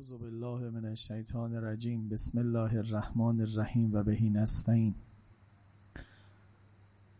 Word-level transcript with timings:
اعوذ 0.00 0.12
بالله 0.12 0.70
من 0.70 0.84
الشیطان 0.84 1.54
الرجیم. 1.54 2.08
بسم 2.08 2.38
الله 2.38 2.78
الرحمن 2.78 3.40
الرحیم 3.40 3.94
و 3.94 4.02
بهی 4.02 4.30
نستعین. 4.30 4.94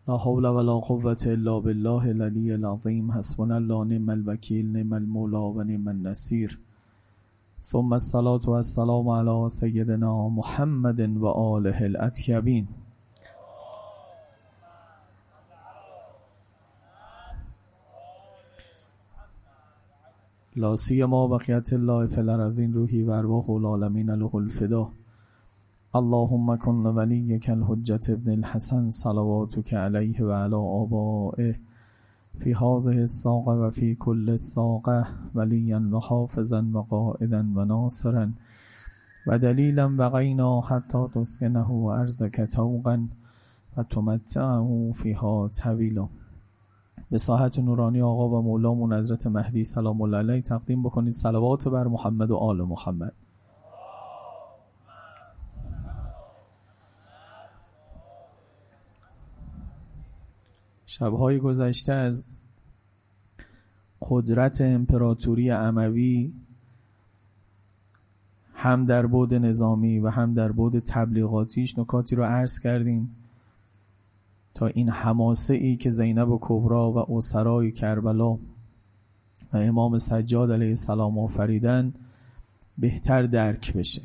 لا 0.08 0.16
حول 0.16 0.44
ولا 0.44 0.78
قوة 0.78 1.16
الا 1.26 1.60
بالله 1.60 2.08
العلی 2.08 2.52
العظیم. 2.52 3.10
حسبنا 3.10 3.56
الله 3.56 3.84
نعم 3.84 4.08
الوکیل 4.08 4.72
نعم 4.76 4.92
المولا 4.92 5.42
و 5.42 5.62
نعم 5.62 5.88
النصیر. 5.88 6.58
ثم 7.62 7.92
الصلاة 7.92 8.48
والسلام 8.48 9.08
على 9.08 9.48
سیدنا 9.48 10.28
محمد 10.28 11.00
و 11.00 11.26
آله 11.26 11.82
الاطیبین. 11.82 12.66
لا 20.60 20.76
سیما 20.76 21.26
بقیت 21.26 21.72
الله 21.72 22.06
فی 22.06 22.20
الارضین 22.20 22.72
روحی 22.72 23.02
و 23.02 23.10
ارواح 23.10 23.50
العالمین 23.50 24.10
له 24.10 24.34
الفدا. 24.34 24.88
اللهم 25.94 26.56
کن 26.56 26.86
ولیک 26.86 27.50
الحجت 27.50 28.10
ابن 28.10 28.30
الحسن 28.30 28.90
صلواتک 28.90 29.74
علیه 29.74 30.24
و 30.24 30.32
علی 30.32 30.54
آبائه. 30.54 31.56
فی 32.38 32.52
هذه 32.52 32.98
الساقه 32.98 33.52
و 33.52 33.70
فی 33.70 33.94
کل 33.94 34.30
الساقه 34.30 35.06
ولیا 35.34 35.80
و 35.92 35.98
حافظا 35.98 36.64
و 36.74 36.78
قائدا 36.78 37.44
و 37.54 37.64
ناصرا. 37.64 38.28
و 39.26 39.38
دلیلا 39.38 39.94
و 39.98 40.10
غینا 40.10 40.60
حتی 40.60 40.98
تسکنه 41.14 41.70
ارزک 41.70 42.40
توقا 42.40 42.98
و 43.76 43.82
تمتعه 43.82 44.92
فیها 44.92 45.50
طویلا. 45.62 46.08
به 47.10 47.18
ساحت 47.18 47.58
نورانی 47.58 48.02
آقا 48.02 48.28
و 48.28 48.42
مولامون 48.42 48.92
حضرت 48.92 49.26
مهدی 49.26 49.64
سلام 49.64 50.02
الله 50.02 50.16
علیه 50.16 50.42
تقدیم 50.42 50.82
بکنید. 50.82 51.12
صلوات 51.12 51.68
بر 51.68 51.86
محمد 51.86 52.30
و 52.30 52.36
آل 52.36 52.62
محمد. 52.62 53.12
شبهای 60.86 61.38
گذشته 61.38 61.92
از 61.92 62.24
قدرت 64.00 64.60
امپراتوری 64.60 65.50
اموی 65.50 66.32
هم 68.54 68.86
در 68.86 69.06
بود 69.06 69.34
نظامی 69.34 69.98
و 69.98 70.08
هم 70.08 70.34
در 70.34 70.52
بود 70.52 70.78
تبلیغاتیش 70.78 71.78
نکاتی 71.78 72.16
رو 72.16 72.24
عرض 72.24 72.58
کردیم. 72.58 73.16
تا 74.54 74.66
این 74.66 74.88
حماسه 74.88 75.54
ای 75.54 75.76
که 75.76 75.90
زینب 75.90 76.28
و 76.28 76.38
کبرا 76.42 76.92
و 76.92 77.12
اسرای 77.16 77.72
کربلا 77.72 78.38
و 79.52 79.56
امام 79.56 79.98
سجاد 79.98 80.52
علیه 80.52 80.68
السلام 80.68 81.18
آفریدن 81.18 81.94
بهتر 82.78 83.22
درک 83.22 83.72
بشه. 83.72 84.02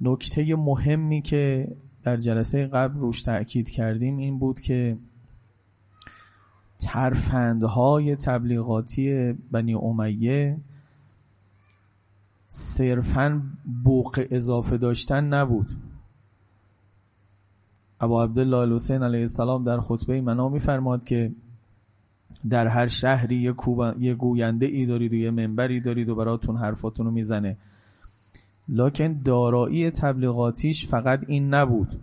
نکته 0.00 0.56
مهمی 0.56 1.22
که 1.22 1.68
در 2.02 2.16
جلسه 2.16 2.66
قبل 2.66 2.98
روش 2.98 3.22
تأکید 3.22 3.70
کردیم 3.70 4.16
این 4.16 4.38
بود 4.38 4.60
که 4.60 4.98
ترفندهای 6.78 8.16
تبلیغاتی 8.16 9.32
بنی 9.32 9.74
امیه 9.74 10.56
صرفا 12.46 13.42
بوق 13.84 14.26
اضافه 14.30 14.78
داشتن 14.78 15.24
نبود. 15.24 15.76
ابا 18.00 18.24
عبدالله 18.24 18.56
الحسین 18.56 19.02
علیه 19.02 19.20
السلام 19.20 19.64
در 19.64 19.80
خطبه 19.80 20.20
منا 20.20 20.48
میفرماد 20.48 21.04
که 21.04 21.32
در 22.50 22.66
هر 22.66 22.86
شهری 22.86 23.36
یه, 23.36 23.54
یه 23.98 24.14
گوینده 24.14 24.66
ای 24.66 24.86
دارید 24.86 25.12
و 25.12 25.16
یه 25.16 25.30
منبری 25.30 25.80
دارید 25.80 26.08
و 26.08 26.14
براتون 26.14 26.56
حرفاتون 26.56 27.06
رو 27.06 27.12
می‌زنه. 27.12 27.56
لکن 28.68 29.20
دارایی 29.24 29.90
تبلیغاتیش 29.90 30.86
فقط 30.86 31.24
این 31.26 31.54
نبود. 31.54 32.00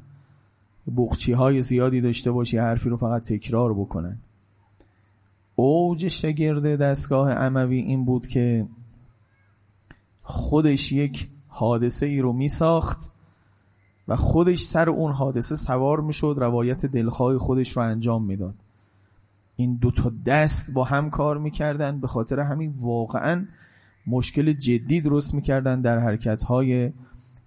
بخچی 0.98 1.34
های 1.34 1.62
زیادی 1.62 2.02
داشته 2.02 2.32
باشی 2.32 2.58
حرفی 2.58 2.90
رو 2.90 2.98
فقط 2.98 3.24
تکرار 3.24 3.74
بکنن. 3.74 4.18
اوج 5.56 6.08
شگرد 6.08 6.76
دستگاه 6.76 7.32
عموی 7.32 7.80
این 7.80 8.06
بود 8.06 8.28
که 8.28 8.68
خودش 10.24 10.92
یک 10.92 11.30
حادثه 11.48 12.06
ای 12.06 12.20
رو 12.20 12.34
می 12.34 12.48
ساخت 12.48 13.12
و 14.08 14.16
خودش 14.16 14.62
سر 14.62 14.90
اون 14.90 15.12
حادثه 15.12 15.56
سوار 15.56 16.02
می‌شد 16.02 16.36
روایت 16.38 16.86
دلخواه 16.86 17.38
خودش 17.38 17.78
رو 17.78 17.84
انجام 17.84 18.24
می‌داد. 18.24 18.56
این 19.56 19.76
دو 19.76 19.92
تا 19.92 20.12
دست 20.26 20.74
با 20.74 20.84
هم 20.84 21.10
کار 21.10 21.38
می‌کردن 21.38 22.00
به 22.00 22.08
خاطر 22.08 22.40
همین 22.40 22.74
واقعا 22.78 23.46
مشکل 24.08 24.54
جدی 24.54 25.02
درست 25.02 25.34
می‌کردن 25.34 25.82
در 25.82 26.00
حرکت 26.00 26.44
های 26.44 26.92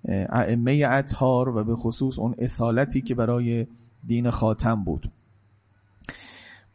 ائمه 0.08 0.86
اطهار 0.90 1.48
و 1.48 1.64
به 1.64 1.76
خصوص 1.76 2.18
اون 2.18 2.34
اصالتی 2.38 3.00
که 3.00 3.14
برای 3.14 3.66
دین 4.06 4.30
خاتم 4.30 4.84
بود. 4.84 5.10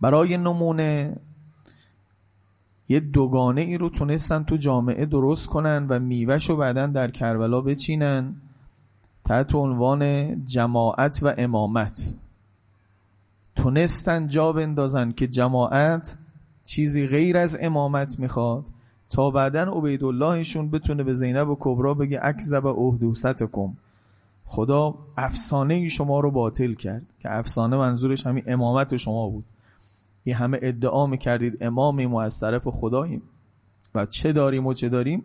برای 0.01 0.38
نمونه 0.38 1.18
یه 2.90 3.00
دوگانه 3.00 3.62
ای 3.62 3.78
رو 3.78 3.90
تونستن 3.90 4.44
تو 4.44 4.57
جامعه 4.57 5.06
درست 5.06 5.47
کنن 5.47 5.88
و 5.90 6.00
میوش 6.00 6.50
رو 6.50 6.74
در 6.74 7.12
کربلا 7.12 7.62
بچینن. 7.62 8.35
تحت 9.25 9.56
عنوان 9.56 10.46
جماعت 10.46 11.19
و 11.24 11.34
امامت. 11.38 12.16
تونستن 13.56 14.28
جا 14.28 14.52
بندازن 14.53 15.12
که 15.12 15.28
جماعت 15.28 16.18
چیزی 16.63 17.08
غیر 17.08 17.38
از 17.38 17.58
امامت 17.62 18.19
می‌خواد 18.19 18.68
تا 19.09 19.31
بعدا 19.31 19.63
عبیداللهشون 19.63 20.72
بتونه 20.72 21.03
به 21.03 21.13
زینب 21.13 21.50
و 21.50 21.58
کبرا 21.59 21.94
بگه 21.94 22.19
اکذب 22.22 22.66
اهدوستکم. 22.66 23.74
خدا 24.46 24.96
افسانه 25.18 25.88
شما 25.88 26.19
رو 26.19 26.31
باطل 26.31 26.74
کرد 26.74 27.06
که 27.19 27.38
افسانه 27.38 27.78
منظورش 27.78 28.28
همین 28.28 28.44
امامت 28.47 28.96
شما 28.96 29.30
بود. 29.30 29.46
این 30.24 30.36
همه 30.36 30.59
ادعا 30.62 31.07
می‌کردید 31.07 31.63
امامیم 31.63 32.13
و 32.13 32.18
از 32.18 32.40
طرف 32.40 32.68
خداییم. 32.68 33.22
و 33.96 34.06
چه 34.06 34.34
داریم 34.34 34.68
و 34.68 34.74
چه 34.74 34.90
داریم؟ 34.90 35.24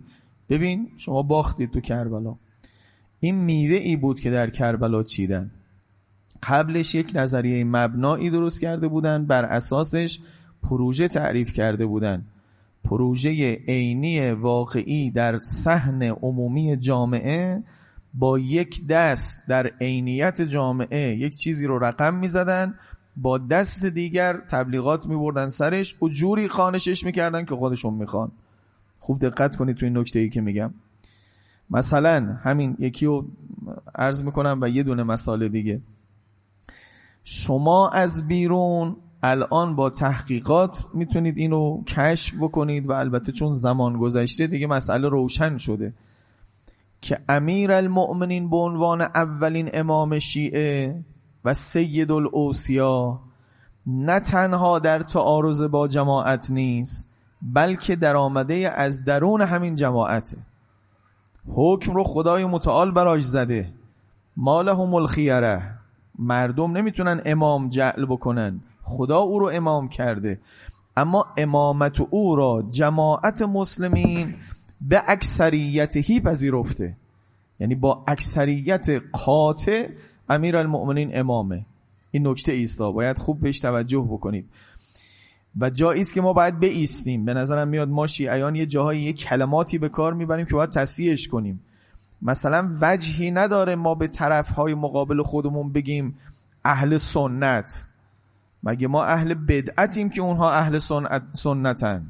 ببین 0.49 0.89
شما 0.97 1.23
باختید 1.23 1.71
تو 1.71 1.81
کربلا. 1.81 2.37
این 3.21 3.35
میوه 3.35 3.77
ای 3.77 3.97
بود 3.97 4.21
که 4.21 4.31
در 4.31 4.51
کربلا 4.51 5.03
چیدن. 5.03 5.51
قبلش 6.43 6.95
یک 6.95 7.13
نظریه 7.15 7.65
مبنایی 7.65 8.31
درست 8.31 8.61
کرده 8.61 8.89
بودن 8.89 9.27
بر 9.27 9.45
اساسش 9.45 10.21
پروژه 10.63 11.09
تعریف 11.09 11.53
کرده 11.53 11.87
بودن. 11.87 12.25
پروژه 12.85 13.55
عینی 13.55 14.31
واقعی 14.31 15.11
در 15.11 15.39
صحن 15.39 16.03
عمومی 16.03 16.77
جامعه 16.77 17.63
با 18.15 18.39
یک 18.39 18.87
دست 18.87 19.49
در 19.49 19.67
عینیت 19.81 20.43
جامعه 20.43 21.17
یک 21.17 21.35
چیزی 21.35 21.67
رو 21.67 21.79
رقم 21.79 22.15
می‌زدن 22.15 22.75
با 23.17 23.39
دست 23.39 23.87
دیگر 23.87 24.37
تبلیغات 24.37 25.07
میبردن 25.07 25.49
سرش 25.49 26.03
و 26.03 26.09
جوری 26.09 26.49
خانشش 26.49 27.05
می‌کردن 27.05 27.45
که 27.45 27.55
خودشون 27.55 27.95
می‌خوان. 27.95 28.33
خوب 28.99 29.21
دقت 29.21 29.57
کنید 29.57 29.77
تو 29.77 29.87
این 29.87 29.99
نکته 29.99 30.21
ای 30.21 30.29
که 30.29 30.41
میگم. 30.41 30.75
مثلا 31.71 32.39
همین 32.43 32.77
یکی 32.79 33.07
رو 33.07 33.25
عرض 33.95 34.23
می‌کنم 34.23 34.59
و 34.63 34.69
یه 34.69 34.83
دونه 34.83 35.03
مسئله 35.03 35.49
دیگه. 35.49 35.81
شما 37.25 37.89
از 37.89 38.29
بیرون 38.29 38.97
الان 39.23 39.77
با 39.77 39.91
تحقیقات 39.91 40.85
می‌تونید 40.95 41.39
اینو 41.39 41.85
کشف 41.85 42.35
بکنید 42.41 42.89
و 42.89 42.93
البته 42.93 43.33
چون 43.33 43.53
زمان 43.53 43.99
گذشته 43.99 44.47
دیگه 44.47 44.67
مسئله 44.67 45.09
روشن 45.09 45.59
شده 45.59 45.93
که 47.01 47.19
امیر 47.29 47.73
المؤمنین 47.73 48.51
به 48.51 48.57
عنوان 48.57 49.01
اولین 49.01 49.71
امام 49.73 50.19
شیعه 50.19 51.05
و 51.45 51.55
سید 51.55 52.11
الاوسیا 52.11 53.21
نه 53.87 54.21
تنها 54.21 54.79
در 54.79 55.03
تعارض 55.03 55.63
با 55.63 55.89
جماعت 55.89 56.51
نیست 56.51 57.11
بلکه 57.43 57.97
در 57.97 58.17
آمده 58.17 58.73
از 58.77 59.05
درون 59.05 59.41
همین 59.41 59.75
جماعته. 59.75 60.37
حکم 61.49 61.95
رو 61.95 62.05
خدای 62.05 62.45
متعال 62.45 62.91
براش 62.91 63.23
زده. 63.23 63.73
مالهم 64.37 64.95
الخیره. 64.95 65.75
مردم 66.19 66.77
نمی‌تونن 66.77 67.23
امام 67.25 67.69
جعل 67.69 68.07
بکنن. 68.07 68.61
خدا 68.83 69.19
او 69.19 69.39
رو 69.39 69.51
امام 69.55 69.89
کرده. 69.89 70.41
اما 70.97 71.27
امامت 71.37 72.01
او 72.01 72.37
را 72.37 72.65
جماعت 72.71 73.43
مسلمین 73.43 74.35
به 74.81 75.03
اکثریتهی 75.07 76.21
پذیرفته. 76.21 76.97
یعنی 77.61 77.75
با 77.75 78.05
اکثریت 78.07 79.03
قاطع 79.13 79.89
امیر 80.29 80.57
المؤمنین 80.57 81.19
امامه. 81.19 81.67
این 82.11 82.27
نکته 82.27 82.53
ایستا. 82.53 82.93
باید 82.93 83.19
خوب 83.19 83.41
بهش 83.41 83.61
توجه 83.61 84.07
بکنید. 84.11 84.49
و 85.59 85.71
جایی 85.71 86.01
است 86.01 86.15
که 86.15 86.21
ما 86.21 86.33
باید 86.33 86.59
بیستیم 86.59 87.25
به 87.25 87.35
نظرم 87.35 87.69
میاد 87.69 87.89
ما 87.89 88.07
شیعیان 88.07 88.55
یه 88.55 88.67
جاهایی 88.67 89.01
یه 89.01 89.13
کلماتی 89.13 89.79
به 89.79 89.89
کار 89.89 90.15
می‌بریم 90.15 90.47
که 90.47 90.55
باید 90.55 90.71
تصحیحش 90.71 91.29
کنیم. 91.29 91.61
مثلا 92.23 92.69
وجهی 92.81 93.31
نداره 93.31 93.75
ما 93.75 93.95
به 93.95 94.07
طرفهای 94.07 94.75
مقابل 94.75 95.23
خودمون 95.23 95.73
بگیم 95.73 96.19
اهل 96.65 96.97
سنت. 96.97 97.85
مگه 98.63 98.89
ما 98.89 99.05
اهل 99.05 99.35
بدعتیم 99.35 100.11
که 100.11 100.23
اونها 100.23 100.53
اهل 100.53 100.79
سنت 100.79 101.23
سنتن؟ 101.33 102.07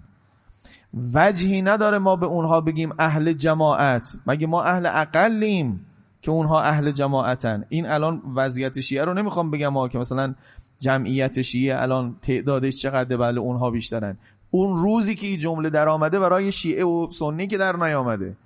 وجهی 1.14 1.62
نداره 1.62 1.98
ما 1.98 2.16
به 2.16 2.26
اونها 2.26 2.60
بگیم 2.60 2.92
اهل 2.98 3.32
جماعت. 3.32 4.08
مگه 4.26 4.46
ما 4.46 4.62
اهل 4.62 4.86
اقلیم 4.86 5.86
که 6.22 6.30
اونها 6.30 6.62
اهل 6.62 6.90
جماعتن؟ 6.90 7.64
این 7.68 7.86
الان 7.86 8.22
وضعیت 8.34 8.80
شیعه 8.80 9.04
رو 9.04 9.14
نمی‌خوام 9.14 9.50
بگم 9.50 9.68
ما 9.68 9.88
که 9.88 9.98
مثلا 9.98 10.34
جمعیت 10.80 11.42
شیعه 11.42 11.82
الان 11.82 12.16
تعدادش 12.22 12.76
چقدر 12.76 13.16
بله 13.16 13.40
اونها 13.40 13.70
بیشترن. 13.70 14.18
اون 14.50 14.76
روزی 14.76 15.14
که 15.14 15.26
این 15.26 15.38
جمله 15.38 15.70
در 15.70 15.88
آمده 15.88 16.18
برای 16.18 16.52
شیعه 16.52 16.84
و 16.84 17.10
سنی 17.10 17.46
که 17.46 17.58
در 17.58 17.76
نیامده. 17.76 18.36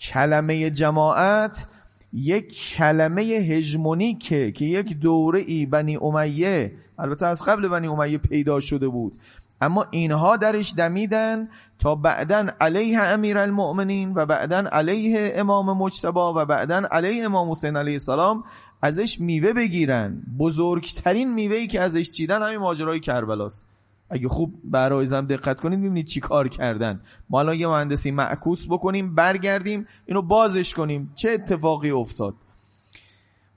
کلمه 0.00 0.70
جماعت 0.70 1.66
یک 2.12 2.74
کلمه 2.76 3.22
هژمونیکه 3.22 4.52
که 4.52 4.64
یک 4.64 4.98
دوره 4.98 5.40
ای 5.40 5.66
بنی 5.66 5.96
امیه 5.96 6.72
البته 6.98 7.26
از 7.26 7.42
قبل 7.42 7.68
بنی 7.68 7.86
امیه 7.86 8.18
پیدا 8.18 8.60
شده 8.60 8.88
بود. 8.88 9.16
اما 9.60 9.86
اینها 9.90 10.36
درش 10.36 10.74
دمیدن 10.76 11.48
تا 11.78 11.94
بعدا 11.94 12.46
علیه 12.60 13.00
امیر 13.00 13.38
المؤمنین 13.38 14.12
و 14.14 14.26
بعدا 14.26 14.64
علیه 14.72 15.32
امام 15.36 15.78
مجتبا 15.78 16.42
و 16.42 16.44
بعدا 16.46 16.82
علیه 16.90 17.24
امام 17.24 17.50
حسین 17.50 17.76
علیه 17.76 17.92
السلام 17.92 18.44
ازش 18.84 19.20
میوه 19.20 19.52
بگیرن. 19.52 20.22
بزرگترین 20.38 21.34
میوهی 21.34 21.66
که 21.66 21.80
ازش 21.80 22.10
چیدن 22.10 22.42
همین 22.42 22.58
ماجرای 22.58 23.00
کربلاست. 23.00 23.68
اگه 24.10 24.28
خوب 24.28 24.54
برایزم 24.64 25.26
دقت 25.26 25.60
کنید 25.60 25.78
ببینید 25.78 26.06
چی 26.06 26.20
کار 26.20 26.48
کردن. 26.48 27.00
ما 27.30 27.40
الان 27.40 27.56
یه 27.56 27.66
مهندسی 27.66 28.10
معکوس 28.10 28.66
بکنیم 28.70 29.14
برگردیم 29.14 29.86
اینو 30.06 30.22
بازش 30.22 30.74
کنیم. 30.74 31.12
چه 31.14 31.30
اتفاقی 31.30 31.90
افتاد؟ 31.90 32.34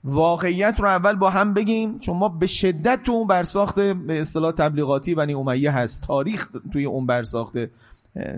واقعیت 0.04 0.80
رو 0.80 0.88
اول 0.88 1.16
با 1.16 1.30
هم 1.30 1.54
بگیم 1.54 1.98
چون 1.98 2.16
ما 2.16 2.28
به 2.28 2.46
شدت 2.46 3.02
تو 3.02 3.12
اون 3.12 3.26
برساخت 3.26 3.80
به 3.80 4.20
اصطلاح 4.20 4.52
تبلیغاتی 4.52 5.14
بنی 5.14 5.34
امیه 5.34 5.70
هست. 5.70 6.06
تاریخ 6.06 6.48
توی 6.72 6.84
اون 6.84 7.06
برساخت 7.06 7.54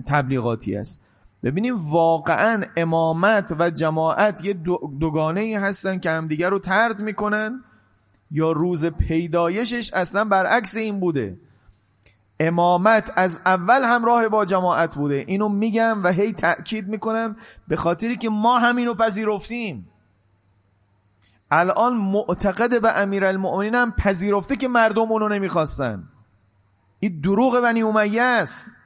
تبلیغاتی 0.06 0.76
است 0.76 1.09
ببینیم 1.44 1.90
واقعا 1.90 2.64
امامت 2.76 3.54
و 3.58 3.70
جماعت 3.70 4.44
یه 4.44 4.52
دوگانه 5.00 5.58
هستن 5.58 5.98
که 5.98 6.10
همدیگر 6.10 6.50
رو 6.50 6.58
ترد 6.58 7.00
می‌کنن 7.00 7.64
یا 8.30 8.52
روز 8.52 8.86
پیدایشش 8.86 9.94
اصلا 9.94 10.24
برعکس 10.24 10.76
این 10.76 11.00
بوده. 11.00 11.38
امامت 12.40 13.12
از 13.16 13.40
اول 13.46 13.82
همراه 13.84 14.28
با 14.28 14.44
جماعت 14.44 14.94
بوده. 14.94 15.24
اینو 15.26 15.48
میگم 15.48 16.02
و 16.04 16.12
هی 16.12 16.32
تأکید 16.32 16.88
می‌کنم 16.88 17.36
به 17.68 17.76
خاطری 17.76 18.16
که 18.16 18.28
ما 18.28 18.58
همینو 18.58 18.94
پذیرفتیم. 18.94 19.88
الان 21.50 21.96
معتقد 21.96 22.82
به 22.82 23.00
امیر 23.00 23.24
المؤمنین 23.24 23.74
هم 23.74 23.92
پذیرفته 23.92 24.56
که 24.56 24.68
مردم 24.68 25.12
اونو 25.12 25.28
نمی‌خواستن. 25.28 26.08
این 27.00 27.20
دروغ 27.20 27.60
بنی 27.60 27.82
امیه 27.82 28.22
است. 28.22 28.76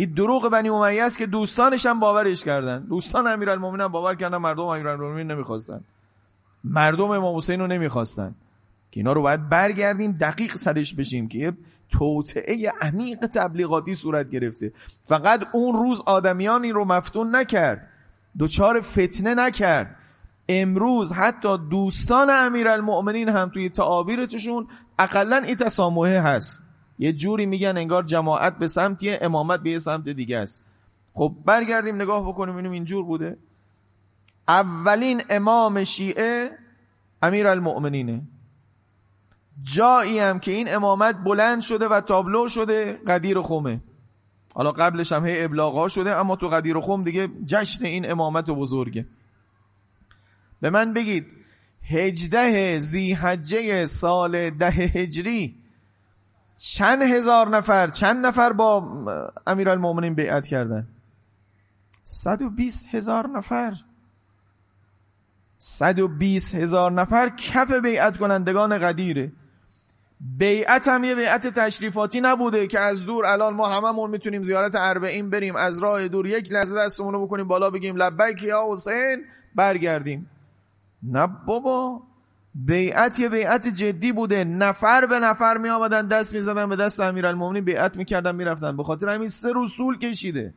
این 0.00 0.10
دروغ 0.10 0.48
بنی 0.48 0.68
امیه 0.68 1.04
است 1.04 1.18
که 1.18 1.26
دوستانش 1.26 1.86
هم 1.86 2.00
باورش 2.00 2.44
کردن. 2.44 2.78
دوستان 2.78 3.26
امیر 3.26 3.50
المؤمنین 3.50 3.80
هم 3.80 3.88
باور 3.88 4.14
کردن 4.14 4.36
مردم 4.36 4.62
امیر 4.62 4.88
المؤمنین 4.88 5.30
نمی‌خواستن. 5.30 5.80
مردم 6.64 7.10
امام 7.10 7.36
حسین 7.36 7.60
رو 7.60 7.66
نمی‌خواستن. 7.66 8.34
که 8.90 9.00
اینا 9.00 9.12
رو 9.12 9.22
باید 9.22 9.48
برگردیم 9.48 10.12
دقیق 10.12 10.54
سرش 10.56 10.94
بشیم 10.94 11.28
که 11.28 11.38
یه 11.38 11.52
توطعه 11.90 12.72
عمیق 12.80 13.26
تبلیغاتی 13.26 13.94
صورت 13.94 14.30
گرفته. 14.30 14.72
فقط 15.04 15.46
اون 15.52 15.84
روز 15.84 16.02
آدمیانی 16.06 16.72
رو 16.72 16.84
مفتون 16.84 17.36
نکرد. 17.36 17.88
دوچار 18.38 18.80
فتنه 18.80 19.34
نکرد. 19.34 19.96
امروز 20.48 21.12
حتی 21.12 21.58
دوستان 21.70 22.30
امیرالمؤمنین 22.30 23.28
هم 23.28 23.48
توی 23.48 23.68
تعابیرتشون 23.68 24.66
اقلا 24.98 25.36
این 25.36 25.56
تسامحه 25.56 26.20
هست. 26.20 26.67
یه 26.98 27.12
جوری 27.12 27.46
میگن 27.46 27.76
انگار 27.76 28.02
جماعت 28.02 28.58
به 28.58 28.66
سمتیه 28.66 29.18
امامت 29.22 29.60
به 29.60 29.78
سمت 29.78 30.08
دیگه 30.08 30.38
است. 30.38 30.64
خب 31.14 31.34
برگردیم 31.44 32.02
نگاه 32.02 32.28
بکنیم 32.28 32.54
ببینیم 32.54 32.72
اینجور 32.72 33.04
بوده. 33.04 33.36
اولین 34.48 35.22
امام 35.30 35.84
شیعه 35.84 36.50
امیرالمؤمنینه. 37.22 38.22
جایی 39.62 40.18
هم 40.18 40.38
که 40.38 40.52
این 40.52 40.74
امامت 40.74 41.16
بلند 41.24 41.60
شده 41.60 41.88
و 41.88 42.00
تابلو 42.00 42.48
شده 42.48 43.00
قدیر 43.06 43.40
خومه 43.40 43.80
حالا 44.54 44.72
قبلش 44.72 45.12
هم 45.12 45.26
هی 45.26 45.44
ابلاغ 45.44 45.88
شده 45.88 46.16
اما 46.16 46.36
تو 46.36 46.48
قدیر 46.48 46.80
خوم 46.80 47.04
دیگه 47.04 47.28
جشن 47.46 47.84
این 47.84 48.10
امامت 48.10 48.50
بزرگه. 48.50 49.06
به 50.60 50.70
من 50.70 50.92
بگید 50.92 51.26
هجده 51.82 52.78
زیحجه 52.78 53.86
سال 53.86 54.50
ده 54.50 54.70
هجری 54.70 55.57
چند 56.58 57.02
هزار 57.02 57.48
نفر 57.48 57.88
چند 57.88 58.26
نفر 58.26 58.52
با 58.52 58.84
امیرالمومنین 59.46 60.14
بیعت 60.14 60.46
کردن؟ 60.46 60.88
صد 62.04 62.42
و 62.42 62.50
بیست 62.50 62.84
هزار 62.90 63.28
نفر. 63.28 63.74
صد 65.58 65.98
و 65.98 66.08
بیست 66.08 66.54
هزار 66.54 66.92
نفر 66.92 67.28
کف 67.28 67.72
بیعت 67.72 68.18
کنندگان 68.18 68.78
قدیره. 68.78 69.32
بیعت 70.20 70.88
هم 70.88 71.04
یه 71.04 71.14
بیعت 71.14 71.46
تشریفاتی 71.46 72.20
نبوده 72.20 72.66
که 72.66 72.80
از 72.80 73.06
دور 73.06 73.26
الان 73.26 73.54
ما 73.54 73.68
هممون 73.68 74.10
می‌تونیم 74.10 74.42
زیارت 74.42 74.74
اربعین 74.76 75.30
بریم 75.30 75.56
از 75.56 75.82
راه 75.82 76.08
دور 76.08 76.26
یک 76.26 76.52
لحظه 76.52 76.74
دستمون 76.74 77.14
رو 77.14 77.26
بکنیم 77.26 77.48
بالا 77.48 77.70
بگیم 77.70 77.96
لبیک 77.96 78.42
یا 78.42 78.66
حسین 78.70 79.24
برگردیم. 79.54 80.30
نه 81.02 81.26
بابا. 81.46 82.02
بیعت 82.54 83.18
یه 83.18 83.28
بیعت 83.28 83.68
جدی 83.68 84.12
بوده. 84.12 84.44
نفر 84.44 85.06
به 85.06 85.18
نفر 85.18 85.58
می 85.58 85.68
آمدن 85.68 86.06
دست 86.06 86.34
می 86.34 86.40
زدن 86.40 86.68
به 86.68 86.76
دست 86.76 87.00
امیرالمومنین 87.00 87.64
بیعت 87.64 87.96
می‌کردن 87.96 88.34
می‌رفتن. 88.34 88.76
به 88.76 88.84
خاطر 88.84 89.08
همین 89.08 89.28
سه 89.28 89.52
روز 89.52 89.72
طول 89.76 89.98
کشیده. 89.98 90.54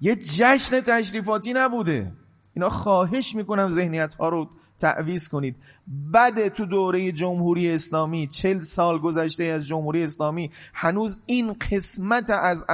یه 0.00 0.16
جشن 0.16 0.80
تشریفاتی 0.80 1.52
نبوده. 1.52 2.12
اینا 2.54 2.68
خواهش 2.68 3.34
می‌کنم 3.34 3.68
ذهنیت 3.68 4.14
ها 4.14 4.28
رو 4.28 4.48
تعویز 4.78 5.28
کنید. 5.28 5.56
بعد 5.86 6.48
تو 6.48 6.66
دوره 6.66 7.12
جمهوری 7.12 7.74
اسلامی 7.74 8.26
چل 8.26 8.60
سال 8.60 8.98
گذشته 8.98 9.44
از 9.44 9.66
جمهوری 9.66 10.02
اسلامی 10.02 10.50
هنوز 10.74 11.20
این 11.26 11.56
قسمت 11.70 12.30
از 12.30 12.64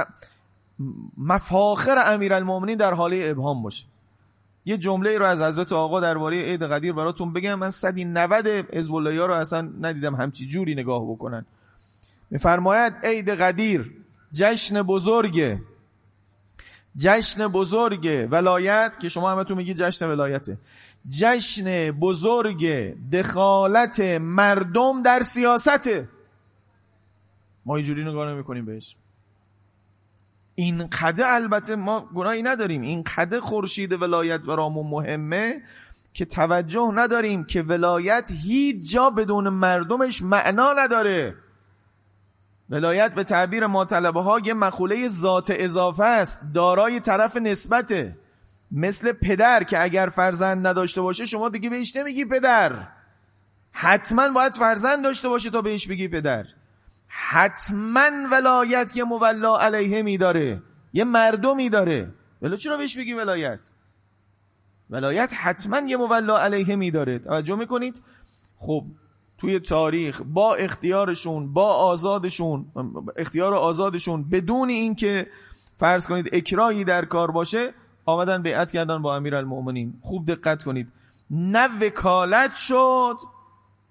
مفاخر 1.17 2.13
امیرالمومنین 2.13 2.77
در 2.77 2.93
حاله 2.93 3.27
ابهام 3.31 3.63
باشه. 3.63 3.85
یه 4.65 4.77
جمله 4.77 5.17
رو 5.17 5.25
از 5.25 5.41
حضرت 5.41 5.73
آقا 5.73 5.99
درباره 5.99 6.43
عید 6.43 6.63
قدیر 6.63 6.93
براتون 6.93 7.33
بگم. 7.33 7.55
من 7.55 7.71
190 7.71 8.47
حزب 8.47 8.93
رو 8.93 9.33
اصلا 9.33 9.61
ندیدم 9.81 10.15
همچی 10.15 10.47
جوری 10.47 10.75
نگاه 10.75 11.11
بکنن. 11.11 11.45
میفرماید 12.29 12.93
عید 13.03 13.29
قدیر 13.29 13.91
جشن 14.31 14.81
بزرگ 14.81 15.57
جشن 16.97 17.47
بزرگ 17.47 18.27
ولایت 18.31 18.99
که 18.99 19.09
شما 19.09 19.31
همتون 19.31 19.57
میگید 19.57 19.77
جشن 19.77 20.05
ولایته. 20.05 20.57
جشن 21.09 21.91
بزرگ 21.91 22.65
دخالت 23.11 23.99
مردم 24.21 25.01
در 25.01 25.23
سیاسته. 25.23 26.09
ما 27.65 27.75
اینجوری 27.75 28.03
نگاه 28.03 28.31
نمی 28.31 28.43
کنیم 28.43 28.65
بهش. 28.65 28.95
این 30.55 30.87
قده 30.87 31.27
البته 31.27 31.75
ما 31.75 32.09
گناهی 32.15 32.43
نداریم. 32.43 32.81
این 32.81 33.03
قده 33.17 33.41
خورشید 33.41 34.01
ولایت 34.01 34.41
برامون 34.41 34.87
مهمه 34.87 35.61
که 36.13 36.25
توجه 36.25 36.91
نداریم 36.93 37.43
که 37.43 37.61
ولایت 37.61 38.31
هیچ 38.43 38.91
جا 38.93 39.09
بدون 39.09 39.49
مردمش 39.49 40.21
معنا 40.21 40.73
نداره. 40.73 41.35
ولایت 42.69 43.13
به 43.13 43.23
تعبیر 43.23 43.67
ما 43.67 43.85
طلبه 43.85 44.21
ها 44.21 44.39
یه 44.39 44.53
مقوله 44.53 45.09
ذات 45.09 45.53
اضافه 45.55 46.03
است 46.03 46.41
دارای 46.53 46.99
طرف 46.99 47.37
نسبته. 47.37 48.17
مثل 48.71 49.11
پدر 49.11 49.63
که 49.63 49.83
اگر 49.83 50.09
فرزند 50.15 50.67
نداشته 50.67 51.01
باشه 51.01 51.25
شما 51.25 51.49
دیگه 51.49 51.69
بهش 51.69 51.95
نمیگی 51.95 52.25
پدر. 52.25 52.87
حتما 53.71 54.29
باید 54.29 54.55
فرزند 54.55 55.03
داشته 55.03 55.29
باشه 55.29 55.49
تا 55.49 55.61
بهش 55.61 55.87
بگی 55.87 56.07
پدر. 56.07 56.45
حتما 57.17 58.09
ولایت 58.31 58.97
یه 58.97 59.03
مولا 59.03 59.57
علیه 59.57 60.01
میداره. 60.01 60.61
یه 60.93 61.03
مردمی 61.03 61.69
داره. 61.69 62.13
ولی 62.41 62.57
چرا 62.57 62.77
بهش 62.77 62.97
بگی 62.97 63.13
ولایت؟ 63.13 63.69
ولایت 64.89 65.33
حتما 65.33 65.79
یه 65.79 65.97
مولا 65.97 66.37
علیه 66.37 66.75
میداره. 66.75 67.19
توجه 67.19 67.55
می‌کنید؟ 67.55 68.01
خب 68.57 68.83
توی 69.37 69.59
تاریخ 69.59 70.21
با 70.25 70.55
اختیارشون 70.55 71.53
با 71.53 71.73
آزادشون 71.73 72.65
اختیار 73.17 73.53
آزادشون 73.53 74.29
بدون 74.29 74.69
اینکه 74.69 75.27
فرض 75.77 76.07
کنید 76.07 76.29
اکراهی 76.33 76.83
در 76.83 77.05
کار 77.05 77.31
باشه 77.31 77.73
آمدن 78.05 78.41
بیعت 78.41 78.71
کردن 78.71 79.01
با 79.01 79.15
امیر 79.15 79.35
المؤمنین 79.35 79.93
خوب 80.01 80.31
دقت 80.31 80.63
کنید. 80.63 80.87
نه 81.29 81.69
وکالت 81.81 82.55
شد 82.55 83.17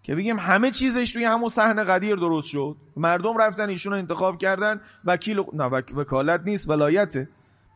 که 0.05 0.15
بگیم 0.15 0.39
همه 0.39 0.71
چیزش 0.71 1.11
توی 1.11 1.25
همون 1.25 1.49
صحنه 1.49 1.85
قدیر 1.85 2.17
درست 2.17 2.49
شد. 2.49 2.77
مردم 2.97 3.37
رفتن 3.37 3.69
ایشون 3.69 3.93
رو 3.93 3.99
انتخاب 3.99 4.39
کردن. 4.39 4.81
وکیل 5.05 5.43
نه 5.53 5.65
وکالت 5.65 6.41
نیست 6.45 6.69
ولایته. 6.69 7.29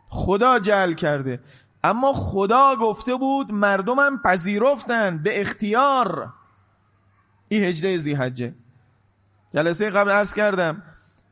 خدا 0.08 0.58
جل 0.58 0.92
کرده. 0.92 1.40
اما 1.84 2.12
خدا 2.12 2.76
گفته 2.76 3.14
بود 3.16 3.52
مردمم 3.52 4.20
پذیرفتن 4.24 5.22
به 5.22 5.40
اختیار. 5.40 6.32
این 7.48 7.64
هجده 7.64 7.98
زی 7.98 8.14
حجه 8.14 8.54
جلسه 9.54 9.90
قبل 9.90 10.10
عرض 10.10 10.34
کردم 10.34 10.82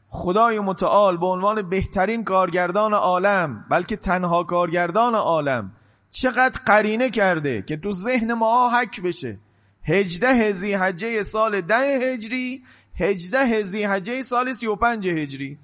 خدای 0.09 0.61
متعال 0.61 1.17
به 1.17 1.27
عنوان 1.27 1.69
بهترین 1.69 2.25
کارگردان 2.25 2.95
عالم 2.95 3.65
بلکه 3.71 3.97
تنها 3.97 4.45
کارگردان 4.45 5.15
عالم 5.15 5.73
چقدر 6.11 6.61
قرینه 6.67 7.11
کرده 7.11 7.63
که 7.63 7.77
تو 7.77 7.93
ذهن 7.93 8.33
ما 8.33 8.71
حک 8.71 9.03
بشه. 9.03 9.39
هجده 9.87 10.29
هزی 10.35 10.73
حجه 10.73 11.23
سال 11.23 11.61
ده 11.61 11.99
هجری 11.99 12.63
هجده 12.95 13.45
هزی 13.45 13.83
حجه 13.83 14.23
سال 14.23 14.53
سی 14.53 14.67
و 14.67 14.77
پنج 14.77 15.09
هجری. 15.09 15.59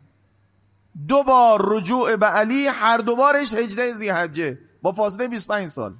دو 1.08 1.22
بار 1.22 1.76
رجوع 1.76 2.16
به 2.16 2.26
علی 2.26 2.66
هر 2.66 2.98
دوبارش 2.98 3.54
هجده 3.54 3.92
زی 3.92 4.08
حجه 4.08 4.58
با 4.82 4.92
فاصله 4.92 5.28
25 5.28 5.68
سال. 5.68 5.94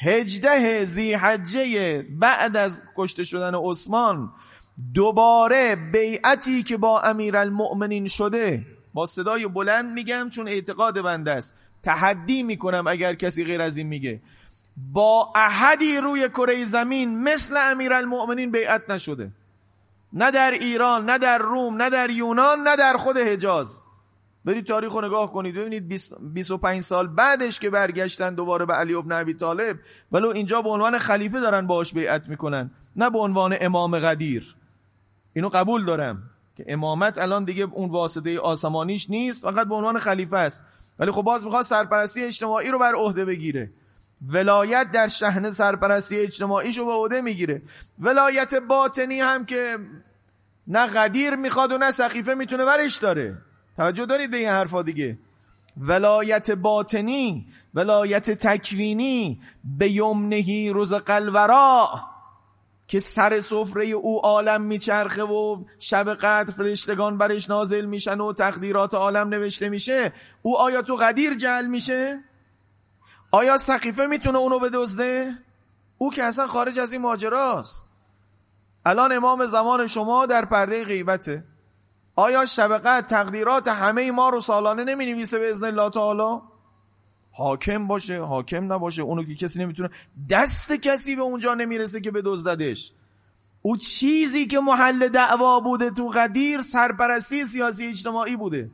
هجده 0.00 0.84
زی 0.84 1.12
حجه 1.12 2.02
بعد 2.02 2.56
از 2.56 2.82
کشته 2.96 3.22
شدن 3.24 3.54
عثمان 3.54 4.32
دوباره 4.94 5.76
بیعتی 5.92 6.62
که 6.62 6.76
با 6.76 7.00
امیرالمؤمنین 7.00 8.06
شده. 8.06 8.66
با 8.94 9.06
صدای 9.06 9.48
بلند 9.48 9.92
میگم 9.92 10.28
چون 10.32 10.48
اعتقاد 10.48 11.02
بنده 11.02 11.30
است. 11.30 11.54
تحدی 11.82 12.42
می‌کنم 12.42 12.86
اگر 12.86 13.14
کسی 13.14 13.44
غیر 13.44 13.62
از 13.62 13.76
این 13.76 13.86
میگه. 13.86 14.20
با 14.76 15.32
احدی 15.34 15.98
روی 15.98 16.28
کره 16.28 16.64
زمین 16.64 17.22
مثل 17.22 17.56
امیرالمؤمنین 17.56 18.50
بیعت 18.50 18.90
نشده. 18.90 19.30
نه 20.12 20.30
در 20.30 20.50
ایران 20.50 21.10
نه 21.10 21.18
در 21.18 21.38
روم 21.38 21.82
نه 21.82 21.90
در 21.90 22.10
یونان 22.10 22.60
نه 22.60 22.76
در 22.76 22.96
خود 22.96 23.16
حجاز. 23.16 23.82
برید 24.44 24.66
تاریخ 24.66 24.92
رو 24.92 25.04
نگاه 25.04 25.32
کنید. 25.32 25.54
ببینید 25.54 25.88
25 26.32 26.82
سال 26.82 27.06
بعدش 27.06 27.60
که 27.60 27.70
برگشتن 27.70 28.34
دوباره 28.34 28.66
به 28.66 28.72
علی 28.72 28.94
ابن 28.94 29.12
ابی 29.12 29.34
طالب 29.34 29.78
ولو 30.12 30.28
اینجا 30.28 30.62
به 30.62 30.68
عنوان 30.68 30.98
خلیفه 30.98 31.40
دارن 31.40 31.66
باش 31.66 31.92
بیعت 31.92 32.28
می‌کنن 32.28 32.70
نه 32.96 33.10
به 33.10 33.18
عنوان 33.18 33.56
امام 33.60 33.98
قدیر. 33.98 34.56
اینو 35.32 35.48
قبول 35.48 35.84
دارم 35.84 36.22
که 36.56 36.64
امامت 36.68 37.18
الان 37.18 37.44
دیگه 37.44 37.68
اون 37.72 37.90
واسطه 37.90 38.38
آسمانیش 38.40 39.10
نیست 39.10 39.42
فقط 39.42 39.68
به 39.68 39.74
عنوان 39.74 39.98
خلیفه 39.98 40.36
است. 40.36 40.64
ولی 40.98 41.10
خب 41.10 41.22
باز 41.22 41.44
می‌خواد 41.44 41.64
سرپرستی 41.64 42.24
اجتماعی 42.24 42.68
رو 42.68 42.78
بر 42.78 42.94
عهده 42.94 43.24
بگیره. 43.24 43.70
ولایت 44.28 44.90
در 44.92 45.06
شهن 45.06 45.50
سرپرستی 45.50 46.16
اجتماعیشو 46.16 46.84
به 46.86 46.92
عهده 46.92 47.20
می‌گیره. 47.20 47.62
ولایت 47.98 48.54
باطنی 48.54 49.20
هم 49.20 49.44
که 49.44 49.78
نه 50.66 50.86
قدیر 50.86 51.34
می‌خواد 51.34 51.72
و 51.72 51.78
نه 51.78 51.90
سخیفه 51.90 52.34
می‌تونه 52.34 52.64
برش 52.64 52.96
داره. 52.96 53.38
توجه 53.76 54.06
دارید 54.06 54.30
به 54.30 54.36
این 54.36 54.48
حرفا 54.48 54.82
دیگه. 54.82 55.18
ولایت 55.76 56.50
باطنی 56.50 57.46
ولایت 57.74 58.30
تکوینی 58.30 59.40
به 59.78 59.90
یمنهی 59.90 60.70
روز 60.70 60.94
قلورا 60.94 61.88
که 62.88 62.98
سر 62.98 63.40
سفره 63.40 63.84
او 63.84 64.20
عالم 64.20 64.62
میچرخه 64.62 65.22
و 65.22 65.64
شب 65.78 66.14
قدر 66.14 66.50
فرشتگان 66.50 67.18
برش 67.18 67.50
نازل 67.50 67.84
میشن 67.84 68.20
و 68.20 68.32
تقدیرات 68.32 68.94
عالم 68.94 69.28
نوشته 69.28 69.68
میشه 69.68 70.12
او 70.42 70.58
آیا 70.58 70.82
تو 70.82 70.94
قدیر 70.94 71.34
جل 71.34 71.66
میشه؟ 71.66 72.20
آیا 73.36 73.58
سقیفه 73.58 74.06
می‌تونه 74.06 74.38
اونو 74.38 74.58
بدزده؟ 74.58 75.34
او 75.98 76.10
که 76.10 76.24
اصلا 76.24 76.46
خارج 76.46 76.78
از 76.78 76.92
این 76.92 77.02
ماجراست. 77.02 77.84
الان 78.86 79.12
امام 79.12 79.46
زمان 79.46 79.86
شما 79.86 80.26
در 80.26 80.44
پرده 80.44 80.84
غیبته. 80.84 81.44
آیا 82.16 82.46
شب 82.46 82.78
قدر 82.78 83.06
تقدیرات 83.08 83.68
همه 83.68 84.10
ما 84.10 84.28
رو 84.28 84.40
سالانه 84.40 84.84
نمی 84.84 85.06
نویسه 85.12 85.38
به 85.38 85.50
ازن 85.50 85.66
الله 85.66 85.90
تعالی؟ 85.90 86.40
حاکم 87.32 87.86
باشه 87.86 88.22
حاکم 88.22 88.72
نباشه 88.72 89.02
اونو 89.02 89.24
که 89.24 89.34
کسی 89.34 89.58
نمی‌تونه 89.62 89.90
دست 90.30 90.72
کسی 90.72 91.16
به 91.16 91.22
اونجا 91.22 91.54
نمی‌رسه 91.54 92.00
که 92.00 92.10
به 92.10 92.22
دزددش 92.24 92.92
او 93.62 93.76
چیزی 93.76 94.46
که 94.46 94.60
محل 94.60 95.08
دعوا 95.08 95.60
بوده 95.60 95.90
تو 95.90 96.08
قدیر 96.08 96.60
سرپرستی 96.60 97.44
سیاسی 97.44 97.86
اجتماعی 97.86 98.36
بوده. 98.36 98.70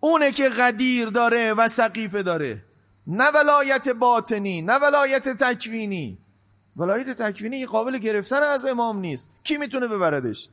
اونه 0.00 0.32
که 0.32 0.48
قدیر 0.48 1.08
داره 1.08 1.54
و 1.54 1.68
سقیفه 1.68 2.22
داره. 2.22 2.67
نه 3.08 3.30
ولایت 3.30 3.88
باطنی 3.88 4.62
نه 4.62 4.78
ولایت 4.78 5.28
تکوینی. 5.28 6.18
ولایت 6.76 7.22
تکوینی 7.22 7.66
قابل 7.66 7.98
گرفتن 7.98 8.42
از 8.42 8.66
امام 8.66 8.98
نیست. 8.98 9.32
کی 9.44 9.56
می‌تونه 9.56 9.88
ببردش؟ 9.88 10.48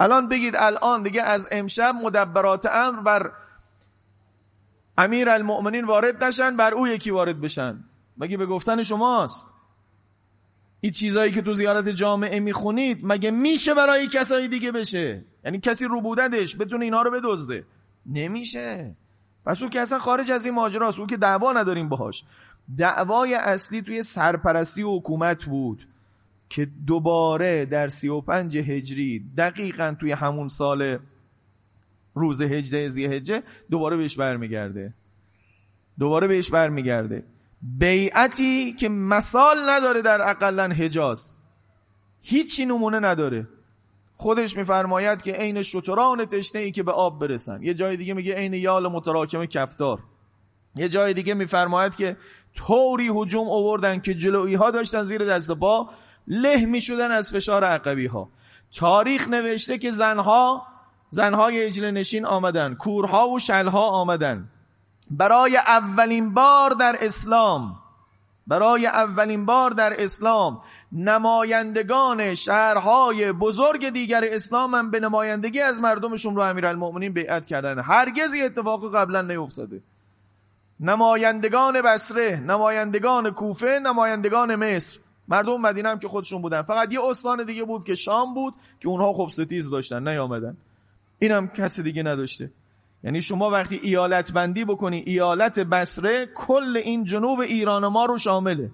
الان 0.00 0.28
بگید 0.28 0.54
الان 0.56 1.02
دیگه 1.02 1.22
از 1.22 1.48
امشب 1.50 1.94
مدبرات 2.02 2.66
امر 2.66 3.00
بر 3.00 3.32
امیر 4.98 5.30
المؤمنین 5.30 5.84
وارد 5.84 6.24
نشن 6.24 6.56
بر 6.56 6.74
او 6.74 6.88
یکی 6.88 7.10
وارد 7.10 7.40
بشن. 7.40 7.84
مگه 8.18 8.36
به 8.36 8.46
گفتن 8.46 8.82
شماست؟ 8.82 9.46
این 10.80 10.92
چیزایی 10.92 11.32
که 11.32 11.42
تو 11.42 11.52
زیارت 11.52 11.88
جامعه 11.88 12.40
می‌خونید 12.40 13.00
مگه 13.02 13.30
میشه 13.30 13.74
برای 13.74 14.08
کسایی 14.08 14.48
دیگه 14.48 14.72
بشه؟ 14.72 15.24
یعنی 15.44 15.60
کسی 15.60 15.84
رو 15.84 16.00
بوددش 16.00 16.56
بتونه 16.56 16.84
اینا 16.84 17.02
رو 17.02 17.10
بدزده؟ 17.10 17.64
نمیشه. 18.06 18.96
پس 19.46 19.62
او 19.62 19.68
که 19.68 19.80
اصلا 19.80 19.98
خارج 19.98 20.32
از 20.32 20.44
این 20.44 20.54
ماجراست 20.54 20.98
او 20.98 21.06
که 21.06 21.16
دعوا 21.16 21.52
نداریم 21.52 21.88
باهاش. 21.88 22.24
دعوای 22.78 23.34
اصلی 23.34 23.82
توی 23.82 24.02
سرپرستی 24.02 24.82
و 24.82 24.96
حکومت 24.96 25.44
بود 25.44 25.88
که 26.48 26.68
دوباره 26.86 27.66
در 27.66 27.88
سی 27.88 28.08
و 28.08 28.20
پنج 28.20 28.56
هجری 28.56 29.24
دقیقا 29.36 29.96
توی 30.00 30.12
همون 30.12 30.48
سال 30.48 30.98
روز 32.14 32.42
هجده 32.42 32.78
هجه 32.86 33.42
دوباره 33.70 33.96
بهش 33.96 34.16
برمیگرده. 34.16 34.94
دوباره 35.98 36.26
بهش 36.26 36.50
برمیگرده. 36.50 37.24
بیعتی 37.62 38.72
که 38.72 38.88
مثال 38.88 39.56
نداره 39.68 40.02
در 40.02 40.30
اقلا 40.30 40.68
حجاز. 40.68 41.32
هیچی 42.20 42.66
نمونه 42.66 43.00
نداره. 43.00 43.48
خودش 44.16 44.56
میفرماید 44.56 45.22
که 45.22 45.32
عین 45.32 45.62
شتران 45.62 46.24
تشنه 46.24 46.60
ای 46.60 46.70
که 46.70 46.82
به 46.82 46.92
آب 46.92 47.20
برسن. 47.20 47.62
یه 47.62 47.74
جای 47.74 47.96
دیگه 47.96 48.14
میگه 48.14 48.34
عین 48.34 48.54
یال 48.54 48.88
متراکم 48.88 49.44
کفتار. 49.44 49.98
یه 50.76 50.88
جای 50.88 51.14
دیگه 51.14 51.34
میفرماید 51.34 51.96
که 51.96 52.16
طوری 52.54 53.10
هجوم 53.14 53.48
آوردن 53.48 54.00
که 54.00 54.14
جلویی 54.14 54.54
ها 54.54 54.70
داشتن 54.70 55.02
زیر 55.02 55.24
دست 55.24 55.50
با 55.50 55.90
له 56.26 56.66
می‌شدن 56.66 57.10
از 57.10 57.32
فشار 57.32 57.64
عقبی 57.64 58.06
ها 58.06 58.28
تاریخ 58.76 59.28
نوشته 59.28 59.78
که 59.78 59.90
زنها 59.90 60.66
زنهای 61.10 61.64
اجل 61.64 61.90
نشین 61.90 62.26
آمدن. 62.26 62.74
کورها 62.74 63.28
و 63.28 63.38
شلها 63.38 63.88
آمدن. 63.88 64.48
برای 65.10 65.56
اولین 65.56 66.34
بار 66.34 66.70
در 66.70 66.96
اسلام 67.00 67.76
برای 68.46 68.86
اولین 68.86 69.46
بار 69.46 69.70
در 69.70 69.94
اسلام 69.98 70.60
نمایندگان 70.92 72.34
شهرهای 72.34 73.32
بزرگ 73.32 73.88
دیگر 73.88 74.24
اسلام 74.24 74.74
هم 74.74 74.90
به 74.90 75.00
نمایندگی 75.00 75.60
از 75.60 75.80
مردمشون 75.80 76.36
رو 76.36 76.42
امیرالمؤمنین 76.42 77.12
بیعت 77.12 77.46
کردن. 77.46 77.78
هرگز 77.78 78.34
اتفاق 78.44 78.96
قبلا 78.96 79.22
نیفتاده. 79.22 79.82
نمایندگان 80.80 81.82
بسره 81.82 82.40
نمایندگان 82.40 83.30
کوفه 83.30 83.80
نمایندگان 83.84 84.56
مصر. 84.56 84.98
مردم 85.28 85.60
مدینه 85.60 85.88
هم 85.88 85.98
که 85.98 86.08
خودشون 86.08 86.42
بودن. 86.42 86.62
فقط 86.62 86.92
یه 86.92 87.00
استان 87.04 87.44
دیگه 87.44 87.64
بود 87.64 87.84
که 87.84 87.94
شام 87.94 88.34
بود 88.34 88.54
که 88.80 88.88
اونها 88.88 89.12
خب 89.12 89.28
ستیز 89.28 89.70
داشتن 89.70 90.08
نیامدن. 90.08 90.56
اینم 91.18 91.48
کسی 91.48 91.82
دیگه 91.82 92.02
نداشته. 92.02 92.50
یعنی 93.04 93.20
شما 93.20 93.50
وقتی 93.50 93.80
ایالت 93.82 94.32
بندی 94.32 94.64
بکنی 94.64 95.02
ایالت 95.06 95.60
بسره 95.60 96.26
کل 96.34 96.76
این 96.76 97.04
جنوب 97.04 97.40
ایران 97.40 97.86
ما 97.86 98.04
رو 98.04 98.18
شامله. 98.18 98.70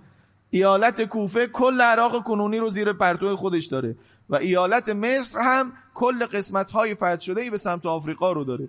ایالت 0.54 1.02
کوفه 1.02 1.47
کل 1.47 1.80
عراق 1.80 2.25
کنونی 2.25 2.59
رو 2.59 2.71
زیر 2.71 2.92
پرتو 2.92 3.37
خودش 3.37 3.66
داره. 3.66 3.97
و 4.30 4.37
ایالت 4.37 4.88
مصر 4.88 5.40
هم 5.40 5.73
کل 5.94 6.26
قسمت 6.26 6.71
های 6.71 6.94
فتح 6.94 7.18
شده 7.18 7.40
ای 7.40 7.50
به 7.50 7.56
سمت 7.56 7.87
آفریقا 7.87 8.32
رو 8.32 8.44
داره. 8.44 8.68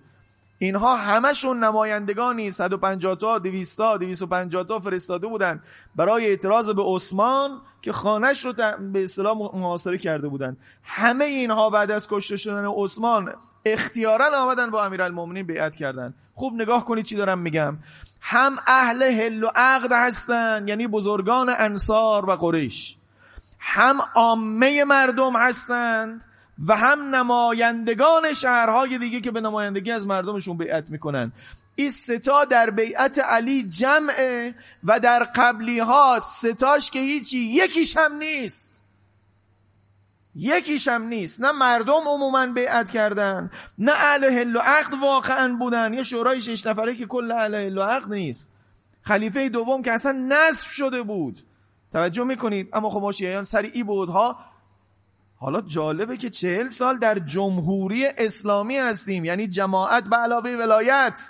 اینها 0.64 0.96
همشون 0.96 1.64
نمایندگانی. 1.64 2.52
150 2.52 3.16
تا 3.16 3.40
200 3.40 3.78
تا 3.78 3.98
250 3.98 4.64
تا 4.64 4.80
فرستاده 4.80 5.28
بودن 5.28 5.64
برای 5.96 6.26
اعتراض 6.26 6.70
به 6.70 6.84
عثمان 6.86 7.62
که 7.82 7.92
خانش 7.92 8.46
رو 8.46 8.54
به 8.94 9.04
اصطلاح 9.04 9.38
محاصره 9.38 9.98
کرده 9.98 10.28
بودن. 10.28 10.58
همه 10.84 11.26
اینها 11.26 11.70
بعد 11.70 11.92
از 11.92 12.08
کشته 12.08 12.38
شدن 12.38 12.66
عثمان 12.66 13.34
اختیارا 13.66 14.26
آمدن 14.38 14.70
با 14.72 14.86
امیرالمومنین 14.86 15.46
بیعت 15.46 15.76
کردن. 15.76 16.14
خوب 16.36 16.54
نگاه 16.54 16.86
کنید 16.86 17.06
چی 17.06 17.16
دارم 17.16 17.40
میگم. 17.40 17.78
هم 18.22 18.56
اهل 18.68 19.04
حل 19.04 19.44
و 19.44 19.48
عقد 19.56 19.92
هستن 19.92 20.68
یعنی 20.68 20.88
بزرگان 20.88 21.56
انصار 21.58 22.30
و 22.30 22.32
قریش. 22.32 22.98
هم 23.60 23.96
عامه 24.16 24.84
مردم 24.84 25.36
هستند. 25.36 26.22
و 26.68 26.76
هم 26.76 27.16
نمایندگان 27.16 28.34
شهرهای 28.34 28.98
دیگه 28.98 29.22
که 29.22 29.32
به 29.32 29.42
نمایندگی 29.42 29.92
از 29.92 30.08
مردمشون 30.08 30.58
بیعت 30.58 30.90
می‌کنن. 30.90 31.32
این 31.76 31.90
ستا 31.90 32.46
در 32.46 32.70
بیعت 32.70 33.20
علی 33.20 33.64
جمعه 33.64 34.56
و 34.84 35.00
در 35.00 35.24
قبلی 35.24 35.80
ها 35.80 36.20
ستاش 36.24 36.92
که 36.92 37.00
هیچی 37.00 37.40
یکیش 37.40 37.98
هم 37.98 38.14
نیست. 38.14 38.86
یکیش 40.36 40.88
هم 40.88 41.04
نیست. 41.04 41.42
نه 41.42 41.52
مردم 41.52 42.02
عموما 42.08 42.48
بیعت 42.48 42.92
کردن 42.92 43.52
نه 43.78 43.92
اهل 43.92 44.40
حل 44.40 44.56
و 44.56 44.60
عقد 44.60 44.94
واقعا 45.02 45.56
بودن. 45.60 45.94
یه 45.94 46.04
شورای 46.04 46.42
شش 46.42 46.68
نفره 46.68 46.96
که 46.96 47.06
کل 47.06 47.32
اهل 47.32 47.56
حل 47.56 47.78
و 47.78 47.82
عقد 47.82 48.14
نیست. 48.14 48.54
خلیفه 49.02 49.50
دوم 49.50 49.82
که 49.82 49.92
اصلا 49.92 50.12
نصف 50.12 50.72
شده 50.72 51.04
بود. 51.04 51.40
توجه 51.92 52.24
می‌کنید؟ 52.24 52.70
اما 52.74 52.90
خب 52.90 53.44
سری 53.44 53.72
ای 53.74 53.84
بودها. 53.84 54.53
حالا 55.44 55.62
جالبه 55.62 56.18
که 56.18 56.30
چهل 56.30 56.70
سال 56.70 56.98
در 56.98 57.20
جمهوری 57.20 58.06
اسلامی 58.06 58.78
هستیم 58.78 59.26
یعنی 59.26 59.48
جماعت 59.48 60.04
به 60.04 60.16
علاوه 60.16 60.52
ولایت. 60.52 61.30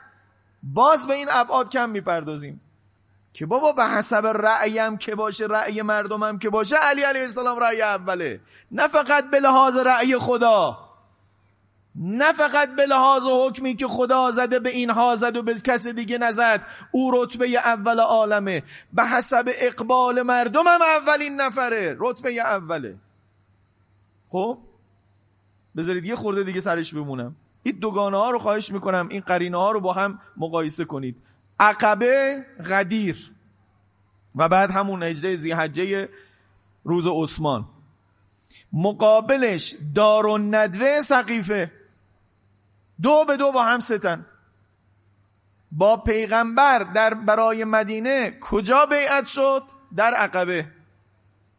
باز 0.64 1.08
به 1.08 1.14
این 1.14 1.28
ابعاد 1.32 1.70
کم 1.70 1.90
می‌پردازیم. 1.90 2.62
که 3.34 3.46
بابا 3.46 3.72
به 3.72 3.86
حسب 3.86 4.28
رأیم 4.28 4.98
که 4.98 5.16
باشه 5.16 5.46
رأی 5.46 5.82
مردمم 5.82 6.38
که 6.38 6.50
باشه 6.50 6.76
علی 6.76 7.02
علیه 7.02 7.22
السلام 7.22 7.60
رأی 7.60 7.82
اوله. 7.82 8.40
نه 8.72 8.88
فقط 8.88 9.30
به 9.30 9.40
لحاظ 9.40 9.78
رأی 9.78 10.18
خدا. 10.18 10.78
نه 11.96 12.34
فقط 12.34 12.76
به 12.76 12.86
لحاظ 12.86 13.24
حکمی 13.24 13.76
که 13.76 13.88
خدا 13.88 14.32
زده 14.32 14.60
به 14.60 14.70
اینها 14.70 15.16
زد 15.16 15.38
و 15.38 15.44
به 15.44 15.54
کس 15.54 15.88
دیگه 15.88 16.18
نزد. 16.18 16.62
او 16.92 17.12
رتبه 17.24 17.50
اول 17.50 18.00
عالمه. 18.00 18.64
به 18.94 19.04
حسب 19.04 19.52
اقبال 19.56 20.22
مردمم 20.22 20.82
اولین 20.82 21.42
نفره 21.42 21.98
رتبه 22.00 22.42
اوله. 22.42 22.96
خب 24.34 24.58
بذارید 25.78 26.06
یه 26.06 26.16
خورده 26.16 26.44
دیگه 26.44 26.60
سرش 26.60 26.94
بمونم. 26.94 27.36
این 27.64 27.76
دوگانه 27.80 28.18
ها 28.18 28.30
رو 28.30 28.40
خواهش 28.40 28.72
می‌کنم 28.72 29.08
این 29.10 29.22
قرینه 29.22 29.58
ها 29.58 29.72
رو 29.72 29.80
با 29.80 29.94
هم 29.94 30.20
مقایسه 30.38 30.86
کنید. 30.86 31.18
عقبه 31.60 32.46
غدیر 32.70 33.32
و 34.36 34.50
بعد 34.50 34.72
همون 34.72 35.04
نجده 35.04 35.36
زیحجه 35.36 36.10
روز 36.84 37.08
عثمان. 37.08 37.66
مقابلش 38.74 39.76
دار 39.96 40.26
و 40.28 40.38
ندوه 40.38 41.02
سقیفه 41.02 41.72
دو 43.02 43.26
به 43.28 43.38
دو 43.38 43.52
با 43.52 43.64
هم 43.64 43.80
ستن. 43.80 44.26
با 45.72 45.98
پیغمبر 45.98 46.80
در 46.80 47.14
برای 47.14 47.64
مدینه 47.64 48.38
کجا 48.42 48.86
بیعت 48.86 49.28
شد؟ 49.28 49.64
در 49.96 50.14
عقبه. 50.14 50.68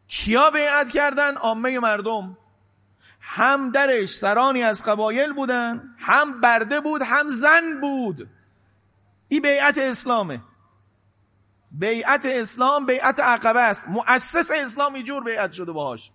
کیا 0.07 0.51
بیعت 0.51 0.91
کردن؟ 0.91 1.35
عامه 1.35 1.79
مردم. 1.79 2.37
هم 3.27 3.71
درش 3.71 4.09
سرانی 4.09 4.63
از 4.63 4.83
قبایل 4.83 5.33
بودن 5.33 5.83
هم 5.97 6.41
برده 6.41 6.81
بود 6.81 7.01
هم 7.01 7.27
زن 7.27 7.81
بود. 7.81 8.29
این 9.27 9.41
بیعت 9.41 9.77
اسلامه. 9.77 10.41
بیعت 11.71 12.25
اسلام 12.25 12.85
بیعت 12.85 13.19
عقبه 13.19 13.61
است. 13.61 13.87
مؤسس 13.89 14.51
اسلام 14.55 14.93
اینجور 14.93 15.23
بیعت 15.23 15.51
شده 15.51 15.71
باهاش. 15.71 16.11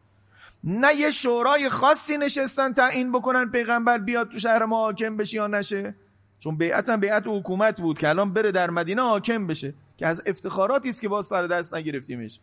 نه 0.65 0.95
یه 0.95 1.11
شورای 1.11 1.69
خاصی 1.69 2.17
نشستن 2.17 2.73
تعیین 2.73 3.13
بکنن 3.13 3.51
پیغمبر 3.51 3.99
بیاد 3.99 4.31
تو 4.31 4.39
شهر 4.39 4.65
ما 4.65 4.79
حاکم 4.79 5.17
بشه 5.17 5.37
یا 5.37 5.47
نشه. 5.47 5.95
چون 6.39 6.57
بیعت 6.57 6.89
هم 6.89 7.01
بیعت 7.01 7.25
حکومت 7.27 7.81
بود 7.81 7.99
که 7.99 8.09
الان 8.09 8.33
بره 8.33 8.53
در 8.53 8.71
مدینه 8.71 9.03
حاکم 9.03 9.47
بشه 9.47 9.75
که 9.97 10.07
از 10.07 10.23
افتخاراتی 10.27 10.89
است 10.89 11.01
که 11.01 11.09
باز 11.09 11.27
سر 11.27 11.43
دست 11.43 11.75
نگرفتیمش. 11.75 12.41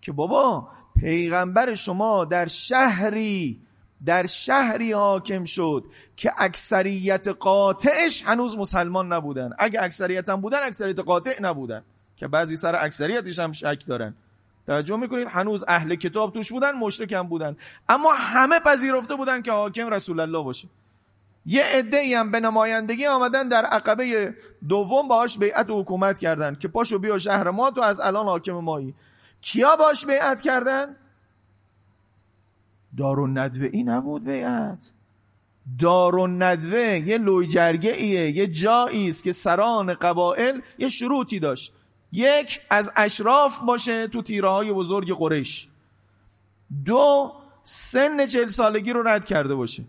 که 0.00 0.12
بابا 0.12 0.68
پیغمبر 1.00 1.74
شما 1.74 2.24
در 2.24 2.46
شهری 2.46 3.60
در 4.06 4.26
شهری 4.26 4.92
حاکم 4.92 5.44
شد 5.44 5.84
که 6.16 6.32
اکثریت 6.38 7.28
قاطعش 7.28 8.24
هنوز 8.26 8.58
مسلمان 8.58 9.12
نبودن. 9.12 9.50
اگه 9.58 9.82
اکثریت 9.82 10.28
هم 10.28 10.40
بودن 10.40 10.58
اکثریت 10.62 10.98
قاطع 10.98 11.42
نبودن. 11.42 11.82
که 12.16 12.28
بعضی 12.28 12.56
سر 12.56 12.84
اکثریتش 12.84 13.38
هم 13.38 13.52
شک 13.52 13.82
دارن. 13.86 14.14
توجه 14.66 14.96
می‌کنید؟ 14.96 15.28
هنوز 15.30 15.64
اهل 15.68 15.94
کتاب 15.94 16.32
توش 16.32 16.52
بودن 16.52 16.72
مشرک 16.72 17.12
هم 17.12 17.28
بودن. 17.28 17.56
اما 17.88 18.12
همه 18.14 18.60
پذیرفته 18.60 19.14
بودن 19.14 19.42
که 19.42 19.52
حاکم 19.52 19.88
رسول 19.88 20.20
الله 20.20 20.44
باشه. 20.44 20.68
یه 21.46 21.64
عده 21.64 22.18
هم 22.18 22.30
به 22.30 22.40
نمایندگی 22.40 23.06
آمدن 23.06 23.48
در 23.48 23.64
عقبه 23.64 24.34
دوم 24.68 25.08
باهاش 25.08 25.38
بیعت 25.38 25.66
حکومت 25.70 26.18
کردن 26.18 26.54
که 26.54 26.68
پاشو 26.68 26.98
بیا 26.98 27.18
شهر 27.18 27.50
ما 27.50 27.70
تو 27.70 27.82
از 27.82 28.00
الان 28.00 28.26
حاکم 28.26 28.52
مایی. 28.52 28.94
کیا 29.40 29.76
باش 29.76 30.06
بیعت 30.06 30.40
کردن؟ 30.40 30.96
دار 32.96 33.20
و 33.20 33.26
ندوه 33.26 33.68
ای 33.72 33.82
نبود 33.82 34.24
بیعت. 34.24 34.92
دار 35.78 36.16
و 36.16 36.26
ندوه 36.26 37.02
یه 37.06 37.18
لوی 37.18 37.46
جرگه 37.46 37.92
ایه 37.92 38.30
یه 38.30 38.46
جایی 38.46 39.08
است 39.08 39.24
که 39.24 39.32
سران 39.32 39.94
قبائل 39.94 40.60
یه 40.78 40.88
شروطی 40.88 41.38
داشت. 41.38 41.72
یک 42.12 42.60
از 42.70 42.90
اشراف 42.96 43.58
باشه 43.58 44.08
تو 44.08 44.22
تیره 44.22 44.50
های 44.50 44.72
بزرگ 44.72 45.12
قریش. 45.12 45.68
دو 46.84 47.32
سن 47.64 48.26
چل 48.26 48.48
سالگی 48.48 48.92
رو 48.92 49.02
رد 49.02 49.24
کرده 49.24 49.54
باشه. 49.54 49.84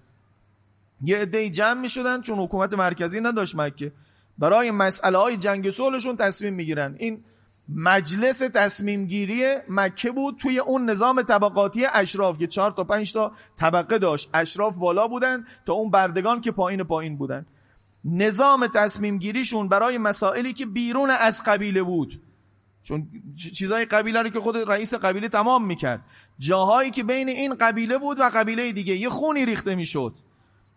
یه 1.06 1.18
عده 1.18 1.50
جمع 1.50 1.82
می 1.82 1.90
شدن 1.90 2.22
چون 2.22 2.40
حکومت 2.40 2.74
مرکزی 2.74 3.22
نداشت 3.22 3.56
مکه. 3.56 3.92
برای 4.38 4.72
مسئله 4.72 5.18
های 5.18 5.38
جنگ 5.38 5.70
صلحشون 5.70 6.16
تصمیم 6.16 6.54
می‌گیرن 6.54 6.96
این 7.00 7.24
مجلس 7.70 8.40
تصمیم 8.40 9.06
گیری 9.06 9.44
مکه 9.70 10.12
بود 10.12 10.38
توی 10.38 10.60
اون 10.60 10.90
نظام 10.90 11.22
طبقاتی 11.22 11.86
اشراف 11.86 12.38
که 12.38 12.48
چهار 12.48 12.72
تا 12.72 12.84
پنج 12.84 13.14
تا 13.14 13.32
طبقه 13.58 14.00
داشت. 14.00 14.30
اشراف 14.34 14.78
بالا 14.78 15.08
بودن 15.08 15.46
تا 15.66 15.74
اون 15.74 15.92
بردگان 15.92 16.42
که 16.42 16.52
پایین 16.52 16.84
پایین 16.84 17.18
بودن. 17.18 17.46
نظام 18.06 18.68
تصمیم 18.68 19.18
گیریشون 19.18 19.70
برای 19.70 19.98
مسائلی 19.98 20.54
که 20.54 20.66
بیرون 20.66 21.10
از 21.10 21.44
قبیله 21.44 21.84
بود. 21.84 22.22
چون 22.84 23.08
چیزای 23.56 23.86
قبیله 23.86 24.22
رو 24.22 24.30
که 24.30 24.40
خود 24.40 24.58
رئیس 24.58 24.94
قبیله 24.94 25.30
تمام 25.30 25.66
می‌کرد. 25.66 26.02
جاهایی 26.40 26.92
که 26.92 27.04
بین 27.04 27.30
این 27.30 27.56
قبیله 27.56 27.98
بود 27.98 28.20
و 28.20 28.30
قبیله 28.34 28.72
دیگه. 28.72 28.96
یه 28.96 29.10
خونی 29.10 29.46
ریخته 29.46 29.76
می‌شد. 29.76 30.14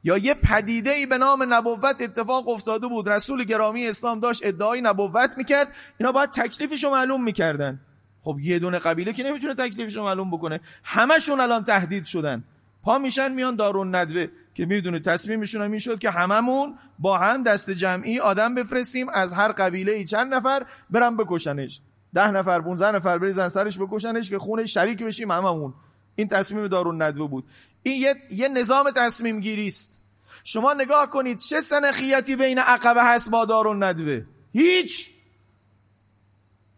یا 0.05 0.19
یه 0.19 0.35
پدیده 0.35 0.91
ای 0.91 1.07
به 1.07 1.19
نام 1.19 1.55
نبوت 1.55 2.01
اتفاق 2.01 2.49
افتاده 2.49 2.87
بود. 2.87 3.09
رسول 3.09 3.45
گرامی 3.45 3.87
اسلام 3.87 4.21
داشت 4.21 4.47
ادعای 4.47 4.81
نبوت 4.81 5.35
می‌کرد. 5.37 5.69
اینا 6.01 6.13
باید 6.13 6.31
تکلیفش 6.31 6.85
رو 6.85 6.91
معلوم 6.91 7.25
می‌کردن. 7.25 7.81
خب 8.23 8.39
یه 8.41 8.59
دونه 8.59 8.79
قبیله 8.79 9.13
که 9.13 9.23
نمی‌تونه 9.23 9.55
تکلیفش 9.55 9.97
رو 9.97 10.03
معلوم 10.03 10.31
بکنه. 10.31 10.61
همشون 10.85 11.41
الان 11.41 11.65
تهدید 11.65 12.05
شدن. 12.05 12.45
پا 12.83 12.99
میشن 12.99 13.33
میان 13.33 13.57
دارون 13.57 13.95
ندوه 13.95 14.27
که 14.55 14.67
می‌دونه 14.67 15.01
تصمیمشون 15.01 15.63
هم 15.63 15.71
می‌شد 15.71 15.99
که 15.99 16.11
هممون 16.11 16.79
با 16.99 17.19
هم 17.19 17.43
دست 17.43 17.71
جمعی 17.71 18.21
آدم 18.21 18.55
بفرستیم 18.55 19.09
از 19.09 19.33
هر 19.33 19.53
قبیله 19.53 19.93
ای 19.93 20.05
چند 20.05 20.35
نفر 20.35 20.67
برن 20.91 21.17
بکشنش. 21.17 21.81
ده 22.15 22.31
نفر 22.31 22.61
15 22.61 22.97
نفر 22.97 23.19
بریزن 23.19 23.49
سرش 23.49 23.79
بکشنش 23.79 24.31
که 24.31 24.39
خونش 24.39 24.75
شریک 24.75 25.03
بشیم 25.03 25.31
هممون. 25.31 25.75
این 26.17 26.29
تصمیم 26.29 26.69
دارون 26.69 27.03
ندوه 27.03 27.31
بود. 27.31 27.45
این 27.85 28.01
یه, 28.01 28.17
یه 28.31 28.49
نظام 28.49 28.91
تصمیم 28.91 29.41
گیری 29.41 29.67
است. 29.67 30.03
شما 30.45 30.73
نگاه 30.73 31.11
کنید 31.11 31.39
چه 31.39 31.61
سنخیتی 31.61 32.37
بین 32.37 32.59
عقبه 32.59 33.05
هست 33.05 33.31
با 33.31 33.45
دارون 33.45 33.83
ندوه. 33.83 34.23
هیچ! 34.53 35.11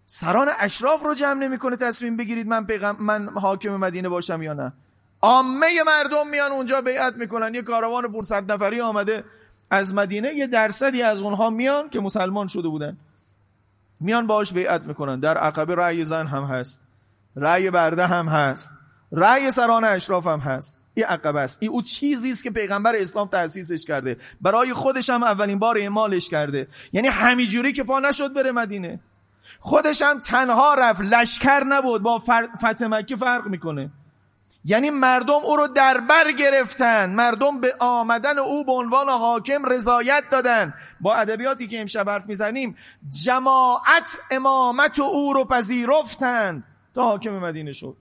سران 0.06 0.48
اشراف 0.58 1.02
رو 1.02 1.14
جمع 1.14 1.40
نمی‌کنه 1.40 1.76
تصمیم 1.76 2.16
بگیرید 2.16 2.46
من 2.46 2.66
پیغم 2.66 2.96
من 3.00 3.28
حاکم 3.28 3.76
مدینه 3.76 4.08
باشم 4.08 4.42
یا 4.42 4.52
نه. 4.52 4.72
عامه 5.22 5.82
مردم 5.86 6.28
میان 6.28 6.52
اونجا 6.52 6.80
بیعت 6.80 7.16
می‌کنن. 7.16 7.54
یه 7.54 7.62
کاروان 7.62 8.12
500 8.12 8.52
نفری 8.52 8.80
آمده 8.80 9.24
از 9.70 9.94
مدینه. 9.94 10.34
یه 10.34 10.46
درصدی 10.46 11.02
از 11.02 11.18
اونها 11.18 11.50
میان 11.50 11.88
که 11.88 12.00
مسلمان 12.00 12.46
شده 12.46 12.68
بودن. 12.68 12.96
میان 14.00 14.26
باش 14.26 14.52
بیعت 14.52 14.82
می‌کنن. 14.82 15.20
در 15.20 15.38
عقبه 15.38 15.74
رأی 15.74 16.04
زن 16.04 16.26
هم 16.26 16.44
هست. 16.44 16.80
رأی 17.36 17.70
برده 17.70 18.06
هم 18.06 18.28
هست. 18.28 18.70
رأی 19.12 19.50
سران 19.50 19.84
اشراف 19.84 20.26
هم 20.26 20.40
هست. 20.40 20.80
این 20.96 21.06
عقبه 21.06 21.40
است. 21.40 21.58
این 21.60 21.70
او 21.70 21.82
چیزی 21.82 22.30
است 22.30 22.44
که 22.44 22.50
پیغمبر 22.50 22.96
اسلام 22.96 23.28
تأسیسش 23.28 23.84
کرده. 23.84 24.16
برای 24.40 24.72
خودش 24.72 25.10
هم 25.10 25.22
اولین 25.22 25.58
بار 25.58 25.78
اعمالش 25.78 26.28
کرده. 26.28 26.68
یعنی 26.92 27.08
همینجوری 27.08 27.72
که 27.72 27.84
پا 27.84 28.00
نشد 28.00 28.34
بره 28.34 28.52
مدینه. 28.52 29.00
خودش 29.60 30.02
هم 30.02 30.18
تنها 30.20 30.74
رفت. 30.74 31.00
لشکر 31.00 31.64
نبود. 31.64 32.02
با 32.02 32.18
فتح 32.58 32.86
مکه 32.86 33.16
فرق 33.16 33.46
می‌کنه. 33.46 33.90
یعنی 34.64 34.90
مردم 34.90 35.40
او 35.44 35.56
رو 35.56 35.66
در 35.66 36.00
بر 36.00 36.32
گرفتن. 36.32 37.10
مردم 37.10 37.60
به 37.60 37.74
آمدن 37.78 38.38
او 38.38 38.64
به 38.64 38.72
عنوان 38.72 39.08
حاکم 39.08 39.64
رضایت 39.64 40.24
دادن. 40.30 40.74
با 41.00 41.14
ادبیاتی 41.14 41.66
که 41.68 41.80
امشب 41.80 42.08
حرف 42.08 42.26
می‌زنیم 42.26 42.76
جماعت 43.24 44.18
امامت 44.30 44.98
او 44.98 45.32
رو 45.32 45.44
پذیرفتند 45.44 46.64
تا 46.94 47.02
حاکم 47.02 47.38
مدینه 47.38 47.72
شد. 47.72 47.96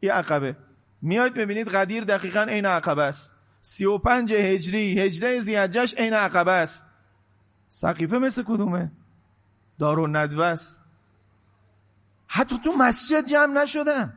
این 0.00 0.12
عقبه. 0.12 0.56
میاد 1.02 1.34
ببینید 1.34 1.68
قدیر 1.68 2.04
دقیقا 2.04 2.42
عین 2.42 2.66
عقبه 2.66 3.02
است. 3.02 3.34
سی 3.62 3.84
و 3.84 3.98
پنج 3.98 4.32
هجری 4.32 5.00
هجره 5.00 5.40
زیادجش 5.40 5.94
عین 5.94 6.14
عقبه 6.14 6.52
است. 6.52 6.90
سقیفه 7.68 8.18
مثل 8.18 8.42
کدومه؟ 8.42 8.92
دارو 9.78 10.06
ندوه 10.06 10.46
است. 10.46 10.84
حتی 12.26 12.58
تو 12.58 12.72
مسجد 12.72 13.26
جمع 13.26 13.62
نشدن. 13.62 14.14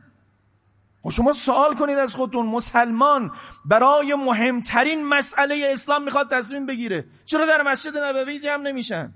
و 1.04 1.10
شما 1.10 1.32
سوال 1.32 1.74
کنید 1.74 1.98
از 1.98 2.14
خودتون 2.14 2.46
مسلمان 2.46 3.32
برای 3.64 4.14
مهمترین 4.14 5.06
مسئله 5.06 5.68
اسلام 5.72 6.04
می‌خواد 6.04 6.30
تصمیم 6.30 6.66
بگیره. 6.66 7.06
چرا 7.24 7.46
در 7.46 7.62
مسجد 7.62 7.98
نبوی 7.98 8.38
جمع 8.38 8.62
نمیشن؟ 8.62 9.12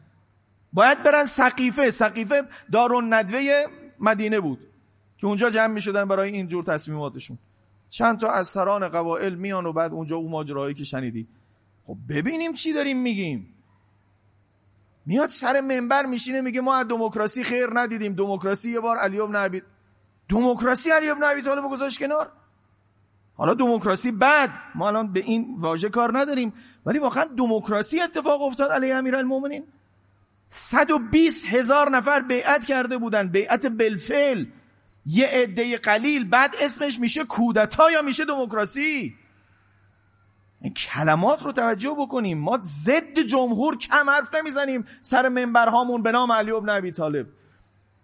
باید 0.72 1.02
برن 1.02 1.24
سقیفه. 1.24 1.90
سقیفه 1.90 2.42
دارون 2.72 3.12
ندوه 3.12 3.64
مدینه 4.00 4.40
بود 4.40 4.58
که 5.18 5.26
اونجا 5.26 5.50
جمع 5.50 5.66
می‌شدن 5.66 6.08
برای 6.08 6.30
این 6.30 6.48
جور 6.48 6.64
تصمیماتشون. 6.64 7.38
چند 7.88 8.18
تا 8.18 8.30
از 8.30 8.48
سران 8.48 8.88
قبائل 8.88 9.34
میان 9.34 9.66
و 9.66 9.72
بعد 9.72 9.92
اونجا 9.92 10.16
اون 10.16 10.30
ماجرایی 10.30 10.74
که 10.74 10.84
شنیدی. 10.84 11.28
خب 11.84 11.96
ببینیم 12.08 12.52
چی 12.52 12.72
داریم 12.72 12.98
میگیم. 12.98 13.54
میاد 15.06 15.28
سر 15.28 15.60
منبر 15.60 16.06
میشینه 16.06 16.40
میگه 16.40 16.60
ما 16.60 16.76
از 16.76 16.88
دموکراسی 16.88 17.42
خیر 17.42 17.68
ندیدیم. 17.72 18.14
دموکراسی 18.14 18.70
یه 18.70 18.80
بار 18.80 18.96
علی 18.96 19.20
ابن 19.20 19.60
دموکراسی 20.28 20.90
علی 20.90 21.08
ابن 21.10 21.24
ابی 21.24 21.42
طالب 21.42 21.70
گذاشت 21.70 21.98
کنار. 21.98 22.32
حالا 23.34 23.54
دموکراسی 23.54 24.12
بد. 24.12 24.50
ما 24.74 24.88
الان 24.88 25.12
به 25.12 25.20
این 25.20 25.56
واژه 25.58 25.88
کار 25.88 26.18
نداریم. 26.18 26.52
ولی 26.86 26.98
واقعا 26.98 27.24
دموکراسی 27.24 28.00
اتفاق 28.00 28.42
افتاد 28.42 28.70
علیه 28.70 28.94
امیرالمومنین. 28.94 29.64
120 30.48 31.46
هزار 31.46 31.90
نفر 31.90 32.20
بیعت 32.20 32.64
کرده 32.64 32.98
بودن. 32.98 33.28
بیعت 33.28 33.66
بلفل. 33.66 34.44
یه 35.10 35.26
عده 35.26 35.76
قلیل 35.76 36.28
بعد 36.28 36.54
اسمش 36.60 37.00
میشه 37.00 37.24
کودتا 37.24 37.90
یا 37.90 38.02
میشه 38.02 38.24
دموکراسی؟ 38.24 39.14
این 40.60 40.74
کلمات 40.74 41.42
رو 41.42 41.52
توجه 41.52 41.96
بکنیم. 41.98 42.38
ما 42.38 42.58
ضد 42.62 43.18
جمهور 43.18 43.76
کم 43.76 44.10
حرف 44.10 44.34
نمی‌زنیم. 44.34 44.84
سر 45.02 45.28
منبرهامون 45.28 46.02
به 46.02 46.12
نام 46.12 46.32
علی 46.32 46.50
ابن 46.50 46.70
ابی 46.70 46.92
طالب. 46.92 47.26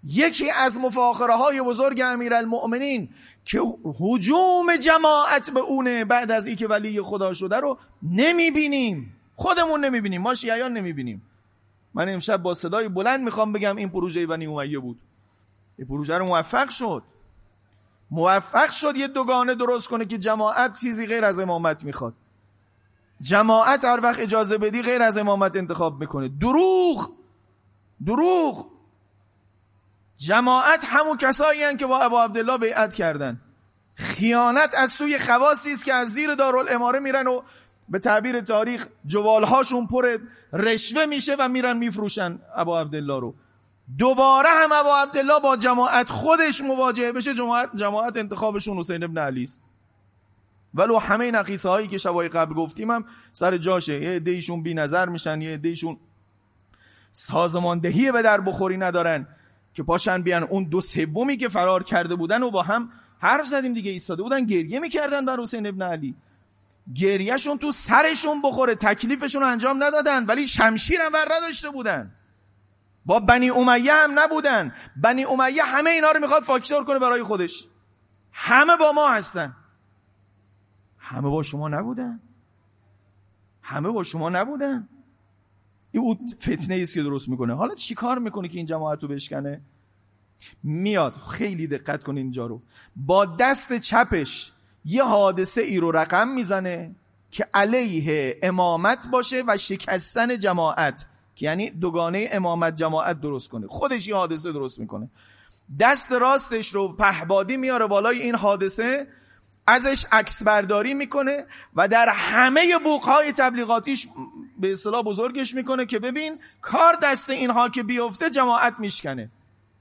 یکی 0.05 0.51
از 0.51 0.79
مفاخره 0.79 1.35
های 1.35 1.63
بزرگ 1.63 2.01
امیرالمؤمنین 2.05 3.09
که 3.45 3.61
حجوم 4.01 4.77
جماعت 4.77 5.51
به 5.51 5.61
اونه 5.61 6.05
بعد 6.05 6.31
از 6.31 6.47
اینکه 6.47 6.69
ولی 6.69 7.03
خدا 7.03 7.33
شده 7.33 7.57
رو 7.57 7.79
نمی‌بینیم. 8.03 9.17
خودمون 9.37 9.85
نمی‌بینیم. 9.85 10.23
ما 10.23 10.35
شیعیان 10.35 10.73
نمی‌بینیم. 10.73 11.23
من 11.95 12.09
امشب 12.09 12.37
با 12.37 12.55
صدای 12.55 12.89
بلند 12.89 13.21
می‌خوام 13.21 13.53
بگم 13.53 13.77
این 13.77 13.89
پروژه 13.89 14.27
بنی 14.27 14.47
امیه 14.47 14.79
بود. 14.79 15.01
این 15.79 15.87
پروژه 15.87 16.19
رو 16.19 16.27
موفق 16.27 16.69
شد. 16.69 17.03
موفق 18.11 18.71
شد 18.71 18.97
یه 18.97 19.09
دوگانه 19.09 19.55
درست 19.55 19.89
کنه 19.89 20.05
که 20.05 20.19
جماعت 20.19 20.81
چیزی 20.81 21.07
غیر 21.07 21.25
از 21.25 21.39
امامت 21.39 21.85
می‌خواد. 21.85 22.15
جماعت 23.21 23.85
هر 23.85 24.01
وقت 24.03 24.21
اجازه 24.21 24.59
بدی 24.59 24.83
غیر 24.83 25.03
از 25.03 25.19
امامت 25.19 25.57
انتخاب 25.57 26.01
می‌کنه. 26.01 26.29
دروغ! 26.29 27.11
دروغ! 28.07 28.67
جماعت 30.17 30.85
همون 30.85 31.17
کسایی 31.17 31.63
هن 31.63 31.77
که 31.77 31.87
با 31.87 31.99
ابا 31.99 32.25
عبدالله 32.25 32.59
بیعت 32.59 32.95
کردن. 32.95 33.41
خیانت 33.95 34.75
از 34.79 34.91
سوی 34.91 35.19
خواصی 35.19 35.73
است 35.73 35.85
که 35.85 35.95
از 35.95 36.09
زیر 36.09 36.35
دارالاماره 36.35 36.99
میرن 36.99 37.27
و 37.27 37.43
به 37.89 37.99
تعبیر 37.99 38.41
تاریخ 38.41 38.87
جوالهاشون 39.07 39.87
پر 39.87 40.19
رشوه 40.53 41.07
میشه 41.07 41.37
و 41.39 41.49
میرن 41.49 41.77
میفروشن 41.77 42.39
ابا 42.57 42.81
عبدالله 42.81 43.21
رو. 43.21 43.35
دوباره 43.99 44.49
هم 44.49 44.73
ابا 44.73 44.97
عبدالله 45.03 45.41
با 45.41 45.57
جماعت 45.57 46.09
خودش 46.09 46.61
مواجه 46.61 47.13
بشه. 47.13 47.35
جماعت, 47.35 47.77
جماعت 47.77 48.17
انتخابشون 48.17 48.79
حسین 48.79 49.05
ابن 49.05 49.19
علی 49.19 49.43
است. 49.43 49.63
ولو 50.75 50.99
همه 50.99 51.31
نقیصه 51.31 51.69
هایی 51.69 51.89
که 51.89 51.99
شبای 51.99 52.29
قبل 52.29 52.55
گفتیم 52.55 52.91
هم 52.91 53.05
سر 53.33 53.57
جاشه. 53.57 54.03
یه 54.03 54.11
عدهشون 54.11 54.63
بی 54.63 54.75
نظر 54.75 55.09
میشن 55.09 55.41
یه 55.41 55.55
عدهشون 55.55 55.97
سازماندهی 57.13 58.13
به 58.13 58.23
در 58.23 58.41
بخوری 58.41 58.77
ندارن 58.77 59.27
که 59.75 59.83
پاشن 59.83 60.23
بیان. 60.23 60.43
اون 60.43 60.65
دو 60.65 60.81
سومی 60.81 61.37
که 61.37 61.49
فرار 61.49 61.83
کرده 61.83 62.15
بودن 62.15 62.43
و 62.43 62.51
با 62.51 62.63
هم 62.63 62.93
حرف 63.19 63.47
زدیم 63.47 63.73
دیگه 63.73 63.91
ایستاده 63.91 64.23
بودن 64.23 64.47
گریه 64.47 64.79
می‌کردن 64.79 65.25
بر 65.25 65.41
حسین 65.41 65.67
ابن 65.67 65.83
علی. 65.83 66.15
گریهشون 66.95 67.59
تو 67.59 67.73
سرشون 67.73 68.43
بخوره 68.43 68.75
تکلیفشون 68.75 69.43
انجام 69.43 69.85
ندادن 69.85 70.27
ولی 70.27 70.47
شمشیر 70.47 71.01
هم 71.01 71.13
ور 71.13 71.29
نداشته 71.35 71.71
بودن. 71.71 72.13
با 73.07 73.21
بنی 73.21 73.51
امیه 73.51 73.93
هم 73.93 74.19
نبودن. 74.19 74.75
بنی 74.97 75.25
امیه 75.25 75.65
همه 75.65 75.91
اینا 75.91 76.11
رو 76.11 76.21
می‌خواد 76.21 76.43
فاکتور 76.43 76.85
کنه 76.85 76.99
برای 76.99 77.23
خودش. 77.23 77.69
همه 78.33 78.77
با 78.77 78.93
ما 78.93 79.09
هستن. 79.09 79.57
همه 80.99 81.29
با 81.29 81.43
شما 81.43 81.69
نبودن. 81.69 82.21
همه 83.63 83.91
با 83.91 84.03
شما 84.03 84.31
نبودن. 84.31 84.89
این 85.93 86.03
بود 86.03 86.19
فتنه 86.43 86.77
است 86.83 86.95
که 86.95 87.03
درست 87.03 87.29
می‌کنه. 87.29 87.55
حالا 87.55 87.75
چی 87.75 87.95
کار 87.95 88.19
می‌کنه 88.19 88.49
که 88.49 88.57
این 88.57 88.67
جماعت 88.67 89.03
رو 89.03 89.09
بشکنه؟ 89.09 89.61
میاد. 90.63 91.15
خیلی 91.15 91.67
دقت 91.67 92.03
کن 92.03 92.17
اینجا 92.17 92.47
رو. 92.47 92.63
با 92.97 93.25
دست 93.25 93.79
چپش 93.79 94.53
یه 94.85 95.05
حادثه 95.05 95.63
ای 95.63 95.79
رو 95.79 95.91
رقم 95.91 96.29
می‌زنه 96.29 96.95
که 97.31 97.49
علیه 97.55 98.39
امامت 98.43 99.07
باشه 99.07 99.45
و 99.47 99.57
شکستن 99.57 100.39
جماعت. 100.39 101.07
که 101.37 101.47
یعنی 101.47 101.71
دوگانه 101.71 102.29
امامت 102.33 102.77
جماعت 102.77 103.21
درست 103.21 103.49
کنه. 103.49 103.67
خودش 103.67 104.09
یه 104.09 104.17
حادثه 104.17 104.53
درست 104.53 104.79
می‌کنه. 104.79 105.11
دست 105.81 106.13
راستش 106.13 106.75
رو 106.75 106.97
پهبادی 106.97 107.57
میاره 107.57 107.87
بالای 107.87 108.21
این 108.23 108.35
حادثه 108.35 109.07
ازش 109.67 110.07
عکس 110.13 110.43
برداری 110.43 110.95
می‌کنه 110.95 111.47
و 111.75 111.89
در 111.89 112.09
همه 112.09 112.79
بوقهای 112.85 113.33
تبلیغاتیش 113.33 114.09
به 114.61 114.71
اصطلاح 114.71 115.03
بزرگش 115.03 115.55
می‌کنه 115.55 115.87
که 115.87 115.99
ببین 115.99 116.39
کار 116.61 116.97
دست 117.03 117.31
اینها 117.31 117.69
که 117.69 117.83
بیفته 117.83 118.31
جماعت 118.31 118.81
میشکنه. 118.81 119.31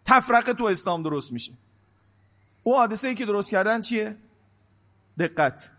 تفرقه 0.05 0.53
تو 0.53 0.65
اسلام 0.65 1.03
درست 1.03 1.31
میشه. 1.31 1.53
او 2.63 2.75
حادثه 2.75 3.07
ای 3.07 3.15
که 3.15 3.25
درست 3.25 3.51
کردن 3.51 3.81
چیه؟ 3.81 4.17
دقت. 5.19 5.69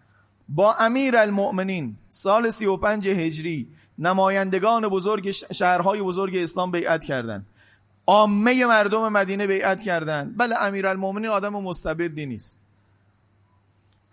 با 0.48 0.74
امیر 0.74 1.16
المؤمنین 1.16 1.96
سال 2.08 2.50
35 2.50 3.08
هجری 3.08 3.68
نمایندگان 3.98 4.88
بزرگ 4.88 5.30
شهرهای 5.30 6.02
بزرگ 6.02 6.36
اسلام 6.36 6.70
بیعت 6.70 7.04
کردند 7.04 7.46
عامه 8.06 8.64
مردم 8.64 9.08
مدینه 9.08 9.46
بیعت 9.46 9.82
کردند 9.82 10.36
بله 10.36 10.62
امیر 10.62 10.86
المؤمنین 10.86 11.30
آدم 11.30 11.52
مستبدی 11.52 12.26
نیست. 12.26 12.60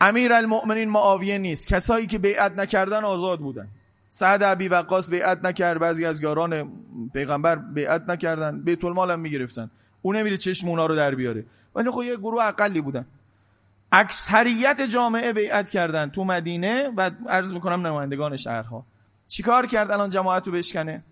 امیر 0.02 0.34
المؤمنین 0.34 0.90
معاویه 0.90 1.38
نیست. 1.38 1.68
کسایی 1.68 2.08
که 2.08 2.18
بیعت 2.18 2.52
نکردن 2.52 3.04
آزاد 3.04 3.40
بودن. 3.40 3.68
سعد 4.10 4.44
عبی 4.44 4.68
وقاص 4.68 5.10
بیعت 5.10 5.46
نکرد. 5.46 5.80
بعضی 5.80 6.06
از 6.06 6.22
یاران 6.22 6.72
پیغمبر 7.14 7.56
بیعت 7.56 8.10
نکردن. 8.10 8.62
بیت 8.62 8.86
المال 8.86 9.12
هم 9.12 9.20
می‌گرفتن. 9.20 9.72
اون 10.02 10.16
نمیره 10.16 10.38
چشم 10.38 10.70
اونا 10.70 10.86
رو 10.86 10.96
در 10.96 11.16
بیاره. 11.16 11.46
ولی 11.76 11.92
خب 11.92 12.04
یه 12.04 12.16
گروه 12.16 12.46
اقلی 12.46 12.82
بودن. 12.82 13.06
اکثریت 13.92 14.82
جامعه 14.82 15.34
بیعت 15.34 15.70
کردن 15.70 16.10
تو 16.10 16.24
مدینه 16.24 16.90
و 16.98 17.12
عرض 17.30 17.54
می‌کنم 17.54 17.88
نمایندگان 17.88 18.36
شهرها. 18.36 18.86
چیکار 19.32 19.68
کرد 19.68 19.92
الان 19.92 20.10
جماعت 20.10 20.48
رو 20.48 20.54
بشکنه؟ 20.54 21.04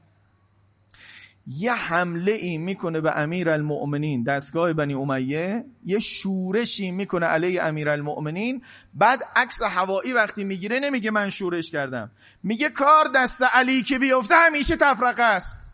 یه 1.48 1.74
حمله 1.74 2.32
ای 2.32 2.58
می‌کنه 2.58 3.02
به 3.02 3.20
امیر 3.20 3.50
المؤمنین 3.50 4.24
دستگاه 4.24 4.74
بنی 4.74 4.94
امیه 4.94 5.66
یه 5.86 6.00
شورشی 6.00 6.92
می‌کنه 6.92 7.26
علیه 7.26 7.64
امیر 7.64 7.90
المؤمنین 7.90 8.64
بعد 8.94 9.20
عکس 9.36 9.62
هوایی 9.62 10.14
وقتی 10.14 10.44
می‌گیره 10.44 10.80
نمیگه 10.80 11.12
من 11.12 11.30
شورش 11.30 11.72
کردم. 11.72 12.12
میگه 12.44 12.70
کار 12.70 13.06
دست 13.16 13.44
علی 13.44 13.84
که 13.84 14.00
بیفته 14.00 14.36
همیشه 14.36 14.76
تفرقه 14.76 15.24
است. 15.24 15.74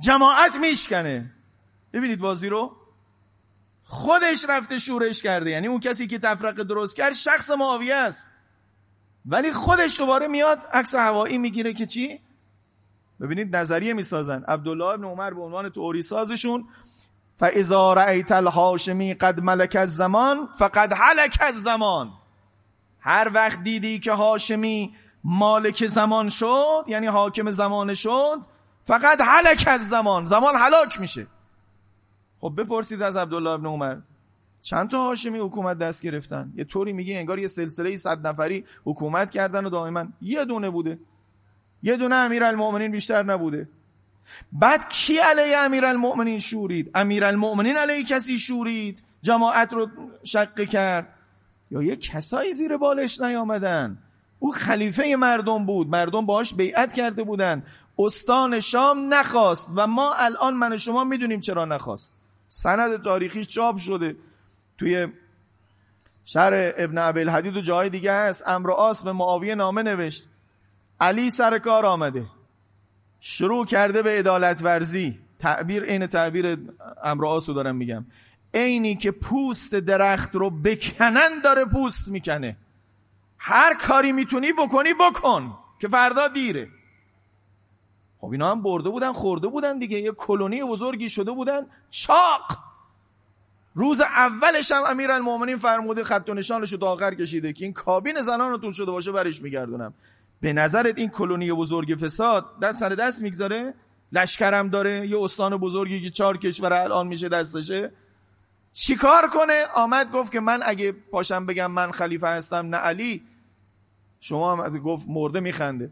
جماعت 0.00 0.56
میشکنه. 0.56 1.30
ببینید 1.92 2.18
بازی 2.18 2.48
رو. 2.48 2.76
خودش 3.82 4.44
رفته 4.48 4.78
شورش 4.78 5.22
کرده. 5.22 5.50
یعنی 5.50 5.66
اون 5.66 5.80
کسی 5.80 6.06
که 6.06 6.18
تفرقه 6.18 6.64
درست 6.64 6.96
کرد 6.96 7.12
شخص 7.12 7.50
معاویه 7.50 7.94
است. 7.94 8.29
ولی 9.26 9.52
خودش 9.52 9.98
دوباره 9.98 10.28
میاد 10.28 10.58
عکس 10.72 10.94
هوایی 10.94 11.38
می‌گیره 11.38 11.72
که 11.72 11.86
چی؟ 11.86 12.20
ببینید 13.20 13.56
نظریه 13.56 13.92
می‌سازن. 13.92 14.44
عبدالله 14.48 14.84
ابن 14.84 15.04
عمر 15.04 15.30
به 15.30 15.42
عنوان 15.42 15.68
توری 15.68 16.02
سازشون 16.02 16.68
فاذا 17.36 17.92
رأیت 17.92 18.32
الهاشمی 18.32 19.14
قد 19.14 19.40
ملک 19.40 19.76
الزمان 19.76 20.46
فقد 20.46 20.92
هلک 20.96 21.38
الزمان. 21.40 22.12
هر 23.00 23.30
وقت 23.34 23.62
دیدی 23.62 23.98
که 23.98 24.12
هاشمی 24.12 24.94
مالک 25.24 25.86
زمان 25.86 26.28
شد 26.28 26.84
یعنی 26.86 27.06
حاکم 27.06 27.50
زمان 27.50 27.94
شد 27.94 28.38
فقط 28.84 29.20
هلک 29.20 29.64
از 29.66 29.88
زمان 29.88 30.24
زمان 30.24 30.54
هلاک 30.56 31.00
میشه. 31.00 31.26
خب 32.40 32.52
بپرسید 32.58 33.02
از 33.02 33.16
عبدالله 33.16 33.50
ابن 33.50 33.66
عمر. 33.66 33.96
چند 34.62 34.90
تا 34.90 35.04
هاشمی 35.04 35.38
حکومت 35.38 35.78
دست 35.78 36.02
گرفتن؟ 36.02 36.52
یه 36.56 36.64
طوری 36.64 36.92
میگه 36.92 37.18
انگار 37.18 37.38
یه 37.38 37.46
سلسله 37.46 37.96
صد 37.96 38.26
نفری 38.26 38.64
حکومت 38.84 39.30
کردن 39.30 39.64
و 39.64 39.70
دائما 39.70 40.06
یه 40.22 40.44
دونه 40.44 40.70
بوده. 40.70 40.98
یه 41.82 41.96
دونه 41.96 42.14
امیر 42.14 42.44
المؤمنین 42.44 42.90
بیشتر 42.90 43.22
نبوده. 43.22 43.68
بعد 44.52 44.88
کی 44.88 45.18
علیه 45.18 45.58
امیر 45.58 45.84
المؤمنین 45.84 46.38
شورید؟ 46.38 46.90
امیر 46.94 47.24
المؤمنین 47.24 47.76
علیه 47.76 48.04
کسی 48.04 48.38
شورید؟ 48.38 49.02
جماعت 49.22 49.72
رو 49.72 49.88
شقه 50.24 50.66
کرد. 50.66 51.08
یا 51.70 51.82
یه 51.82 51.96
کسایی 51.96 52.52
زیر 52.52 52.76
بالش 52.76 53.20
نیامدن؟ 53.20 53.98
او 54.38 54.50
خلیفه 54.50 55.16
مردم 55.16 55.66
بود. 55.66 55.88
مردم 55.88 56.26
باش 56.26 56.54
بیعت 56.54 56.92
کرده 56.92 57.22
بودن. 57.22 57.62
استان 57.98 58.60
شام 58.60 59.14
نخواست 59.14 59.72
و 59.76 59.86
ما 59.86 60.14
الان 60.14 60.54
من 60.54 60.72
و 60.72 60.78
شما 60.78 61.04
می‌دونیم 61.04 61.40
چرا 61.40 61.64
نخواست. 61.64 62.14
سند 62.48 63.02
تاریخی 63.02 63.44
چاپ 63.44 63.76
شده. 63.76 64.16
توی 64.80 65.08
شهر 66.24 66.52
ابن 66.54 66.98
عبیل 66.98 67.30
حدید 67.30 67.56
و 67.56 67.60
جای 67.60 67.90
دیگه 67.90 68.12
هست. 68.12 68.48
امر 68.48 68.70
آس 68.70 69.02
به 69.02 69.12
معاویه 69.12 69.54
نامه 69.54 69.82
نوشت. 69.82 70.28
علی 71.00 71.30
سر 71.30 71.58
کار 71.58 71.86
آمده. 71.86 72.26
شروع 73.20 73.66
کرده 73.66 74.02
به 74.02 74.18
ادالت 74.18 74.62
ورزی. 74.62 75.18
تعبیر 75.38 75.82
این 75.82 76.06
تعبیر 76.06 76.58
امر 77.02 77.26
آس 77.26 77.48
رو 77.48 77.54
دارم 77.54 77.76
میگم. 77.76 78.06
اینی 78.54 78.96
که 78.96 79.10
پوست 79.10 79.74
درخت 79.74 80.34
رو 80.34 80.50
بکنن 80.50 81.40
داره 81.44 81.64
پوست 81.64 82.08
می‌کنه. 82.08 82.56
هر 83.38 83.74
کاری 83.74 84.12
می‌تونی 84.12 84.52
بکنی 84.52 84.94
بکن 84.94 85.58
که 85.78 85.88
فردا 85.88 86.28
دیره. 86.28 86.68
خب 88.20 88.30
اینا 88.30 88.50
هم 88.50 88.62
برده 88.62 88.88
بودن 88.88 89.12
خورده 89.12 89.48
بودن 89.48 89.78
دیگه. 89.78 89.98
یه 89.98 90.12
کلونی 90.12 90.64
بزرگی 90.64 91.08
شده 91.08 91.30
بودن. 91.30 91.66
چاق! 91.90 92.69
روز 93.80 94.00
اولش 94.00 94.72
هم 94.72 94.82
امیرالمومنین 94.82 95.56
فرموده 95.56 96.04
خط 96.04 96.28
و 96.28 96.34
نشانش 96.34 96.72
رو 96.72 96.84
آخر 96.84 97.14
کشیده 97.14 97.52
که 97.52 97.64
این 97.64 97.72
کابین 97.72 98.20
زنان 98.20 98.50
رو 98.50 98.58
طول 98.58 98.72
شده 98.72 98.90
باشه 98.90 99.12
برش 99.12 99.42
میگردونم. 99.42 99.94
به 100.40 100.52
نظرت 100.52 100.98
این 100.98 101.08
کلونی 101.08 101.52
بزرگ 101.52 101.98
فساد 102.00 102.60
دست 102.62 102.80
سر 102.80 102.88
دست 102.88 103.22
می‌گذاره؟ 103.22 103.74
لشکرم 104.12 104.68
داره؟ 104.68 105.08
یه 105.08 105.22
استان 105.22 105.56
بزرگی 105.56 106.02
که 106.02 106.10
چهار 106.10 106.36
کشور 106.36 106.72
الان 106.72 107.06
میشه 107.06 107.28
دستشه؟ 107.28 107.92
چیکار 108.72 109.28
کنه؟ 109.28 109.64
آمد 109.74 110.12
گفت 110.12 110.32
که 110.32 110.40
من 110.40 110.60
اگه 110.64 110.92
پاشم 110.92 111.46
بگم 111.46 111.70
من 111.70 111.90
خلیفه 111.90 112.26
هستم 112.28 112.66
نه 112.66 112.76
علی. 112.76 113.22
شما 114.20 114.56
هم 114.56 114.78
گفت 114.78 115.06
مرده 115.08 115.40
میخنده. 115.40 115.90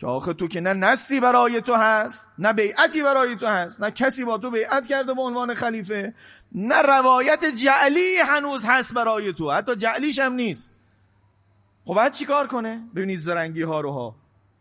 که 0.00 0.06
آخه 0.06 0.34
تو 0.34 0.48
که 0.48 0.60
نه 0.60 0.72
نسی 0.72 1.20
برای 1.20 1.60
تو 1.60 1.74
هست 1.74 2.32
نه 2.38 2.52
بیعتی 2.52 3.02
برای 3.02 3.36
تو 3.36 3.46
هست 3.46 3.82
نه 3.82 3.90
کسی 3.90 4.24
با 4.24 4.38
تو 4.38 4.50
بیعت 4.50 4.86
کرده 4.86 5.14
به 5.14 5.22
عنوان 5.22 5.54
خلیفه. 5.54 6.14
نه 6.52 6.82
روایت 6.82 7.44
جعلی 7.44 8.16
هنوز 8.16 8.64
هست 8.64 8.94
برای 8.94 9.32
تو 9.32 9.50
حتی 9.50 9.76
جعلیش 9.76 10.18
هم 10.18 10.32
نیست. 10.32 10.80
خب 11.84 11.94
بعد 11.94 12.12
چی 12.12 12.24
کار 12.24 12.46
کنه؟ 12.46 12.84
ببینید 12.94 13.18
زرنگی 13.18 13.62
ها 13.62 13.80
رو 13.80 13.92
ها 13.92 14.16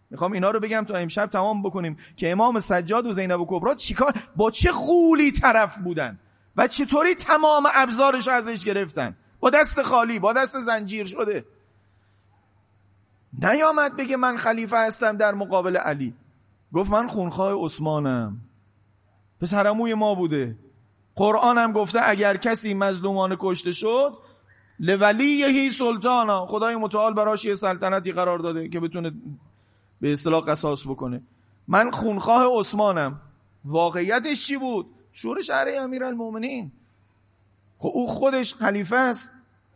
می‌خوام 0.10 0.32
اینا 0.32 0.52
رو 0.52 0.60
بگم 0.60 0.86
تا 0.88 0.98
امشب 0.98 1.26
تمام 1.26 1.64
بکنیم 1.64 1.98
که 2.16 2.32
امام 2.32 2.60
سجاد 2.60 3.06
و 3.06 3.12
زینب 3.12 3.42
و 3.42 3.46
کبرا 3.50 3.76
چیکار 3.76 4.14
با 4.36 4.52
چه 4.52 4.72
خولی 4.72 5.32
طرف 5.32 5.78
بودن؟ 5.78 6.20
و 6.58 6.68
چطوری 6.68 7.16
تمام 7.16 7.64
ابزارش 7.74 8.28
ازش 8.28 8.66
گرفتن؟ 8.66 9.16
با 9.40 9.50
دست 9.50 9.82
خالی 9.82 10.20
با 10.20 10.34
دست 10.34 10.60
زنجیر 10.60 11.06
شده. 11.06 11.46
نیامد 13.44 13.96
بگه 13.96 14.18
من 14.18 14.38
خلیفه 14.38 14.78
هستم 14.78 15.18
در 15.18 15.34
مقابل 15.34 15.78
علی. 15.78 16.14
گفت 16.74 16.92
من 16.92 17.08
خونخواه 17.08 17.66
عثمانم. 17.66 18.42
پسرموی 19.42 19.94
ما 19.94 20.16
بوده. 20.16 20.58
قرآن 21.20 21.58
هم 21.58 21.72
گفته 21.72 22.00
اگر 22.04 22.38
کسی 22.38 22.74
مظلومان 22.74 23.36
کشته 23.40 23.72
شد 23.72 24.18
لولیهی 24.80 25.72
سلطانا. 25.72 26.46
خدای 26.46 26.76
متعال 26.76 27.14
براش 27.14 27.46
یه 27.46 27.56
سلطنتی 27.56 28.12
قرار 28.12 28.40
داده 28.40 28.70
که 28.70 28.80
بتونه 28.80 29.12
به 30.02 30.14
اصطلاح 30.14 30.44
قصاص 30.44 30.88
بکنه. 30.88 31.22
من 31.68 31.92
خونخواه 31.92 32.60
عثمانم. 32.60 33.22
واقعیتش 33.66 34.48
چی 34.48 34.58
بود؟ 34.58 34.86
شورش 35.14 35.48
شهر 35.48 35.68
المومنین 36.04 36.72
خب 37.78 37.92
او 37.94 38.08
خودش 38.08 38.54
خلیفه 38.54 38.96
است. 38.96 39.32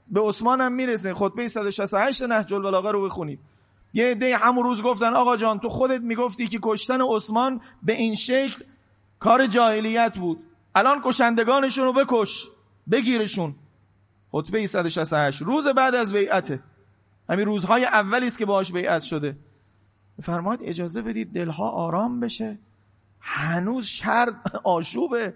به 0.07 0.21
عثمان 0.21 0.61
هم 0.61 0.71
می‌رسه. 0.71 1.13
خطبه 1.13 1.47
168 1.47 2.23
نهج 2.23 2.53
البلاغه 2.53 2.91
رو 2.91 3.05
بخونید. 3.05 3.39
یه 3.93 4.05
عده 4.05 4.37
همون 4.37 4.63
روز 4.63 4.83
گفتن 4.83 5.13
آقا 5.13 5.37
جان 5.37 5.59
تو 5.59 5.69
خودت 5.69 6.01
می‌گفتی 6.01 6.47
که 6.47 6.59
کشتن 6.63 7.01
عثمان 7.01 7.61
به 7.83 7.93
این 7.93 8.15
شکل 8.15 8.63
کار 9.19 9.47
جاهلیت 9.47 10.17
بود. 10.17 10.43
الان 10.75 11.01
کشندگانشون 11.03 11.85
رو 11.85 11.93
بکش 11.93 12.47
بگیرشون. 12.91 13.55
خطبه 14.31 14.65
168 14.65 15.41
روز 15.41 15.67
بعد 15.67 15.95
از 15.95 16.13
بیعته. 16.13 16.59
همین 17.29 17.45
روزهای 17.45 17.85
اولی 17.85 18.27
است 18.27 18.37
که 18.37 18.45
باهاش 18.45 18.71
بیعت 18.71 19.01
شده. 19.01 19.37
فرماید 20.21 20.59
اجازه 20.63 21.01
بدید 21.01 21.33
دلها 21.33 21.69
آرام 21.69 22.19
بشه. 22.19 22.57
هنوز 23.19 23.85
شر 23.85 24.33
آشوبه. 24.63 25.33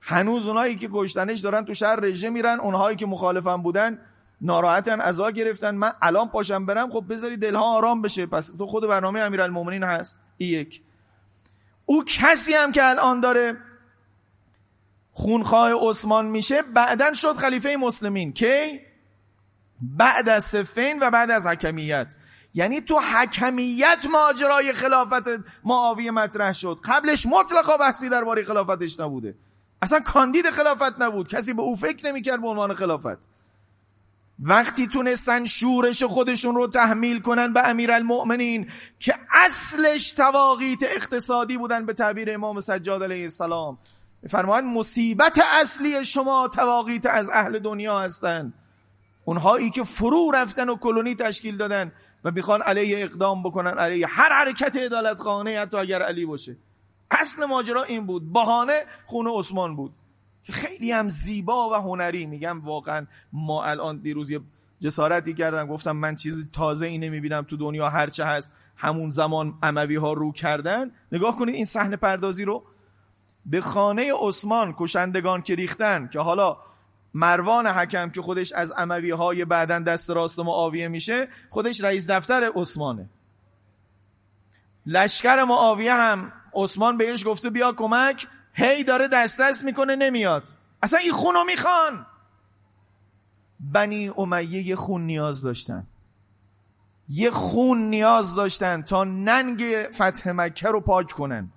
هنوز 0.00 0.48
اونایی 0.48 0.76
که 0.76 0.88
کشتنش 0.92 1.40
دارن 1.40 1.64
تو 1.64 1.74
شهر 1.74 1.96
رژه 1.96 2.30
میرن 2.30 2.60
اونهایی 2.60 2.96
که 2.96 3.06
مخالفن 3.06 3.56
بودن 3.56 3.98
ناراحتن 4.40 5.00
ازا 5.00 5.30
گرفتن. 5.30 5.74
من 5.74 5.92
الان 6.02 6.28
پاشم 6.28 6.66
برم 6.66 6.90
خب 6.90 7.04
بذاری 7.08 7.36
دلها 7.36 7.76
آرام 7.76 8.02
بشه. 8.02 8.26
پس 8.26 8.46
تو 8.58 8.66
خود 8.66 8.88
برنامه 8.88 9.20
امیرالمومنین 9.20 9.82
هست. 9.82 10.20
ای 10.36 10.46
یک. 10.46 10.82
او 11.86 12.04
کسی 12.04 12.54
هم 12.54 12.72
که 12.72 12.88
الان 12.88 13.20
داره 13.20 13.56
خونخواه 15.12 15.72
عثمان 15.88 16.26
میشه 16.26 16.62
بعدا 16.62 17.14
شد 17.14 17.36
خلیفه 17.36 17.76
مسلمین. 17.76 18.32
کی؟ 18.32 18.80
بعد 19.82 20.28
از 20.28 20.44
سفین 20.44 20.98
و 21.02 21.10
بعد 21.10 21.30
از 21.30 21.46
حکمیت. 21.46 22.14
یعنی 22.54 22.80
تو 22.80 23.00
حکمیت 23.00 24.06
ماجرای 24.10 24.72
خلافت 24.72 25.28
معاویه 25.64 26.10
مطرح 26.10 26.52
شد. 26.52 26.78
قبلش 26.84 27.26
مطلقا 27.26 27.76
بحثی 27.76 28.08
درباره 28.08 28.44
خلافتش 28.44 29.00
نبوده. 29.00 29.34
اصلا 29.82 30.00
کاندید 30.00 30.50
خلافت 30.50 31.02
نبود. 31.02 31.28
کسی 31.28 31.52
به 31.52 31.62
او 31.62 31.76
فکر 31.76 32.06
نمی‌کرد 32.06 32.40
به 32.40 32.48
عنوان 32.48 32.74
خلافت. 32.74 33.18
وقتی 34.42 34.86
تونستن 34.86 35.44
شورش 35.44 36.02
خودشون 36.02 36.54
رو 36.54 36.66
تحمیل 36.66 37.20
کنن 37.20 37.52
به 37.52 37.68
امیرالمؤمنین 37.68 38.70
که 38.98 39.14
اصلش 39.46 40.12
تواقیت 40.12 40.82
اقتصادی 40.82 41.58
بودن 41.58 41.86
به 41.86 41.92
تعبیر 41.92 42.34
امام 42.34 42.60
سجاد 42.60 43.02
علیه 43.02 43.22
السلام. 43.22 43.78
فرمایند 44.28 44.76
مصیبت 44.76 45.40
اصلی 45.60 46.04
شما 46.04 46.48
تواقیت 46.48 47.06
از 47.06 47.30
اهل 47.32 47.58
دنیا 47.58 48.00
هستند 48.00 48.54
اونهایی 49.24 49.70
که 49.70 49.84
فرو 49.84 50.30
رفتن 50.34 50.68
و 50.68 50.76
کلونی 50.76 51.14
تشکیل 51.14 51.56
دادن 51.56 51.92
و 52.24 52.30
می‌خوان 52.30 52.62
علیه 52.62 52.98
اقدام 52.98 53.42
بکنن 53.42 53.78
علیه 53.78 54.06
هر 54.06 54.32
حرکت 54.32 54.76
عدالت 54.76 55.18
خانه 55.18 55.58
حتی 55.60 55.76
اگر 55.76 56.02
علی 56.02 56.26
باشه. 56.26 56.56
اصل 57.10 57.44
ماجرا 57.44 57.82
این 57.82 58.06
بود. 58.06 58.32
بهانه 58.32 58.84
خونه 59.06 59.30
عثمان 59.38 59.76
بود. 59.76 59.92
که 60.44 60.52
خیلی 60.52 60.92
هم 60.92 61.08
زیبا 61.08 61.70
و 61.70 61.74
هنری. 61.74 62.26
میگم 62.26 62.60
واقعا 62.64 63.06
ما 63.32 63.64
الان 63.64 63.98
دیروز 63.98 64.30
یه 64.30 64.40
جسارتی 64.80 65.34
کردم. 65.34 65.66
گفتم 65.66 65.92
من 65.92 66.16
چیز 66.16 66.48
تازه 66.52 66.86
ای 66.86 66.98
نمی‌بینم 66.98 67.42
تو 67.42 67.56
دنیا 67.56 67.88
هرچه 67.88 68.24
هست. 68.24 68.52
همون 68.76 69.10
زمان 69.10 69.54
اموی 69.62 69.96
ها 69.96 70.12
رو 70.12 70.32
کردن. 70.32 70.90
نگاه 71.12 71.36
کنید 71.36 71.54
این 71.54 71.64
صحنه 71.64 71.96
پردازی 71.96 72.44
رو. 72.44 72.64
به 73.46 73.60
خانه 73.60 74.12
عثمان 74.20 74.74
کشندگان 74.78 75.42
که 75.42 75.54
ریختن 75.54 76.08
که 76.12 76.20
حالا 76.20 76.56
مروان 77.14 77.66
حکم 77.66 78.10
که 78.10 78.22
خودش 78.22 78.52
از 78.52 78.72
اموی 78.76 79.10
های 79.10 79.44
بعدن 79.44 79.82
دست 79.82 80.10
راست 80.10 80.38
معاویه 80.38 80.88
میشه 80.88 81.28
خودش 81.50 81.84
رئیس 81.84 82.10
دفتر 82.10 82.50
عثمانه. 82.54 83.08
لشکر 84.86 85.44
معاویه 85.44 85.94
هم 85.94 86.32
عثمان 86.54 86.96
بهش 86.96 87.26
گفته 87.26 87.50
بیا 87.50 87.72
کمک 87.72 88.26
هی 88.52 88.84
داره 88.84 89.08
دست 89.08 89.40
دست 89.40 89.64
می‌کنه 89.64 89.96
نمیاد. 89.96 90.42
اصلا 90.82 90.98
این 90.98 91.12
خونو 91.12 91.44
می‌خوان. 91.44 92.06
بنی 93.60 94.08
امیه 94.08 94.66
یه 94.66 94.76
خون 94.76 95.06
نیاز 95.06 95.42
داشتن. 95.42 95.86
یه 97.08 97.30
خون 97.30 97.78
نیاز 97.78 98.34
داشتن 98.34 98.82
تا 98.82 99.04
ننگ 99.04 99.64
فتح 99.94 100.30
مکه 100.30 100.68
رو 100.68 100.80
پاک 100.80 101.12
کنن. 101.12 101.52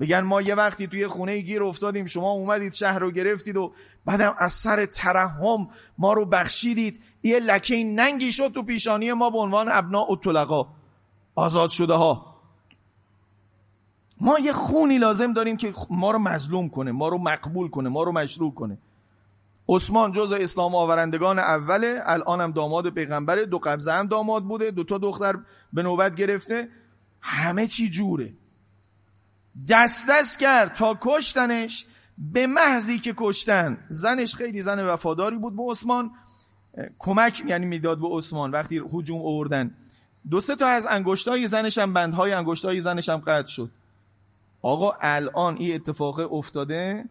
بگن 0.00 0.20
ما 0.20 0.42
یه 0.42 0.54
وقتی 0.54 0.86
توی 0.86 1.06
خونه 1.06 1.38
گیر 1.38 1.62
افتادیم 1.62 2.06
شما 2.06 2.30
اومدید 2.30 2.72
شهر 2.72 2.98
رو 2.98 3.10
گرفتید 3.10 3.56
و 3.56 3.72
بعدم 4.04 4.34
از 4.38 4.52
سر 4.52 4.86
ترحم 4.86 5.68
ما 5.98 6.12
رو 6.12 6.26
بخشیدید. 6.26 7.00
یه 7.22 7.38
لکه 7.38 7.84
ننگی 7.84 8.32
شد 8.32 8.48
تو 8.48 8.62
پیشانی 8.62 9.12
ما 9.12 9.30
به 9.30 9.38
عنوان 9.38 9.68
ابنا 9.72 10.06
و 10.10 10.66
آزاد 11.34 11.70
شده 11.70 11.94
ها 11.94 12.38
ما 14.20 14.38
یه 14.38 14.52
خونی 14.52 14.98
لازم 14.98 15.32
داریم 15.32 15.56
که 15.56 15.72
ما 15.90 16.10
رو 16.10 16.18
مظلوم 16.18 16.68
کنه 16.68 16.92
ما 16.92 17.08
رو 17.08 17.18
مقبول 17.18 17.70
کنه 17.70 17.88
ما 17.88 18.02
رو 18.02 18.12
مشروع 18.12 18.54
کنه. 18.54 18.78
عثمان 19.68 20.12
جز 20.12 20.32
اسلام 20.32 20.74
آورندگان 20.74 21.38
اوله 21.38 22.02
الان 22.04 22.40
هم 22.40 22.52
داماد 22.52 22.90
پیغمبره 22.90 23.46
دو 23.46 23.58
قبضه 23.58 23.92
هم 23.92 24.06
داماد 24.06 24.42
بوده 24.42 24.70
دو 24.70 24.84
تا 24.84 24.98
دختر 24.98 25.34
به 25.72 25.82
نوبت 25.82 26.16
گرفته. 26.16 26.68
همه 27.20 27.66
چی 27.66 27.90
جوره. 27.90 28.32
دست 29.68 30.06
دست 30.10 30.40
کرد 30.40 30.74
تا 30.74 30.98
کشتنش 31.00 31.86
به 32.18 32.46
محضی 32.46 32.98
که 32.98 33.14
کشتن. 33.16 33.78
زنش 33.88 34.34
خیلی 34.34 34.62
زن 34.62 34.86
وفاداری 34.86 35.36
بود 35.36 35.56
به 35.56 35.62
عثمان. 35.62 36.10
کمک 36.98 37.42
یعنی 37.46 37.66
می‌داد 37.66 38.00
به 38.00 38.08
عثمان 38.08 38.50
وقتی 38.50 38.82
هجوم 38.92 39.20
آوردن. 39.20 39.74
دو 40.30 40.40
سه 40.40 40.56
تا 40.56 40.66
از 40.66 40.86
انگشتای 40.86 41.46
زنش 41.46 41.78
هم 41.78 41.94
بندهای 41.94 42.32
انگشتای 42.32 42.80
زنش 42.80 43.08
هم 43.08 43.18
قطع 43.18 43.48
شد. 43.48 43.70
آقا 44.62 44.92
الان 45.00 45.56
این 45.56 45.74
اتفاق 45.74 46.32
افتاده 46.32 47.04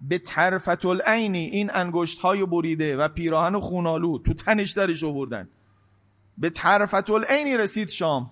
به 0.00 0.18
طرفت 0.18 0.86
العینی 0.86 1.44
این 1.44 1.70
انگشت 1.74 2.20
های 2.20 2.46
بریده 2.46 2.96
و 2.96 3.08
پیراهن 3.08 3.60
خونالو 3.60 4.18
تو 4.18 4.34
تنش 4.34 4.72
درش 4.72 5.04
آوردن. 5.04 5.48
به 6.38 6.50
طرفت 6.50 7.10
العینی 7.10 7.56
رسید 7.56 7.88
شام. 7.88 8.30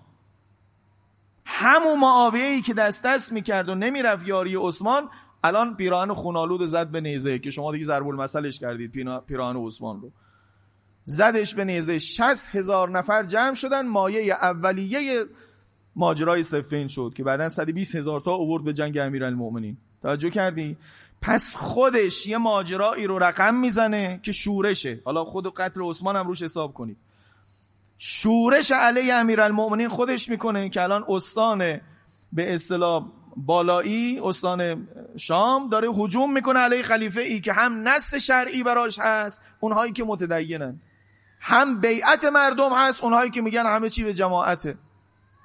همون 1.49 1.99
معاویه 1.99 2.45
ای 2.45 2.61
که 2.61 2.73
دست 2.73 3.03
دست 3.03 3.31
می‌کرد 3.31 3.69
و 3.69 3.75
نمی‌رفت 3.75 4.27
یاری 4.27 4.55
عثمان 4.55 5.09
الان 5.43 5.75
پیراهن 5.75 6.13
خونالود 6.13 6.65
زد 6.65 6.91
به 6.91 7.01
نیزه 7.01 7.39
که 7.39 7.49
شما 7.49 7.71
دیگه 7.71 7.85
ضرب 7.85 8.07
المثلش 8.07 8.59
کردید 8.59 8.91
پیراهن 9.27 9.65
عثمان 9.65 10.01
رو. 10.01 10.11
زدش 11.03 11.55
به 11.55 11.65
نیزه 11.65 11.97
60 11.97 12.55
هزار 12.55 12.89
نفر 12.89 13.23
جمع 13.23 13.53
شدن 13.53 13.87
مایه 13.87 14.33
اولیه 14.33 15.25
ماجرای 15.95 16.43
سفین 16.43 16.87
شد 16.87 17.13
که 17.15 17.23
بعدا 17.23 17.49
120 17.49 17.95
هزار 17.95 18.21
تا 18.21 18.31
اوورد 18.31 18.63
به 18.63 18.73
جنگ 18.73 18.97
امیرالمومنین 18.97 19.77
توجه 20.01 20.29
کردی 20.29 20.77
پس 21.21 21.55
خودش 21.55 22.27
یه 22.27 22.37
ماجرایی 22.37 23.07
رو 23.07 23.19
رقم 23.19 23.55
می‌زنه 23.55 24.19
که 24.23 24.31
شورشه. 24.31 25.01
حالا 25.05 25.23
خود 25.23 25.53
قتل 25.53 25.81
عثمان 25.81 26.15
هم 26.15 26.27
روش 26.27 26.43
حساب 26.43 26.73
کنید. 26.73 26.97
شورش 27.97 28.71
علیه 28.71 29.13
امیرالمومنین 29.13 29.89
خودش 29.89 30.29
می‌کنه 30.29 30.69
که 30.69 30.81
الان 30.81 31.05
استان 31.09 31.81
به 32.33 32.53
اصطلاح 32.53 33.05
بالایی 33.35 34.19
استان 34.23 34.87
شام 35.17 35.69
داره 35.69 35.87
حجوم 35.93 36.33
می‌کنه 36.33 36.59
علیه 36.59 36.81
خلیفه 36.81 37.21
ای 37.21 37.39
که 37.39 37.53
هم 37.53 37.87
نص 37.87 38.15
شرعی 38.15 38.63
براش 38.63 38.99
هست 38.99 39.41
اونهایی 39.59 39.91
که 39.91 40.03
متدینن. 40.03 40.81
هم 41.39 41.79
بیعت 41.79 42.25
مردم 42.25 42.73
هست 42.73 43.03
اونهایی 43.03 43.29
که 43.29 43.41
میگن 43.41 43.65
همه 43.65 43.89
چی 43.89 44.03
به 44.03 44.13
جماعته. 44.13 44.77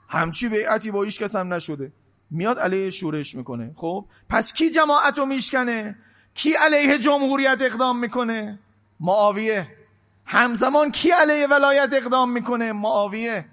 همچی 0.08 0.48
بیعتی 0.48 0.90
با 0.90 1.02
هیچ 1.02 1.22
کس 1.22 1.36
هم 1.36 1.54
نشده. 1.54 1.92
میاد 2.30 2.58
علیه 2.58 2.90
شورش 2.90 3.34
می‌کنه. 3.34 3.72
خب؟ 3.76 4.06
پس 4.28 4.52
کی 4.52 4.70
جماعت 4.70 5.18
رو 5.18 5.26
میشکنه؟ 5.26 5.98
کی 6.34 6.52
علیه 6.52 6.98
جمهوریت 6.98 7.58
اقدام 7.60 7.98
می‌کنه؟ 7.98 8.58
معاویه. 9.00 9.81
همزمان 10.26 10.90
کی 10.90 11.10
علیه 11.10 11.46
ولایت 11.46 11.92
اقدام 11.92 12.32
می‌کنه؟ 12.32 12.72
معاویه. 12.72 13.44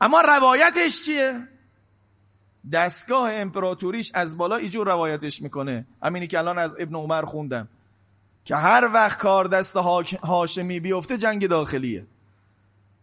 اما 0.00 0.20
روایتش 0.20 1.04
چیه؟ 1.04 1.48
دستگاه 2.72 3.32
امپراتوریش 3.32 4.10
از 4.14 4.38
بالا 4.38 4.56
ایجور 4.56 4.86
روایتش 4.86 5.42
می‌کنه. 5.42 5.86
همینی 6.02 6.26
که 6.26 6.38
الان 6.38 6.58
از 6.58 6.76
ابن 6.78 6.94
عمر 6.94 7.24
خوندم. 7.24 7.68
که 8.44 8.56
هر 8.56 8.90
وقت 8.94 9.18
کار 9.18 9.44
دست 9.44 9.76
هاشمی 10.22 10.80
بیفته 10.80 11.18
جنگ 11.18 11.48
داخلیه. 11.48 12.06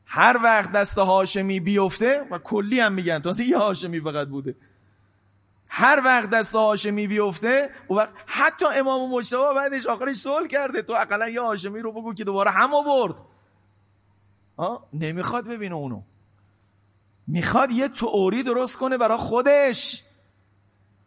هر 0.05 0.39
وقت 0.43 0.71
دست 0.71 0.97
هاشمی 0.97 1.59
بیفته 1.59 2.27
و 2.31 2.37
کلی 2.37 2.79
هم 2.79 2.93
میگن. 2.93 3.19
تو 3.19 3.43
یه 3.43 3.57
هاشمی 3.57 4.01
فقط 4.01 4.27
بوده. 4.27 4.55
هر 5.75 6.01
وقت 6.05 6.29
دست 6.29 6.55
هاشمی 6.55 7.07
بیفته 7.07 7.69
و 7.89 7.93
وقت 7.93 8.09
حتی 8.25 8.65
امام 8.65 9.11
مجتبی 9.11 9.55
بعدش 9.55 9.85
آخرش 9.85 10.15
صلح 10.15 10.47
کرده. 10.47 10.81
تو 10.81 10.93
اقلا 10.93 11.29
یه 11.29 11.41
هاشمی 11.41 11.79
رو 11.79 11.91
بگو 11.91 12.13
که 12.13 12.23
دوباره 12.23 12.51
هم 12.51 12.69
آورد. 12.73 13.15
نمی‌خواد 14.93 15.47
ببینه 15.47 15.75
اونو. 15.75 16.01
می‌خواد 17.27 17.71
یه 17.71 17.87
تئوری 17.87 18.43
درست 18.43 18.77
کنه 18.77 18.97
برای 18.97 19.17
خودش 19.17 20.03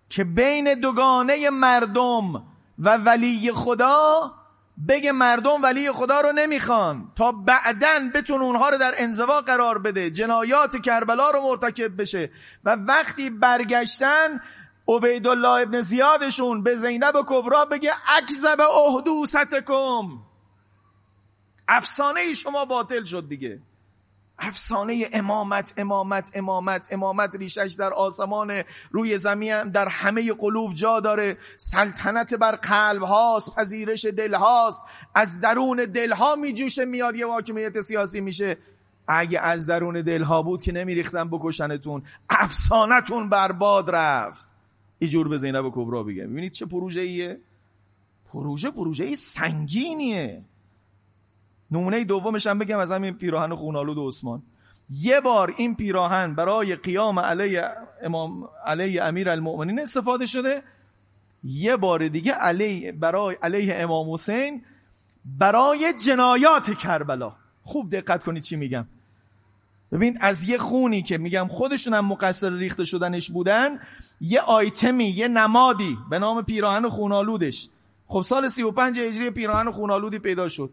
که 0.09 0.25
بین 0.25 0.75
دوگانه 0.75 1.51
مردم 1.51 2.35
و 2.79 2.97
ولی 2.97 3.53
خدا 3.53 4.33
بگه 4.89 5.13
مردم 5.13 5.63
ولی 5.63 5.93
خدا 5.93 6.21
رو 6.21 6.33
نمی‌خوان. 6.33 7.13
تا 7.17 7.33
بعدن 7.33 8.11
بتون 8.11 8.41
اونها 8.41 8.69
رو 8.69 8.79
در 8.79 8.95
انزوا 8.97 9.41
قرار 9.41 9.79
بده. 9.79 10.11
جنایات 10.11 10.83
کربلا 10.83 11.31
رو 11.31 11.41
مرتکب 11.43 12.01
بشه. 12.01 12.31
و 12.65 12.77
وقتی 12.77 13.31
برگشتن 13.31 14.41
عبیدالله 14.89 15.49
ابن 15.49 15.81
زیادشون 15.81 16.63
به 16.63 16.77
زینب 16.77 17.15
کبرا 17.27 17.65
بگه 17.65 17.93
اکذب 18.17 18.61
اهدوستکم. 18.61 20.09
افسانه 21.69 22.33
شما 22.35 22.65
باطل 22.65 23.05
شد 23.05 23.29
دیگه. 23.29 23.61
افسانه 24.39 25.07
امامت 25.13 25.75
امامت 25.77 26.31
امامت 26.35 26.87
امامت 26.91 27.37
ریشش 27.37 27.77
در 27.79 27.93
آسمان 27.93 28.63
روی 28.91 29.19
زمین 29.19 29.63
در 29.63 29.89
همه 29.89 30.33
قلوب 30.33 30.75
جا 30.75 31.01
داره. 31.01 31.37
سلطنت 31.57 32.35
بر 32.35 32.53
قلب 32.53 33.03
هاست 33.03 33.57
پذیرش 33.57 34.05
دل 34.05 34.35
هاست. 34.35 34.83
از 35.15 35.41
درون 35.41 35.77
دل 35.77 36.13
ها 36.13 36.37
میجوشه 36.37 36.85
میاد 36.85 37.17
یه 37.17 37.27
واکمیت 37.27 37.81
سیاسی 37.81 38.21
میشه. 38.21 38.57
اگه 39.09 39.41
از 39.41 39.67
درون 39.67 40.03
دل 40.03 40.23
ها 40.23 40.43
بود 40.43 40.63
که 40.63 40.73
نمیریختن 40.73 41.29
بکشنتون 41.29 42.03
افسانتون 42.31 43.29
برباد 43.29 43.91
رفت. 43.91 44.53
ایجور 44.99 45.29
به 45.29 45.37
زینب 45.37 45.71
کبرا 45.75 46.03
بگه 46.03 46.27
ببینید 46.27 46.53
چه 46.53 46.67
پروژه 46.67 47.01
ایه 47.01 47.41
پروژه 48.33 48.71
پروژه 48.71 49.05
ای 49.05 49.17
سنگینیه. 49.17 50.45
نمونه 51.71 52.05
دومش 52.05 52.47
هم 52.47 52.59
بگم 52.59 52.79
از 52.79 52.93
همین 52.93 53.15
پیراهن 53.15 53.55
خونالود 53.55 53.99
عثمان. 54.09 54.43
یه 54.91 55.21
بار 55.21 55.55
این 55.57 55.75
پیراهن 55.75 56.35
برای 56.35 56.77
قیام 56.77 57.19
علیه 57.21 57.69
امام 58.03 58.49
علیه 58.67 59.03
امیر 59.03 59.31
المؤمنین 59.31 59.81
استفاده 59.81 60.27
شده. 60.27 60.63
یه 61.45 61.77
بار 61.77 62.09
دیگه 62.09 62.33
علیه 62.33 62.93
برای 62.93 63.37
علیه 63.43 63.75
امام 63.75 64.13
حسین 64.13 64.63
برای 65.25 65.93
جنایات 66.07 66.79
کربلا. 66.79 67.33
خوب 67.63 67.91
دقت 67.91 68.25
کنید 68.25 68.43
چی 68.43 68.57
میگم. 68.57 68.87
ببین 69.93 70.19
از 70.21 70.49
یه 70.49 70.59
خونی 70.59 71.03
که 71.03 71.19
میگم 71.19 71.49
خودشون 71.51 71.95
هم 71.95 72.05
مقصر 72.05 72.51
ریخته 72.51 72.85
شدنش 72.85 73.31
بودن 73.31 73.81
یه 74.21 74.41
آیتمی 74.41 75.05
یه 75.05 75.29
نمادی 75.29 75.99
به 76.11 76.19
نام 76.19 76.43
پیراهن 76.43 76.89
خونالودش. 76.89 77.69
خب 78.07 78.23
سال 78.23 78.49
35 78.49 78.99
هجری 78.99 79.31
پیراهن 79.31 79.71
خونالودی 79.71 80.19
پیدا 80.19 80.49
شد. 80.49 80.71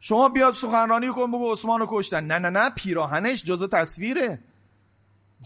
شما 0.00 0.28
بیاد 0.28 0.52
سخنرانی 0.52 1.08
کن 1.08 1.30
بگو 1.30 1.52
عثمان 1.52 1.80
رو 1.80 1.86
کشتن. 1.90 2.24
نه 2.24 2.38
نه 2.38 2.50
نه 2.50 2.70
پیراهنش 2.70 3.44
جزء 3.44 3.66
تصویره. 3.66 4.38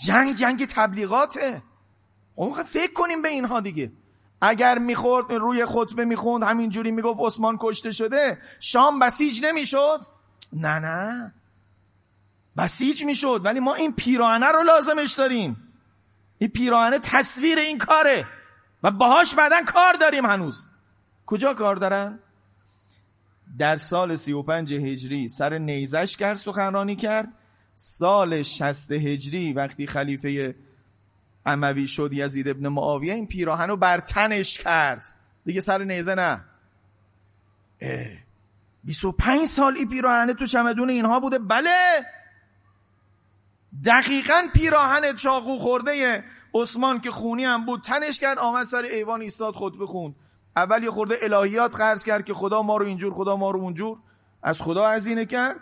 جنگ 0.06 0.32
جنگ 0.32 0.66
تبلیغاته. 0.66 1.62
خب 2.36 2.62
فکر 2.62 2.92
کنیم 2.92 3.22
به 3.22 3.28
اینها 3.28 3.60
دیگه. 3.60 3.92
اگر 4.40 4.78
می‌خورد 4.78 5.32
روی 5.32 5.66
خطبه 5.66 6.04
می‌خوند 6.04 6.44
همینجوری 6.44 6.90
می‌گفت 6.90 7.20
عثمان 7.20 7.58
کشته 7.60 7.90
شده 7.90 8.38
شام 8.60 8.98
بسیج 8.98 9.44
نمی‌شد؟ 9.44 10.00
نه 10.52 10.78
نه. 10.78 11.34
بسیج 12.56 13.04
می‌شد 13.04 13.40
ولی 13.44 13.60
ما 13.60 13.74
این 13.74 13.92
پیراهنه 13.92 14.46
رو 14.46 14.62
لازمش 14.62 15.12
داریم. 15.12 15.74
این 16.38 16.50
پیراهنه 16.50 16.98
تصویر 16.98 17.58
این 17.58 17.78
کاره. 17.78 18.26
و 18.82 18.90
باهاش 18.90 19.34
بعدا 19.34 19.62
کار 19.66 19.92
داریم 19.92 20.26
هنوز. 20.26 20.68
کجا 21.26 21.54
کار 21.54 21.76
دارن؟ 21.76 22.18
در 23.58 23.76
سال 23.76 24.16
35 24.16 24.74
هجری 24.74 25.28
سر 25.28 25.58
نیزش 25.58 26.16
کرد 26.16 26.36
سخنرانی 26.36 26.96
کرد. 26.96 27.28
سال 27.74 28.42
60 28.42 28.92
هجری 28.92 29.52
وقتی 29.52 29.86
خلیفه 29.86 30.54
اموی 31.46 31.86
شد 31.86 32.12
یزید 32.12 32.48
ابن 32.48 32.68
معاویه 32.68 33.14
این 33.14 33.26
پیراهن 33.26 33.68
رو 33.68 33.76
بر 33.76 34.00
تنش 34.00 34.58
کرد. 34.58 35.02
دیگه 35.44 35.60
سر 35.60 35.84
نیزه 35.84 36.14
نه. 36.14 36.44
25 38.84 39.46
سال 39.46 39.76
این 39.76 39.88
پیراهن 39.88 40.32
تو 40.32 40.46
چمدون 40.46 40.90
اینها 40.90 41.20
بوده؟ 41.20 41.38
بله! 41.38 42.06
دقیقا 43.84 44.48
پیراهن 44.54 45.14
چاقو 45.14 45.58
خورده 45.58 46.24
عثمان 46.54 47.00
که 47.00 47.10
خونی 47.10 47.44
هم 47.44 47.66
بود 47.66 47.82
تنش 47.82 48.20
کرد 48.20 48.38
آمد 48.38 48.66
سر 48.66 48.82
ایوان 48.82 49.20
ایستاد 49.20 49.54
خطبه 49.54 49.86
خوند. 49.86 50.14
اول 50.56 50.82
یه 50.82 50.90
خورده 50.90 51.18
الهیات 51.22 51.74
خرج 51.74 52.04
کرد 52.04 52.24
که 52.24 52.34
خدا 52.34 52.62
ما 52.62 52.76
رو 52.76 52.86
اینجور 52.86 53.14
خدا 53.14 53.36
ما 53.36 53.50
رو 53.50 53.60
اونجور. 53.60 53.98
از 54.42 54.60
خدا 54.60 54.86
عزینه 54.86 55.26
کرد. 55.26 55.56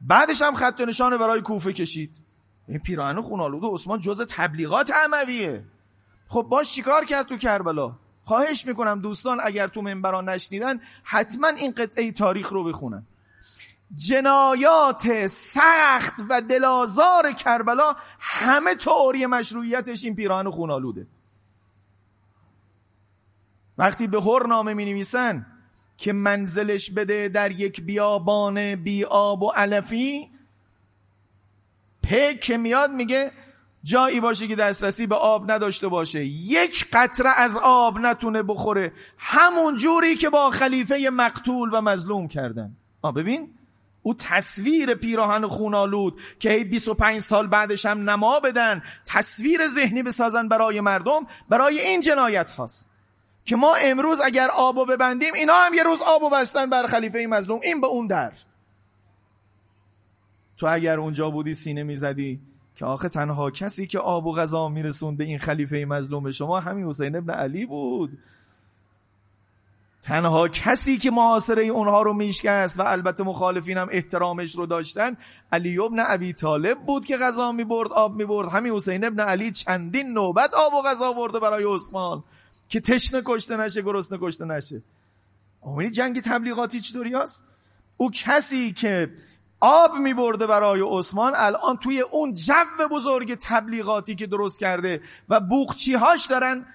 بعدش 0.00 0.42
هم 0.42 0.54
خط 0.54 0.80
و 0.80 0.86
نشان 0.86 1.16
برای 1.16 1.40
کوفه 1.40 1.72
کشید. 1.72 2.22
این 2.68 2.78
پیراهن 2.78 3.20
خونالود 3.20 3.64
عثمان 3.74 4.00
جز 4.00 4.20
تبلیغات 4.20 4.90
عمویه. 4.90 5.64
خب 6.28 6.42
باش 6.42 6.72
چیکار 6.72 7.04
کرد 7.04 7.26
تو 7.26 7.36
کربلا؟ 7.36 7.92
خواهش 8.24 8.66
می‌کنم 8.66 9.00
دوستان 9.00 9.38
اگر 9.44 9.68
تو 9.68 9.82
منبران 9.82 10.28
نشنیدن 10.28 10.80
حتما 11.02 11.48
این 11.48 11.72
قطعه 11.72 12.12
تاریخ 12.12 12.48
رو 12.48 12.64
بخونن. 12.64 13.06
جنایات 13.94 15.26
سخت 15.26 16.14
و 16.28 16.40
دلازار 16.40 17.32
کربلا 17.32 17.96
همه 18.18 18.74
تئوری 18.74 19.26
مشروعیتش 19.26 20.04
این 20.04 20.14
پیراهن 20.14 20.50
خونالوده. 20.50 21.06
وقتی 23.78 24.06
به 24.06 24.22
هر 24.22 24.46
نامه 24.46 24.74
می 24.74 24.84
نویسن 24.84 25.46
که 25.96 26.12
منزلش 26.12 26.90
بده 26.90 27.28
در 27.28 27.52
یک 27.52 27.82
بیابان 27.82 28.74
بی 28.74 29.04
آب 29.04 29.42
و 29.42 29.50
علفی 29.50 30.30
پک 32.02 32.40
که 32.40 32.56
میاد 32.56 32.90
میگه 32.90 33.32
جایی 33.86 34.20
باشه 34.20 34.48
که 34.48 34.56
دسترسی 34.56 35.06
به 35.06 35.14
آب 35.14 35.50
نداشته 35.50 35.88
باشه. 35.88 36.24
یک 36.24 36.86
قطره 36.92 37.30
از 37.36 37.56
آب 37.62 37.98
نتونه 37.98 38.42
بخوره. 38.42 38.92
همون 39.18 39.76
جوری 39.76 40.14
که 40.14 40.30
با 40.30 40.50
خلیفه 40.50 41.10
مقتول 41.12 41.70
و 41.72 41.80
مظلوم 41.80 42.28
کردن. 42.28 42.76
آ 43.02 43.12
ببین 43.12 43.54
او 44.02 44.14
تصویر 44.14 44.94
پیراهن 44.94 45.46
خونالود 45.46 46.20
که 46.38 46.64
25 46.64 47.20
سال 47.20 47.46
بعدش 47.46 47.86
هم 47.86 48.10
نما 48.10 48.40
بدن 48.40 48.82
تصویر 49.06 49.66
ذهنی 49.66 50.02
بسازن 50.02 50.48
برای 50.48 50.80
مردم 50.80 51.26
برای 51.48 51.80
این 51.80 52.00
جنایت 52.00 52.50
هاست. 52.50 52.95
که 53.46 53.56
ما 53.56 53.74
امروز 53.74 54.20
اگر 54.20 54.48
آبو 54.48 54.84
ببندیم 54.84 55.34
اینا 55.34 55.54
هم 55.54 55.74
یه 55.74 55.82
روز 55.82 56.02
آبو 56.02 56.30
بستن 56.30 56.70
بر 56.70 56.86
خلیفه 56.86 57.26
مظلوم. 57.30 57.60
این 57.62 57.80
به 57.80 57.86
اون 57.86 58.06
در. 58.06 58.32
تو 60.56 60.66
اگر 60.70 60.98
اونجا 60.98 61.30
بودی 61.30 61.54
سینه 61.54 61.82
می‌زدی 61.82 62.40
که 62.74 62.84
آخه 62.84 63.08
تنها 63.08 63.50
کسی 63.50 63.86
که 63.86 63.98
آب 63.98 64.26
و 64.26 64.34
غذا 64.34 64.68
میرسون 64.68 65.16
به 65.16 65.24
این 65.24 65.38
خلیفه 65.38 65.84
مظلوم 65.88 66.30
شما 66.30 66.60
همین 66.60 66.86
حسین 66.86 67.16
ابن 67.16 67.30
علی 67.30 67.66
بود. 67.66 68.18
تنها 70.02 70.48
کسی 70.48 70.98
که 70.98 71.10
معاصره 71.10 71.62
اونها 71.62 72.02
رو 72.02 72.12
میشکست 72.12 72.80
و 72.80 72.82
البته 72.82 73.24
مخالفین 73.24 73.78
هم 73.78 73.88
احترامش 73.90 74.54
رو 74.54 74.66
داشتن 74.66 75.16
علی 75.52 75.78
ابن 75.78 75.96
ابی 76.00 76.32
طالب 76.32 76.78
بود 76.78 77.04
که 77.04 77.16
غذا 77.16 77.52
می‌برد 77.52 77.92
آب 77.92 78.14
می‌برد. 78.14 78.48
همین 78.48 78.72
حسین 78.72 79.04
ابن 79.04 79.20
علی 79.20 79.50
چندین 79.50 80.12
نوبت 80.12 80.54
آب 80.54 80.74
و 80.74 80.82
غذا 80.82 81.12
برده 81.12 81.38
برای 81.38 81.64
عثمان. 81.74 82.24
که 82.68 82.80
تشنه 82.80 83.22
کشته 83.24 83.56
نشه 83.56 83.82
گرسنه 83.82 84.18
کشته 84.22 84.44
نشه. 84.44 84.82
آمینی 85.60 85.90
جنگ 85.90 86.20
تبلیغاتی 86.20 86.80
چطوری 86.80 87.14
هست؟ 87.14 87.44
او 87.96 88.10
کسی 88.10 88.72
که 88.72 89.10
آب 89.60 89.94
میبرده 89.94 90.46
برای 90.46 90.80
عثمان 90.98 91.32
الان 91.36 91.76
توی 91.76 92.00
اون 92.00 92.34
جو 92.34 92.88
بزرگ 92.90 93.34
تبلیغاتی 93.34 94.14
که 94.14 94.26
درست 94.26 94.60
کرده 94.60 95.00
و 95.28 95.40
بوخچی 95.40 95.94
هاش 95.94 96.26
دارن 96.26 96.66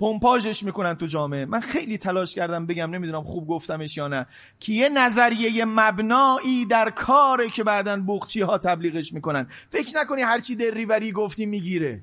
پمپاژش 0.00 0.62
می‌کنن 0.62 0.94
تو 0.94 1.06
جامعه. 1.06 1.44
من 1.44 1.60
خیلی 1.60 1.98
تلاش 1.98 2.34
کردم 2.34 2.66
بگم 2.66 2.90
نمی‌دونم 2.90 3.22
خوب 3.22 3.48
گفتمش 3.48 3.96
یا 3.96 4.08
نه 4.08 4.26
که 4.60 4.72
یه 4.72 4.88
نظریه 4.88 5.64
مبنایی 5.64 6.66
در 6.66 6.90
کاره 6.90 7.50
که 7.50 7.64
بعدا 7.64 7.96
بوخچی 7.96 8.40
ها 8.40 8.58
تبلیغش 8.58 9.12
می‌کنن. 9.12 9.46
فکر 9.70 10.00
نکنی 10.00 10.22
هرچی 10.22 10.56
دریوری 10.56 11.12
گفتی 11.12 11.46
می‌گیره. 11.46 12.02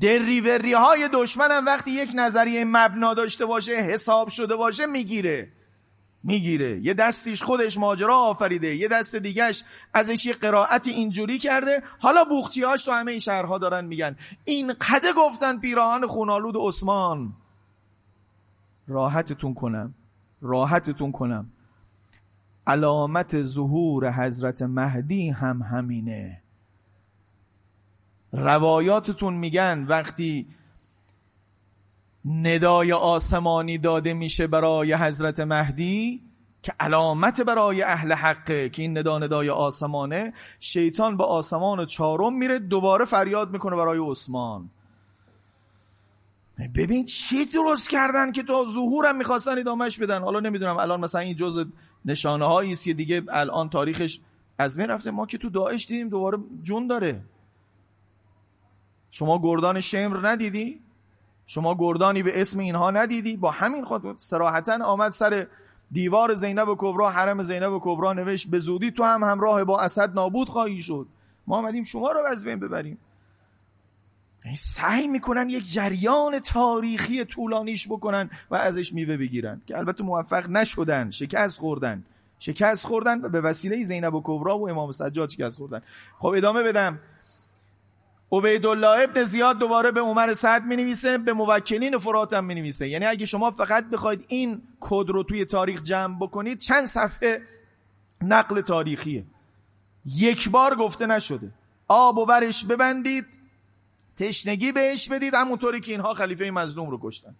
دریوری 0.00 0.72
های 0.72 1.08
دشمنم 1.12 1.66
وقتی 1.66 1.90
یک 1.90 2.10
نظریه 2.14 2.64
مبنا 2.64 3.14
داشته 3.14 3.46
باشه 3.46 3.72
حساب 3.72 4.28
شده 4.28 4.56
باشه 4.56 4.86
می‌گیره. 4.86 5.52
می‌گیره. 6.22 6.80
یه 6.82 6.94
دستیش 6.94 7.42
خودش 7.42 7.78
ماجرا 7.78 8.16
آفریده 8.16 8.76
یه 8.76 8.88
دست 8.88 9.16
دیگهش 9.16 9.64
ازش 9.94 10.26
یه 10.26 10.32
قرائت 10.32 10.88
اینجوری 10.88 11.38
کرده. 11.38 11.82
حالا 11.98 12.24
بوخچیهاش 12.24 12.84
تو 12.84 12.92
همه 12.92 13.10
این 13.10 13.20
شهرها 13.20 13.58
دارن 13.58 13.84
میگن. 13.84 14.16
این 14.44 14.72
قده 14.72 15.12
گفتن 15.16 15.58
پیراهن 15.58 16.06
خونالود 16.06 16.54
عثمان. 16.56 17.32
راحتتون 18.88 19.54
کنم. 19.54 19.94
راحتتون 20.42 21.12
کنم. 21.12 21.52
علامت 22.66 23.42
ظهور 23.42 24.12
حضرت 24.12 24.62
مهدی 24.62 25.30
هم 25.30 25.62
همینه. 25.62 26.42
روایاتتون 28.32 29.34
میگن 29.34 29.84
وقتی 29.88 30.46
ندای 32.24 32.92
آسمانی 32.92 33.78
داده 33.78 34.14
میشه 34.14 34.46
برای 34.46 34.94
حضرت 34.94 35.40
مهدی 35.40 36.22
که 36.62 36.72
علامت 36.80 37.40
برای 37.40 37.82
اهل 37.82 38.12
حقه 38.12 38.68
که 38.68 38.82
این 38.82 38.98
ندا 38.98 39.18
ندای 39.18 39.50
آسمانه 39.50 40.32
شیطان 40.60 41.16
به 41.16 41.24
آسمان 41.24 41.86
چهارم 41.86 42.38
میره 42.38 42.58
دوباره 42.58 43.04
فریاد 43.04 43.50
می‌کنه 43.50 43.76
برای 43.76 44.10
عثمان. 44.10 44.70
ببین 46.74 47.04
چی 47.04 47.44
درست 47.44 47.90
کردن 47.90 48.32
که 48.32 48.42
تا 48.42 48.64
ظهورم 48.64 49.16
می‌خواستن 49.16 49.58
ادامهش 49.58 49.98
بدن. 49.98 50.22
حالا 50.22 50.40
نمی‌دونم 50.40 50.76
الان 50.76 51.00
مثلا 51.00 51.20
این 51.20 51.36
جز 51.36 51.66
نشانه 52.04 52.44
هایی 52.44 52.72
است 52.72 52.88
دیگه 52.88 53.22
الان 53.28 53.70
تاریخش 53.70 54.20
از 54.58 54.76
بین 54.76 54.86
رفته. 54.86 55.10
ما 55.10 55.26
که 55.26 55.38
تو 55.38 55.50
داعش 55.50 55.86
دیدیم 55.86 56.08
دوباره 56.08 56.38
جون 56.62 56.86
داره. 56.86 57.22
شما 59.10 59.40
گردان 59.42 59.80
شمر 59.80 60.28
ندیدی؟ 60.28 60.80
شما 61.46 61.74
گردانی 61.78 62.22
به 62.22 62.40
اسم 62.40 62.58
اینها 62.58 62.90
ندیدی؟ 62.90 63.36
با 63.36 63.50
همین 63.50 63.84
خود 63.84 64.18
سراحتا 64.18 64.84
آمد 64.84 65.12
سر 65.12 65.46
دیوار 65.92 66.34
زینب 66.34 66.68
کبرا 66.78 67.10
حرم 67.10 67.42
زینب 67.42 67.78
کبرا 67.82 68.12
نوشت 68.12 68.50
به 68.50 68.58
زودی 68.58 68.90
تو 68.90 69.04
هم 69.04 69.24
همراه 69.24 69.64
با 69.64 69.80
اسد 69.80 70.14
نابود 70.14 70.48
خواهی 70.48 70.80
شد. 70.80 71.06
ما 71.46 71.58
آمدیم 71.58 71.84
شما 71.84 72.12
رو 72.12 72.26
از 72.26 72.44
بین 72.44 72.60
ببریم. 72.60 72.98
یعنی 74.44 74.56
سعی 74.56 75.08
می‌کنن 75.08 75.50
یک 75.50 75.72
جریان 75.72 76.38
تاریخی 76.38 77.24
طولانیش 77.24 77.86
بکنن 77.88 78.30
و 78.50 78.54
ازش 78.54 78.92
میوه 78.92 79.16
بگیرن 79.16 79.62
که 79.66 79.78
البته 79.78 80.04
موفق 80.04 80.50
نشدن 80.50 81.10
شکست 81.10 81.58
خوردن. 81.58 82.04
شکست 82.38 82.86
خوردن 82.86 83.20
و 83.20 83.28
به 83.28 83.40
وسیله 83.40 83.82
زینب 83.82 84.14
و 84.14 84.20
کبرا 84.24 84.58
و 84.58 84.68
امام 84.68 84.90
سجاد 84.90 85.28
شکست 85.28 85.56
خوردن. 85.56 85.82
خب 86.18 86.28
ادامه 86.36 86.62
بدم. 86.62 86.98
عبیدالله 88.32 89.02
ابن 89.02 89.22
زیاد 89.22 89.58
دوباره 89.58 89.90
به 89.90 90.00
عمر 90.00 90.34
سعد 90.34 90.64
می 90.64 90.76
نویسه 90.76 91.18
به 91.18 91.32
موکلین 91.32 91.98
فرات 91.98 92.32
هم 92.32 92.44
می 92.44 92.54
نویسه 92.54 92.88
یعنی 92.88 93.04
اگه 93.04 93.24
شما 93.24 93.50
فقط 93.50 93.90
بخواید 93.90 94.24
این 94.28 94.62
کد 94.80 95.08
رو 95.08 95.22
توی 95.22 95.44
تاریخ 95.44 95.82
جمع 95.82 96.18
بکنید 96.20 96.58
چند 96.58 96.84
صفحه 96.84 97.42
نقل 98.22 98.60
تاریخیه. 98.60 99.24
یک 100.04 100.50
بار 100.50 100.74
گفته 100.74 101.06
نشده. 101.06 101.52
آب 101.88 102.18
و 102.18 102.26
برش 102.26 102.64
ببندید 102.64 103.26
تشنگی 104.16 104.72
بهش 104.72 105.08
بدید 105.08 105.34
همونطوری 105.34 105.80
که 105.80 105.92
اینها 105.92 106.14
خلیفه 106.14 106.50
مظلوم 106.50 106.90
رو 106.90 106.98
کشتن. 107.02 107.34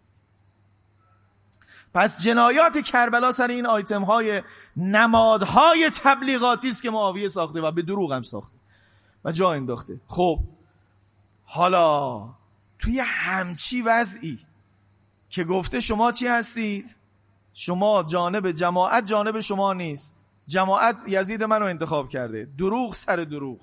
پس 1.94 2.20
جنایات 2.20 2.78
کربلا 2.78 3.32
سر 3.32 3.48
این 3.48 3.66
آیتم 3.66 4.02
های 4.02 4.42
نمادهای 4.76 5.90
تبلیغاتی 5.90 6.68
است 6.68 6.82
که 6.82 6.90
معاویه 6.90 7.28
ساخته 7.28 7.60
و 7.60 7.70
به 7.70 7.82
دروغ 7.82 8.12
هم 8.12 8.22
ساخته 8.22 8.56
و 9.24 9.32
جا 9.32 9.52
انداخته. 9.52 10.00
خب 10.06 10.38
حالا 11.52 12.28
توی 12.78 13.00
همچی 13.04 13.82
وضعی 13.82 14.38
که 15.28 15.44
گفته 15.44 15.80
شما 15.80 16.12
چی 16.12 16.26
هستید؟ 16.26 16.96
شما 17.54 18.02
جانب 18.02 18.50
جماعت 18.50 19.06
جانب 19.06 19.40
شما 19.40 19.72
نیست. 19.72 20.14
جماعت 20.46 21.04
یزید 21.06 21.42
منو 21.42 21.64
انتخاب 21.64 22.08
کرده. 22.08 22.48
دروغ 22.58 22.94
سر 22.94 23.16
دروغ. 23.16 23.58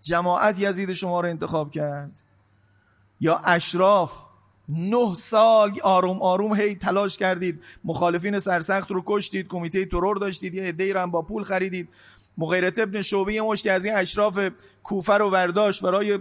جماعت 0.00 0.58
یزید 0.58 0.92
شما 0.92 1.20
رو 1.20 1.28
انتخاب 1.28 1.70
کرد. 1.70 2.22
یا 3.20 3.38
اشراف 3.38 4.12
نه 4.68 5.14
سال 5.14 5.80
آروم 5.82 6.22
آروم 6.22 6.54
هی 6.54 6.74
تلاش 6.74 7.18
کردید. 7.18 7.62
مخالفین 7.84 8.38
سرسخت 8.38 8.90
رو 8.90 9.02
کشتید 9.06 9.48
کمیته 9.48 9.84
ترور 9.84 10.16
داشتید 10.16 10.54
یه 10.54 10.62
عده‌ای 10.62 10.92
هم 10.92 11.10
با 11.10 11.22
پول 11.22 11.42
خریدید. 11.42 11.88
مغیرت 12.38 12.78
ابن 12.78 13.00
شعبه 13.00 13.40
مشتی 13.40 13.70
از 13.70 13.84
این 13.84 13.94
اشراف 13.94 14.38
کوفه 14.82 15.14
رو 15.14 15.30
ورداشت 15.30 15.82
برای 15.82 16.18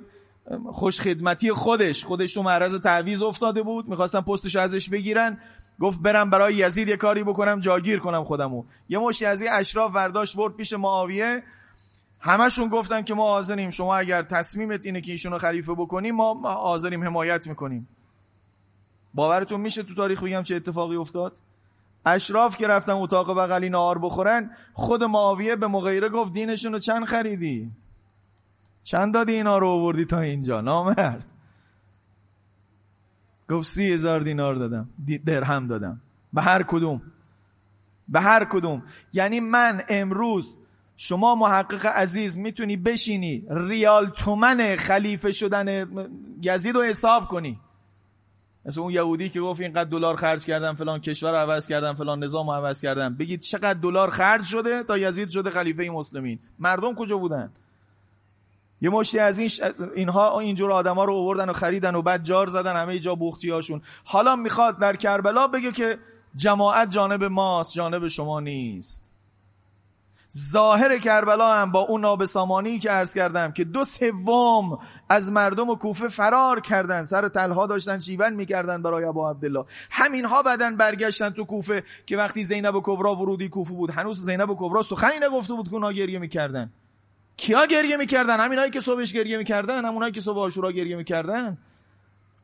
خوش 0.71 1.01
خدمتی 1.01 1.51
خودش. 1.51 2.05
خودش 2.05 2.33
تو 2.33 2.43
معرض 2.43 2.75
تعویز 2.75 3.21
افتاده 3.21 3.63
بود. 3.63 3.87
می‌خواستن 3.87 4.21
پستش 4.21 4.55
ازش 4.55 4.89
بگیرن. 4.89 5.37
گفت 5.79 6.01
برم 6.01 6.29
برای 6.29 6.55
یزید 6.55 6.87
یه 6.87 6.97
کاری 6.97 7.23
بکنم 7.23 7.59
جاگیر 7.59 7.99
کنم 7.99 8.23
خودمو. 8.23 8.63
یه 8.89 8.99
مشتی 8.99 9.25
از 9.25 9.43
اشراف 9.51 9.95
ورداشت 9.95 10.37
برد 10.37 10.55
پیش 10.55 10.73
معاویه. 10.73 11.43
همشون 12.19 12.69
گفتن 12.69 13.01
که 13.01 13.13
ما 13.13 13.27
حاضریم. 13.27 13.69
شما 13.69 13.95
اگر 13.95 14.23
تصمیمت 14.23 14.85
اینه 14.85 15.01
که 15.01 15.11
ایشونو 15.11 15.37
خلیفه 15.37 15.73
بکنیم 15.73 16.15
ما 16.15 16.41
حاضریم 16.43 17.03
حمایت 17.03 17.47
می‌کنیم. 17.47 17.87
باورتون 19.13 19.61
میشه 19.61 19.83
تو 19.83 19.95
تاریخ 19.95 20.23
بگم 20.23 20.43
چه 20.43 20.55
اتفاقی 20.55 20.95
افتاد؟ 20.95 21.37
اشراف 22.05 22.57
که 22.57 22.67
رفتن 22.67 22.93
اتاق 22.93 23.37
بغلی 23.37 23.69
نهار 23.69 23.99
بخورن 23.99 24.51
خود 24.73 25.03
معاویه 25.03 25.55
به 25.55 25.67
مغیره 25.67 26.09
گفت 26.09 26.33
دینشون 26.33 26.73
رو 26.73 26.79
چند 26.79 27.05
خریدی؟ 27.05 27.71
چند 28.83 29.13
دادی 29.13 29.33
اینا 29.33 29.57
رو 29.57 29.67
آوردی 29.67 30.05
تا 30.05 30.19
اینجا؟ 30.19 30.61
نامرد. 30.61 31.25
گفت 33.49 33.67
سی 33.67 33.93
هزار 33.93 34.19
دینار 34.19 34.55
دادم. 34.55 34.89
درهم 35.25 35.67
دادم. 35.67 36.01
به 36.33 36.41
هر 36.41 36.63
کدوم. 36.63 37.01
به 38.09 38.21
هر 38.21 38.45
کدوم. 38.45 38.83
یعنی 39.13 39.39
من 39.39 39.81
امروز 39.89 40.55
شما 40.97 41.35
محقق 41.35 41.85
عزیز 41.85 42.37
می‌تونی 42.37 42.77
بشینی 42.77 43.45
ریال 43.49 44.09
تومن 44.09 44.75
خلیفه 44.75 45.31
شدن 45.31 45.87
یزید 46.41 46.75
رو 46.75 46.83
حساب 46.83 47.27
کنی. 47.27 47.59
مثل 48.65 48.81
اون 48.81 48.93
یهودی 48.93 49.29
که 49.29 49.41
گفت 49.41 49.61
اینقدر 49.61 49.89
دلار 49.89 50.15
خرج 50.15 50.45
کردم 50.45 50.75
فلان 50.75 50.99
کشور 50.99 51.31
رو 51.31 51.37
عوض 51.37 51.67
کردم 51.67 51.93
فلان 51.93 52.23
نظام 52.23 52.47
رو 52.49 52.53
عوض 52.53 52.81
کردم. 52.81 53.15
بگید 53.15 53.39
چقدر 53.39 53.73
دلار 53.73 54.09
خرج 54.09 54.43
شده 54.43 54.83
تا 54.83 54.97
یزید 54.97 55.29
شده 55.29 55.49
خلیفه 55.49 55.89
مسلمین. 55.89 56.39
مردم 56.59 56.95
کجا 56.95 57.17
بودن؟ 57.17 57.51
یه 58.81 58.89
مشتی 58.89 59.19
از 59.19 59.39
این 59.39 59.47
ش... 59.47 59.61
اینها 59.95 60.39
اینجور 60.39 60.71
آدما 60.71 61.05
رو 61.05 61.15
آوردن 61.15 61.49
و 61.49 61.53
خریدن 61.53 61.95
و 61.95 62.01
بعد 62.01 62.23
جار 62.23 62.47
زدن 62.47 62.75
همه 62.75 62.99
جا 62.99 63.15
بوختی 63.15 63.49
هاشون 63.49 63.81
حالا 64.03 64.35
می‌خواد 64.35 64.79
در 64.79 64.95
کربلا 64.95 65.47
بگه 65.47 65.71
که 65.71 65.97
جماعت 66.35 66.91
جانب 66.91 67.23
ماست 67.23 67.73
جانب 67.73 68.07
شما 68.07 68.39
نیست. 68.39 69.11
ظاهر 70.37 70.97
کربلا 70.97 71.53
هم 71.53 71.71
با 71.71 71.79
اون 71.79 72.01
نابسامانی 72.01 72.79
که 72.79 72.89
عرض 72.89 73.13
کردم 73.13 73.51
که 73.51 73.63
دو 73.63 73.83
سوم 73.83 74.79
از 75.09 75.31
مردم 75.31 75.69
و 75.69 75.75
کوفه 75.75 76.07
فرار 76.07 76.59
کردن 76.59 77.03
سر 77.03 77.27
تلها 77.27 77.67
داشتن 77.67 77.99
شیون 77.99 78.33
می‌کردن 78.33 78.81
برای 78.81 79.03
ابا 79.03 79.29
عبدالله. 79.29 79.65
همینها 79.91 80.41
بعدن 80.41 80.75
برگشتن 80.75 81.29
تو 81.29 81.45
کوفه 81.45 81.83
که 82.05 82.17
وقتی 82.17 82.43
زینب 82.43 82.75
و 82.75 82.81
کبرا 82.83 83.15
ورودی 83.15 83.49
کوفه 83.49 83.73
بود. 83.73 83.89
هنوز 83.89 84.25
زینب 84.25 84.49
و 84.49 84.55
کبرا 84.59 84.81
سخنی 84.81 85.19
نگفته 85.21 85.53
بود 85.53 85.69
که 85.69 85.93
گریه 85.99 86.19
می‌کردن. 86.19 86.71
کیا 87.41 87.65
گریه 87.65 87.97
می‌کردن؟ 87.97 88.39
همینایی 88.39 88.71
که 88.71 88.79
صبحش 88.79 89.13
گریه 89.13 89.37
می‌کردن؟ 89.37 89.85
همونایی 89.85 90.11
که 90.11 90.21
صبح 90.21 90.39
آشورا 90.39 90.71
گریه 90.71 90.95
می‌کردن؟ 90.95 91.57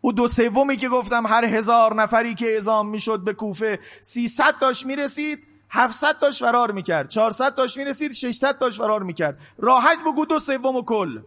او 0.01 0.11
دو 0.11 0.27
سومی 0.27 0.77
که 0.77 0.89
گفتم 0.89 1.27
هر 1.27 1.45
هزار 1.45 1.95
نفری 1.95 2.35
که 2.35 2.45
اعزام 2.45 2.89
می‌شد 2.89 3.23
به 3.23 3.33
کوفه 3.33 3.79
300 4.01 4.55
تاش 4.59 4.85
می‌رسید 4.85 5.39
700 5.69 6.19
تاش 6.19 6.43
فرار 6.43 6.71
می‌کرد 6.71 7.09
400 7.09 7.55
تاش 7.55 7.77
می‌رسید 7.77 8.11
600 8.11 8.57
تاش 8.59 8.77
فرار 8.77 9.03
می‌کرد. 9.03 9.39
راحت 9.57 9.97
بگو 10.05 10.25
دو 10.25 10.39
سوم 10.39 10.75
و 10.75 10.81
کل. 10.81 11.19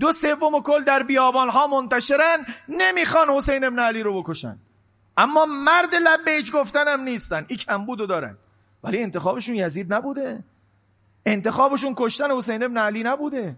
دو 0.00 0.12
سوم 0.12 0.54
و 0.54 0.60
کل 0.60 0.84
در 0.84 1.02
بیابان 1.02 1.48
ها 1.48 1.66
منتشرن 1.66 2.46
نمی‌خوان 2.68 3.28
حسین 3.30 3.64
ابن 3.64 3.78
علی 3.78 4.02
رو 4.02 4.22
بکشن. 4.22 4.58
اما 5.16 5.46
مرد 5.46 5.94
لبیج 5.94 6.50
هم 6.74 7.00
نیستن. 7.00 7.44
این 7.48 7.58
کمبودو 7.58 8.06
دارن. 8.06 8.36
ولی 8.84 9.02
انتخابشون 9.02 9.54
یزید 9.54 9.94
نبوده. 9.94 10.44
انتخابشون 11.26 11.94
کشتن 11.96 12.30
حسین 12.30 12.62
ابن 12.62 12.78
علی 12.78 13.02
نبوده. 13.02 13.56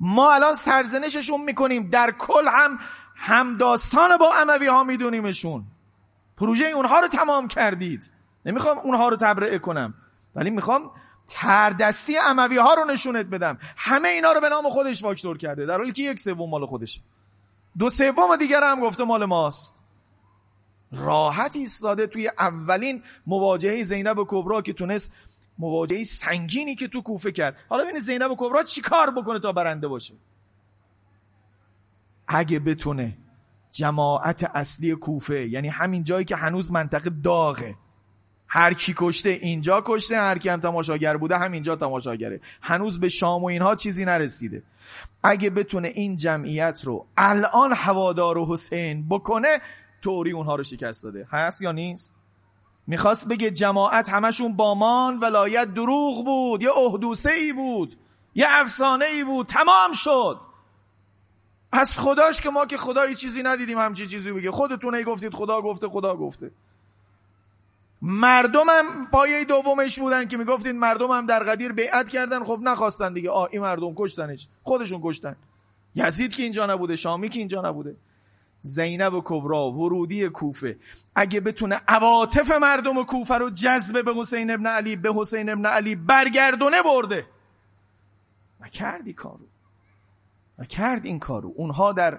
ما 0.00 0.32
الان 0.32 0.54
سرزنششون 0.54 1.40
می‌کنیم. 1.40 1.90
در 1.90 2.10
کل 2.10 2.48
هم 2.48 2.78
همداستان 3.16 4.16
با 4.16 4.34
اموی 4.34 4.66
ها 4.66 4.84
میدونیمشون. 4.84 5.64
پروژه 6.36 6.64
اونها 6.64 7.00
رو 7.00 7.08
تمام 7.08 7.48
کردید. 7.48 8.10
نمی‌خوام 8.46 8.78
اونها 8.78 9.08
رو 9.08 9.16
تبرئه 9.16 9.58
کنم. 9.58 9.94
ولی 10.34 10.50
می‌خوام 10.50 10.90
تردستی 11.26 12.18
اموی 12.18 12.56
ها 12.56 12.74
رو 12.74 12.84
نشونت 12.84 13.26
بدم. 13.26 13.58
همه 13.76 14.08
اینا 14.08 14.32
رو 14.32 14.40
به 14.40 14.48
نام 14.48 14.70
خودش 14.70 15.04
واکتور 15.04 15.38
کرده. 15.38 15.66
در 15.66 15.78
حالی 15.78 15.92
که 15.92 16.02
یک 16.02 16.18
سوم 16.20 16.50
مال 16.50 16.66
خودشه. 16.66 17.00
دو 17.78 17.90
سوم 17.90 18.36
دیگر 18.38 18.64
هم 18.64 18.80
گفته 18.80 19.04
مال 19.04 19.24
ماست. 19.24 19.84
راحت 20.92 21.56
ایستاده 21.56 22.06
توی 22.06 22.30
اولین 22.38 23.02
مواجهه 23.26 23.82
زینب 23.82 24.16
کبرا 24.28 24.62
که 24.62 24.72
تونست 24.72 25.14
مواجهه 25.58 26.04
سنگینی 26.04 26.74
که 26.74 26.88
تو 26.88 27.02
کوفه 27.02 27.32
کرد. 27.32 27.56
حالا 27.68 27.84
ببینید 27.84 28.02
زینب 28.02 28.30
کبرا 28.38 28.62
چی 28.62 28.80
کار 28.80 29.10
بکنه 29.10 29.40
تا 29.40 29.52
برنده 29.52 29.88
باشه؟ 29.88 30.14
اگه 32.28 32.58
بتونه 32.58 33.16
جماعت 33.70 34.50
اصلی 34.54 34.94
کوفه 34.94 35.48
یعنی 35.48 35.68
همین 35.68 36.04
جایی 36.04 36.24
که 36.24 36.36
هنوز 36.36 36.70
منطقه 36.72 37.10
داغه 37.24 37.74
هر 38.52 38.74
کی 38.74 38.94
کشته 38.96 39.28
اینجا 39.28 39.82
کشته 39.86 40.16
هر 40.16 40.38
کی 40.38 40.48
هم 40.48 40.60
تماشاگر 40.60 41.16
بوده 41.16 41.38
همینجا 41.38 41.76
تماشاگره. 41.76 42.40
هنوز 42.62 43.00
به 43.00 43.08
شام 43.08 43.42
و 43.42 43.46
اینها 43.46 43.74
چیزی 43.74 44.04
نرسیده. 44.04 44.62
اگه 45.22 45.50
بتونه 45.50 45.88
این 45.88 46.16
جمعیت 46.16 46.80
رو 46.84 47.06
الان 47.16 47.72
هوادار 47.72 48.38
و 48.38 48.52
حسین 48.52 49.08
بکنه 49.08 49.58
توری 50.02 50.32
اونها 50.32 50.56
رو 50.56 50.62
شکست 50.62 51.04
داده. 51.04 51.26
هست 51.30 51.62
یا 51.62 51.72
نیست؟ 51.72 52.19
می‌خواست 52.86 53.28
بگه 53.28 53.50
جماعت 53.50 54.08
همشون 54.08 54.56
بامان 54.56 55.18
ولایت 55.18 55.74
دروغ 55.74 56.24
بود 56.24 56.62
یه 56.62 56.78
احدوسه 56.78 57.30
ای 57.30 57.52
بود 57.52 57.96
یه 58.34 58.46
افسانه 58.48 59.04
ای 59.04 59.24
بود 59.24 59.46
تمام 59.46 59.92
شد. 59.92 60.40
از 61.72 61.90
خداش 61.98 62.40
که 62.40 62.50
ما 62.50 62.66
که 62.66 62.76
خدایی 62.76 63.14
چیزی 63.14 63.42
ندیدیم 63.42 63.78
همچی 63.78 64.06
چیزی 64.06 64.32
بگه. 64.32 64.50
خودتون 64.50 64.94
ای 64.94 65.04
گفتید 65.04 65.34
خدا 65.34 65.60
گفته 65.62 65.88
خدا 65.88 66.16
گفته. 66.16 66.50
مردم 68.02 68.66
هم 68.68 69.06
پایه 69.06 69.44
دومش 69.44 69.98
بودن 69.98 70.28
که 70.28 70.36
می‌گفتید 70.36 70.74
مردم 70.74 71.10
هم 71.10 71.26
در 71.26 71.44
قدیر 71.44 71.72
بیعت 71.72 72.08
کردن 72.08 72.44
خب 72.44 72.58
نخواستن 72.62 73.12
دیگه. 73.12 73.30
آه 73.30 73.48
این 73.50 73.62
مردم 73.62 73.94
کشتنش. 73.96 74.48
خودشون 74.62 75.00
کشتن. 75.04 75.36
یزید 75.94 76.36
که 76.36 76.42
اینجا 76.42 76.66
نبوده 76.66 76.96
شامی 76.96 77.28
که 77.28 77.38
اینجا 77.38 77.60
نبوده. 77.60 77.96
زینب 78.62 79.14
و 79.14 79.22
کبرا 79.24 79.70
ورودی 79.70 80.28
کوفه. 80.28 80.78
اگه 81.14 81.40
بتونه 81.40 81.80
عواطف 81.88 82.50
مردم 82.50 83.04
کوفه 83.04 83.34
رو 83.34 83.50
جذب 83.50 84.04
به 84.04 84.14
حسین 84.14 84.50
ابن 84.50 84.66
علی 84.66 84.96
به 84.96 85.12
حسین 85.16 85.50
ابن 85.50 85.66
علی 85.66 85.96
برگردونه 85.96 86.82
برده. 86.82 87.26
و 88.60 88.68
کردی 88.68 89.12
کارو. 89.12 89.46
و 90.58 90.64
کرد 90.64 91.06
این 91.06 91.18
کارو. 91.18 91.52
اونها 91.56 91.92
در 91.92 92.18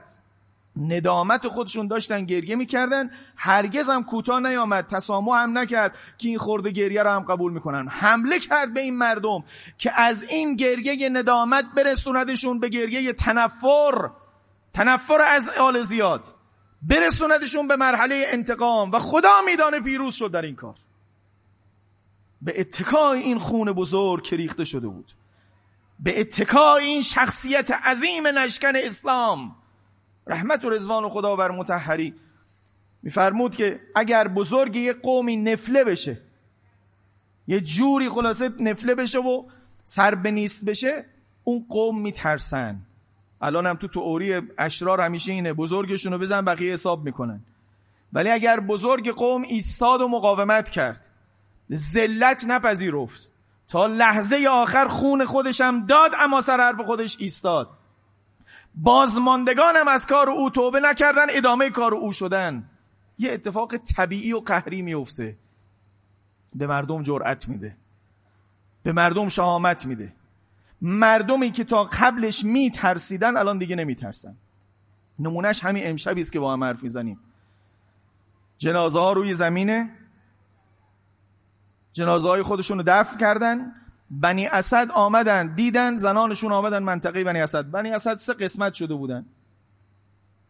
ندامت 0.77 1.47
خودشون 1.47 1.87
داشتن 1.87 2.25
گریه 2.25 2.55
می‌کردن. 2.55 3.11
هرگز 3.35 3.89
هم 3.89 4.03
کوتاه 4.03 4.39
نیامد. 4.39 4.87
تسامح 4.87 5.37
هم 5.37 5.57
نکرد 5.57 5.97
که 6.17 6.27
این 6.27 6.37
خورده 6.37 6.71
گریه 6.71 7.03
رو 7.03 7.09
هم 7.09 7.23
قبول 7.23 7.53
می‌کنن. 7.53 7.87
حمله 7.87 8.39
کرد 8.39 8.73
به 8.73 8.81
این 8.81 8.97
مردم 8.97 9.43
که 9.77 10.01
از 10.01 10.23
این 10.23 10.55
گریه 10.55 11.09
ندامت 11.09 11.65
برسوندشون 11.75 12.59
به 12.59 12.69
گریه 12.69 13.13
تنفر. 13.13 14.09
تنفر 14.73 15.21
از 15.21 15.49
آل 15.49 15.81
زیاد. 15.81 16.25
برسوندشون 16.81 17.67
به 17.67 17.75
مرحله 17.75 18.23
انتقام 18.27 18.91
و 18.91 18.99
خدا 18.99 19.41
میدانه 19.45 19.79
پیروز 19.79 20.15
شد 20.15 20.31
در 20.31 20.41
این 20.41 20.55
کار. 20.55 20.75
به 22.41 22.59
اتکای 22.59 23.19
این 23.19 23.39
خون 23.39 23.71
بزرگ 23.71 24.23
که 24.23 24.35
ریخته 24.35 24.63
شده 24.63 24.87
بود. 24.87 25.11
به 25.99 26.21
اتکای 26.21 26.85
این 26.85 27.01
شخصیت 27.01 27.71
عظیم 27.71 28.27
نشکن 28.27 28.75
اسلام. 28.75 29.55
رحمت 30.27 30.65
و 30.65 30.69
رزوان 30.69 31.09
خدا 31.09 31.35
بر 31.35 31.51
متحری 31.51 32.13
میفرمود 33.03 33.55
که 33.55 33.79
اگر 33.95 34.27
بزرگ 34.27 34.75
یه 34.75 34.93
قومی 34.93 35.37
نفله 35.37 35.83
بشه 35.83 36.21
یه 37.47 37.61
جوری 37.61 38.09
خلاصه 38.09 38.49
نفله 38.59 38.95
بشه 38.95 39.19
و 39.19 39.43
سر 39.85 40.15
به 40.15 40.31
نیست 40.31 40.65
بشه 40.65 41.05
اون 41.43 41.65
قوم 41.69 42.01
میترسن. 42.01 42.81
الان 43.41 43.67
هم 43.67 43.75
تو 43.75 43.87
تئوری 43.87 44.41
اشرار 44.57 45.01
همیشه 45.01 45.31
اینه 45.31 45.53
بزرگشون 45.53 46.13
رو 46.13 46.19
بزن 46.19 46.45
بقیه 46.45 46.73
حساب 46.73 47.03
می‌کنن. 47.03 47.41
ولی 48.13 48.29
اگر 48.29 48.59
بزرگ 48.59 49.09
قوم 49.09 49.41
ایستاد 49.41 50.01
و 50.01 50.07
مقاومت 50.07 50.69
کرد 50.69 51.11
ذلت 51.73 52.45
نپذیرفت. 52.47 53.31
تا 53.67 53.85
لحظه 53.85 54.47
آخر 54.49 54.87
خون 54.87 55.25
خودشم 55.25 55.85
داد 55.85 56.11
اما 56.19 56.41
سر 56.41 56.61
حرف 56.61 56.81
خودش 56.85 57.17
ایستاد. 57.19 57.69
بازماندگانم 58.75 59.87
از 59.87 60.07
کار 60.07 60.29
او 60.29 60.49
توبه 60.49 60.79
نکردن 60.79 61.25
ادامه 61.29 61.69
کار 61.69 61.93
او 61.93 62.11
شدن. 62.11 62.69
یه 63.17 63.31
اتفاق 63.31 63.77
طبیعی 63.77 64.33
و 64.33 64.39
قهری 64.39 64.81
میفته 64.81 65.37
به 66.55 66.67
مردم 66.67 67.03
جرأت 67.03 67.49
میده. 67.49 67.77
به 68.83 68.91
مردم 68.91 69.27
شهامت 69.27 69.85
میده. 69.85 70.13
مردمی 70.81 71.51
که 71.51 71.63
تا 71.63 71.83
قبلش 71.83 72.43
میترسیدن 72.43 73.37
الان 73.37 73.57
دیگه 73.57 73.75
نمیترسن. 73.75 74.35
نمونهش 75.19 75.63
همین 75.63 75.83
امشبی 75.87 76.21
است 76.21 76.31
که 76.31 76.39
با 76.39 76.53
هم 76.53 76.63
حرف 76.63 76.83
می‌زنیم. 76.83 77.19
جنازه 78.57 78.99
ها 78.99 79.13
روی 79.13 79.33
زمینه. 79.33 79.89
جنازه 81.93 82.29
های 82.29 82.41
خودشون 82.41 82.77
رو 82.77 82.83
دفن 82.87 83.17
کردن. 83.17 83.73
بنی 84.11 84.47
اسد 84.47 84.91
آمدن 84.93 85.55
دیدن 85.55 85.97
زنانشون 85.97 86.51
آمدن 86.51 86.83
منطقه 86.83 87.23
بنی 87.23 87.39
اسد. 87.39 87.71
بنی 87.71 87.91
اسد 87.91 88.15
سه 88.15 88.33
قسمت 88.33 88.73
شده 88.73 88.93
بودن. 88.93 89.25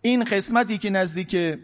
این 0.01 0.23
قسمتی 0.23 0.77
که 0.77 0.89
نزدیک 0.89 1.59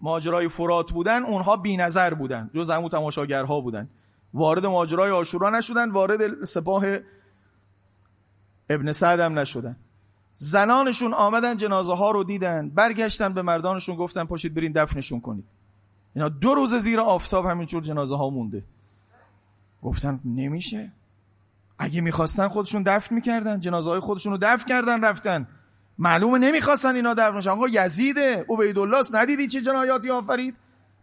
ماجرای 0.00 0.48
فرات 0.48 0.92
بودن 0.92 1.22
اونها 1.22 1.56
بی 1.56 1.76
نظر 1.76 2.14
بودن. 2.14 2.50
جز 2.54 2.70
همون 2.70 2.88
تماشاگرها 2.88 3.60
بودن. 3.60 3.88
وارد 4.34 4.66
ماجرای 4.66 5.10
آشورا 5.10 5.50
نشدن 5.50 5.90
وارد 5.90 6.44
سپاه 6.44 6.84
ابن 8.70 8.92
سعد 8.92 9.20
هم 9.20 9.38
نشدن. 9.38 9.76
زنانشون 10.34 11.14
آمدن 11.14 11.56
جنازه 11.56 11.94
ها 11.94 12.10
رو 12.10 12.24
دیدن 12.24 12.70
برگشتن 12.70 13.34
به 13.34 13.42
مردانشون 13.42 13.96
گفتن 13.96 14.24
پاشید 14.24 14.54
برین 14.54 14.72
دفنشون 14.72 15.20
کنید. 15.20 15.44
اینا 16.14 16.28
دو 16.28 16.54
روز 16.54 16.74
زیر 16.74 17.00
آفتاب 17.00 17.46
همینجور 17.46 17.82
جنازه 17.82 18.16
ها 18.16 18.30
مونده. 18.30 18.62
گفتن 19.82 20.20
نمیشه. 20.24 20.92
اگه 21.78 22.00
می‌خواستن 22.00 22.48
خودشون 22.48 22.82
دفن 22.82 23.14
می‌کردن 23.14 23.60
جنازه 23.60 23.90
های 23.90 24.00
خودشون 24.00 24.32
رو 24.32 24.38
دفن 24.42 24.64
کردن 24.64 25.04
رفتن. 25.04 25.48
معلومه 25.98 26.38
نمی‌خواستن 26.38 26.96
اینا 26.96 27.14
دفن 27.14 27.40
شن 27.40 27.50
آقا 27.50 27.68
یزیده 27.68 28.46
عبیدالله 28.48 29.04
ندیدی 29.12 29.46
چه 29.46 29.60
جنایاتی 29.60 30.10
آفرید؟ 30.10 30.56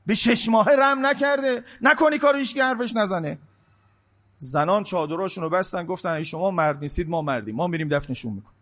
به 0.05 0.13
شش 0.13 0.49
ماه 0.49 0.69
رم 0.69 1.05
نکرده. 1.05 1.63
نکنی 1.81 2.17
کارش 2.17 2.53
که 2.53 2.63
حرفش 2.63 2.95
نزنه. 2.95 3.37
زنان 4.43 4.83
چادراشون 4.83 5.43
رو 5.43 5.49
بستن 5.49 5.85
گفتن 5.85 6.09
ای 6.09 6.23
شما 6.23 6.51
مرد 6.51 6.79
نیستید 6.79 7.09
ما 7.09 7.21
مردیم. 7.21 7.55
ما 7.55 7.67
میریم 7.67 7.87
دفنشون 7.87 8.33
می‌کنیم. 8.33 8.55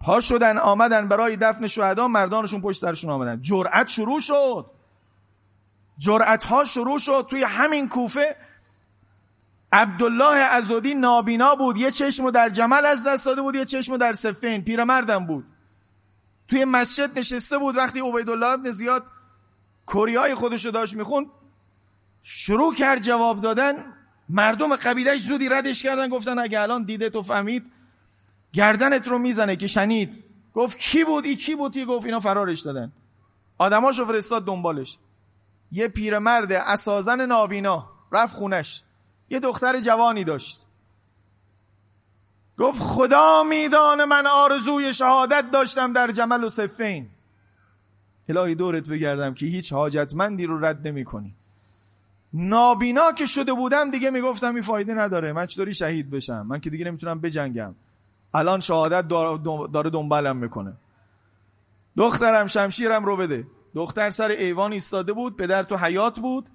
پا 0.00 0.20
شدن 0.20 0.58
آمدن 0.58 1.08
برای 1.08 1.36
دفن 1.36 1.66
شهدا 1.66 2.08
مردانشون 2.08 2.60
پشت 2.60 2.80
سرشون 2.80 3.10
آمدن. 3.10 3.40
جرأت 3.40 3.88
شروع 3.88 4.20
شد. 4.20 4.66
جرأت 5.98 6.44
ها 6.44 6.64
شروع 6.64 6.98
شد. 6.98 7.26
توی 7.30 7.44
همین 7.44 7.88
کوفه 7.88 8.36
عبدالله 9.72 10.36
ازودی 10.36 10.94
نابینا 10.94 11.54
بود. 11.54 11.76
یه 11.76 11.90
چشم 11.90 12.30
در 12.30 12.48
جمل 12.48 12.86
از 12.86 13.04
دست 13.04 13.26
داده 13.26 13.42
بود 13.42 13.54
یه 13.54 13.64
چشم 13.64 13.96
در 13.96 14.12
سفین 14.12 14.64
پیرمردم 14.64 15.26
بود. 15.26 15.44
توی 16.48 16.64
مسجد 16.64 17.18
نشسته 17.18 17.58
بود. 17.58 17.76
وقتی 17.76 18.00
عبیدالله 18.00 18.70
زیاد 18.70 19.04
کوریای 19.86 20.34
خودش 20.34 20.66
رو 20.66 20.70
داشت 20.70 20.96
میخون 20.96 21.30
شروع 22.22 22.74
کرد 22.74 23.00
جواب 23.00 23.40
دادن. 23.40 23.97
مردم 24.28 24.76
قبیلش 24.76 25.20
زودی 25.20 25.48
ردش 25.48 25.82
کردن 25.82 26.08
گفتن 26.08 26.38
اگه 26.38 26.60
الان 26.60 26.84
دیده 26.84 27.10
تو 27.10 27.22
فهمید 27.22 27.64
گردنت 28.52 29.08
رو 29.08 29.18
می‌زنه 29.18 29.56
که 29.56 29.66
شنید. 29.66 30.24
گفت 30.54 30.78
کی 30.78 31.04
بود؟ 31.04 31.24
ای 31.24 31.36
کی 31.36 31.54
بود؟ 31.54 31.78
گفت 31.78 32.06
اینا 32.06 32.20
فرارش 32.20 32.60
دادن. 32.60 32.92
آدماشو 33.58 34.04
فرستاد 34.04 34.44
دنبالش. 34.44 34.98
یه 35.72 35.88
پیرمرد 35.88 36.52
اسازن 36.52 37.26
نابینا 37.26 37.90
رفت 38.12 38.34
خونش. 38.34 38.82
یه 39.30 39.40
دختر 39.40 39.80
جوانی 39.80 40.24
داشت. 40.24 40.66
گفت 42.58 42.82
خدا 42.82 43.42
میدانه 43.42 44.04
من 44.04 44.26
آرزوی 44.26 44.92
شهادت 44.92 45.50
داشتم 45.50 45.92
در 45.92 46.12
جمل 46.12 46.44
و 46.44 46.48
صفین. 46.48 47.08
الهی 48.28 48.54
دورت 48.54 48.90
بگردم 48.90 49.34
که 49.34 49.46
هیچ 49.46 49.72
حاجتمندی 49.72 50.46
رو 50.46 50.64
رد 50.64 50.88
نمی 50.88 51.04
کنی 51.04 51.34
نابینا 52.32 53.12
که 53.12 53.26
شده 53.26 53.52
بودم 53.52 53.90
دیگه 53.90 54.10
می‌گفتم 54.10 54.54
این 54.54 54.62
فایده 54.62 54.94
نداره. 54.94 55.32
من 55.32 55.46
چطوری 55.46 55.74
شهید 55.74 56.10
بشم؟ 56.10 56.46
من 56.46 56.60
که 56.60 56.70
دیگه 56.70 56.84
نمی‌تونم 56.84 57.20
بجنگم. 57.20 57.74
الان 58.34 58.60
شهادت 58.60 59.08
داره 59.72 59.90
دنبالم 59.90 60.36
می‌کنه. 60.36 60.72
دخترم 61.96 62.46
شمشیرم 62.46 63.04
رو 63.04 63.16
بده. 63.16 63.46
دختر 63.74 64.10
سر 64.10 64.28
ایوان 64.28 64.72
ایستاده 64.72 65.12
بود 65.12 65.36
پدر 65.36 65.62
تو 65.62 65.76
حیات 65.76 66.20
بود. 66.20 66.46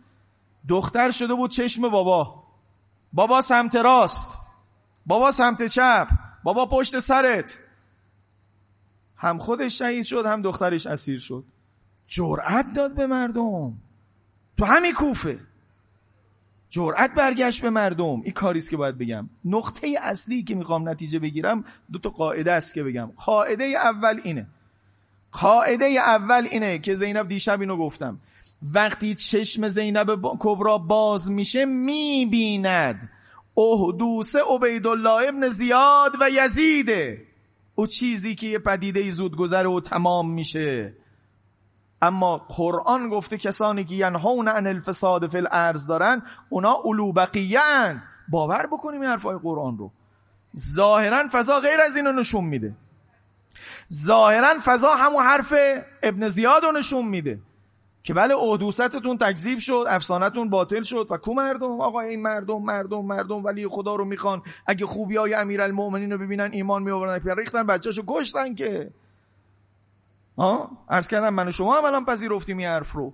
دختر 0.67 1.11
شده 1.11 1.33
بود 1.33 1.51
چشم 1.51 1.89
بابا. 1.89 2.43
بابا 3.13 3.41
سمت 3.41 3.75
راست. 3.75 4.39
بابا 5.05 5.31
سمت 5.31 5.65
چپ. 5.65 6.07
بابا 6.43 6.65
پشت 6.65 6.99
سرت. 6.99 7.59
هم 9.17 9.37
خودش 9.37 9.79
شهید 9.79 10.05
شد 10.05 10.25
هم 10.25 10.41
دخترش 10.41 10.87
اسیر 10.87 11.19
شد. 11.19 11.43
جرأت 12.07 12.73
داد 12.75 12.95
به 12.95 13.07
مردم. 13.07 13.73
تو 14.57 14.65
همین 14.65 14.93
کوفه. 14.93 15.39
جرأت 16.73 17.13
برگشت 17.13 17.61
به 17.61 17.69
مردم. 17.69 18.21
این 18.23 18.31
کاریست 18.31 18.69
که 18.69 18.77
باید 18.77 18.97
بگم. 18.97 19.29
نقطه 19.45 19.95
اصلی 20.01 20.43
که 20.43 20.55
می‌خوام 20.55 20.89
نتیجه 20.89 21.19
بگیرم 21.19 21.63
دو 21.91 21.99
تا 21.99 22.09
قاعده 22.09 22.51
است 22.51 22.73
که 22.73 22.83
بگم. 22.83 23.11
قاعده 23.25 23.63
اول 23.63 24.19
اینه. 24.23 24.47
قاعده 25.31 25.85
اول 25.85 26.47
اینه 26.51 26.79
که 26.79 26.95
زینب 26.95 27.27
دیشب 27.27 27.61
اینو 27.61 27.77
گفتم. 27.77 28.19
وقتی 28.73 29.15
چشم 29.15 29.67
زینب 29.67 30.19
کبرا 30.39 30.77
باز 30.77 31.31
میشه 31.31 31.65
می‌بیند. 31.65 33.09
احدوس 33.57 34.35
عبیدالله 34.35 35.29
ابن 35.29 35.49
زیاد 35.49 36.11
و 36.21 36.29
یزیده. 36.29 37.21
او 37.75 37.87
چیزی 37.87 38.35
که 38.35 38.47
یه 38.47 38.59
پدیده 38.59 39.11
زود 39.11 39.35
گذره 39.35 39.69
و 39.69 39.79
تمام 39.79 40.31
میشه. 40.31 40.93
اما 42.03 42.37
قرآن 42.37 43.09
گفته 43.09 43.37
کسانی 43.37 43.83
که 43.83 43.95
ینهون 43.95 44.47
عن 44.47 44.67
الفساد 44.67 45.27
فی 45.27 45.37
الارض 45.37 45.87
دارن 45.87 46.21
اونا 46.49 46.71
اولو 46.71 47.11
بقیه 47.11 47.61
اند 47.61 48.03
باور 48.27 48.67
بکنیم 48.67 49.01
این 49.01 49.09
حرفای 49.09 49.37
قرآن 49.43 49.77
رو. 49.77 49.91
ظاهرا 50.57 51.23
فضا 51.31 51.59
غیر 51.59 51.81
از 51.81 51.95
اینو 51.95 52.11
نشون 52.11 52.43
میده. 52.43 52.75
ظاهرا 53.93 54.59
فضا 54.63 54.95
همون 54.95 55.23
حرف 55.23 55.53
ابن 56.03 56.27
زیاد 56.27 56.63
رو 56.63 56.71
نشون 56.71 57.05
میده. 57.05 57.39
که 58.03 58.13
بله 58.13 58.35
احدوستتون 58.35 59.17
تکذیب 59.17 59.59
شد 59.59 59.85
افسانتون 59.89 60.49
باطل 60.49 60.81
شد 60.81 61.07
و 61.09 61.17
کو 61.17 61.33
مردم؟ 61.33 61.81
آقا 61.81 61.99
این 61.99 62.21
مردم 62.21 62.61
مردم 62.61 63.05
مردم 63.05 63.43
ولی 63.43 63.67
خدا 63.67 63.95
رو 63.95 64.05
می‌خوان. 64.05 64.41
اگه 64.67 64.85
خوبی 64.85 65.15
های 65.15 65.33
امیر 65.33 65.61
المؤمنین 65.61 66.11
رو 66.11 66.17
ببینن 66.17 66.49
ایمان 66.53 66.83
میآورن 66.83 67.37
ریختن 67.37 67.63
بچهشو 67.63 68.03
کشتن 68.07 68.53
که. 68.53 68.91
ها؟ 70.37 70.85
عرض 70.89 71.07
کردم 71.07 71.33
من 71.33 71.47
و 71.47 71.51
شما 71.51 71.77
هم 71.77 71.85
الان 71.85 72.05
پذیرفتیم 72.05 72.57
این 72.57 72.67
حرف 72.67 72.91
رو. 72.91 73.13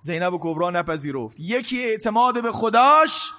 زینب 0.00 0.34
و 0.34 0.38
کبرا 0.42 0.70
نپذیرفت. 0.70 1.36
یکی 1.40 1.84
اعتماد 1.84 2.42
به 2.42 2.52
خداش 2.52 3.32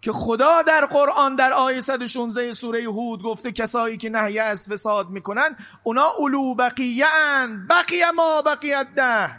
که 0.00 0.12
خدا 0.12 0.62
در 0.62 0.86
قرآن 0.86 1.36
در 1.36 1.52
آیه 1.52 1.80
116 1.80 2.52
سوره 2.52 2.84
هود 2.84 3.22
گفته 3.22 3.52
کسایی 3.52 3.96
که 3.96 4.10
نهی 4.10 4.38
از 4.38 4.68
فساد 4.72 5.10
می‌کنن 5.10 5.56
اونا 5.82 6.06
اولو 6.18 6.54
بقیان 6.54 7.66
بقیه 7.70 8.10
ما 8.10 8.42
بقیت 8.42 8.86
در. 8.96 9.30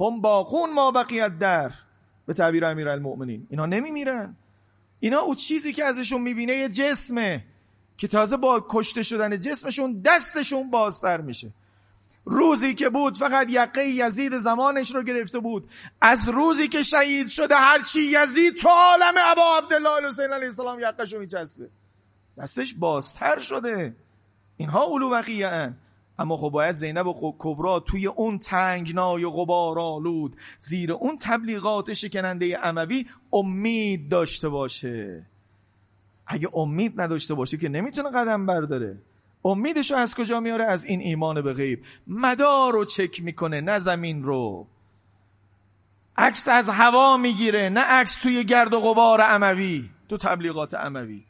هم 0.00 0.20
باقون 0.20 0.72
ما 0.72 0.90
بقیت 0.90 1.38
در. 1.38 1.72
به 2.26 2.34
تعبیر 2.34 2.64
امیر 2.64 2.88
المؤمنین 2.88 3.46
اینا 3.50 3.66
نمیمیرن. 3.66 4.36
اینا 5.00 5.18
او 5.18 5.34
چیزی 5.34 5.72
که 5.72 5.84
ازشون 5.84 6.20
می‌بینه 6.20 6.54
یه 6.54 6.68
جسمه 6.68 7.44
که 7.96 8.08
تازه 8.08 8.36
با 8.36 8.66
کشته 8.68 9.02
شدن 9.02 9.38
جسمشون 9.38 10.02
دستشون 10.02 10.70
بازتر 10.70 11.20
میشه. 11.20 11.52
روزی 12.24 12.74
که 12.74 12.88
بود 12.88 13.16
فقط 13.16 13.50
یقه 13.50 13.88
یزید 13.88 14.36
زمانش 14.36 14.94
رو 14.94 15.02
گرفته 15.02 15.38
بود. 15.38 15.68
از 16.00 16.28
روزی 16.28 16.68
که 16.68 16.82
شهید 16.82 17.28
شده 17.28 17.54
هرچی 17.54 18.00
یزید 18.00 18.56
تو 18.56 18.68
عالم 18.68 19.14
ابا 19.16 19.58
عبدالله 19.58 20.08
حسین 20.08 20.32
علیه 20.32 20.44
السلام 20.44 20.80
یقه 20.80 21.04
رو 21.04 21.20
میچسبه. 21.20 21.68
دستش 22.38 22.74
بازتر 22.74 23.38
شده. 23.38 23.96
اینها 24.56 24.82
اولو 24.82 25.10
بقیه 25.10 25.74
اما 26.18 26.36
خب 26.36 26.48
باید 26.48 26.74
زینب 26.74 27.06
و 27.06 27.34
کبرا 27.38 27.80
توی 27.80 28.06
اون 28.06 28.38
تنگنای 28.38 29.26
غبار 29.26 29.80
آلود 29.80 30.36
زیر 30.58 30.92
اون 30.92 31.18
تبلیغات 31.20 31.92
شکننده 31.92 32.56
عموی 32.56 33.06
امید 33.32 34.08
داشته 34.08 34.48
باشه. 34.48 35.26
اگه 36.26 36.48
امید 36.54 37.00
نداشته 37.00 37.34
باشه 37.34 37.56
که 37.56 37.68
نمی‌تونه 37.68 38.10
قدم 38.10 38.46
برداره. 38.46 38.98
امیدش 39.44 39.90
رو 39.90 39.96
از 39.96 40.14
کجا 40.14 40.40
میاره؟ 40.40 40.64
از 40.64 40.84
این 40.84 41.00
ایمان 41.00 41.42
به 41.42 41.52
غیب. 41.52 41.84
مدار 42.06 42.72
رو 42.72 42.84
چک 42.84 43.22
می‌کنه 43.22 43.60
نه 43.60 43.78
زمین 43.78 44.22
رو. 44.22 44.66
عکس 46.16 46.48
از 46.48 46.68
هوا 46.68 47.16
می‌گیره 47.16 47.68
نه 47.68 47.80
عکس 47.80 48.14
توی 48.14 48.44
گرد 48.44 48.74
و 48.74 48.80
غبار 48.80 49.20
عموی 49.20 49.90
تو 50.08 50.16
تبلیغات 50.16 50.74
عموی 50.74 51.24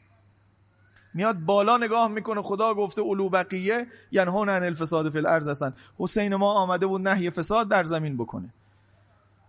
میاد 1.13 1.39
بالا 1.39 1.77
نگاه 1.77 2.07
می‌کنه 2.07 2.41
خدا 2.41 2.73
گفته 2.73 3.01
اولو 3.01 3.29
بقیه 3.29 3.87
ینهون 4.11 4.49
عن 4.49 4.63
الفساد 4.63 5.09
فی 5.09 5.17
الارض 5.17 5.47
هستن. 5.47 5.73
حسین 5.97 6.35
ما 6.35 6.53
آمده 6.53 6.87
بود 6.87 7.07
نهی 7.07 7.29
فساد 7.29 7.69
در 7.69 7.83
زمین 7.83 8.17
بکنه. 8.17 8.53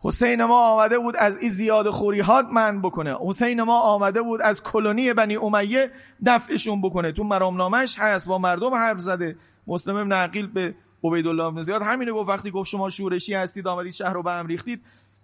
حسین 0.05 0.45
ما 0.45 0.73
آمده 0.73 0.99
بود 0.99 1.17
از 1.17 1.39
این 1.39 1.51
زیاد 1.51 1.91
خوریهات 1.91 2.47
من 2.53 2.83
بکنه. 2.83 3.17
حسین 3.21 3.63
ما 3.63 3.81
آمده 3.81 4.23
بود 4.23 4.41
از 4.41 4.63
کلونی 4.63 5.13
بنی 5.13 5.37
امیه 5.37 5.91
دفعشون 6.27 6.83
بکنه. 6.83 7.13
تو 7.13 7.25
مرامنامش 7.25 7.99
هست 7.99 8.29
با 8.29 8.39
مردم 8.39 8.75
حرف 8.75 8.99
زده. 8.99 9.37
مسلم 9.67 9.97
ابن 9.97 10.13
عقیل 10.13 10.47
به 10.47 10.75
عبیدالله 11.05 11.51
بن 11.51 11.61
زیاد 11.61 11.83
همینه 11.83 12.13
گفت. 12.13 12.29
وقتی 12.29 12.51
گفت 12.51 12.71
شما 12.71 12.91
شورشی 12.91 13.35
هستید 13.35 13.69
آمدید 13.69 13.93
شهر 13.93 14.13
رو 14.13 14.23
به 14.23 14.33
هم 14.33 14.47
ریختید. 14.47 14.81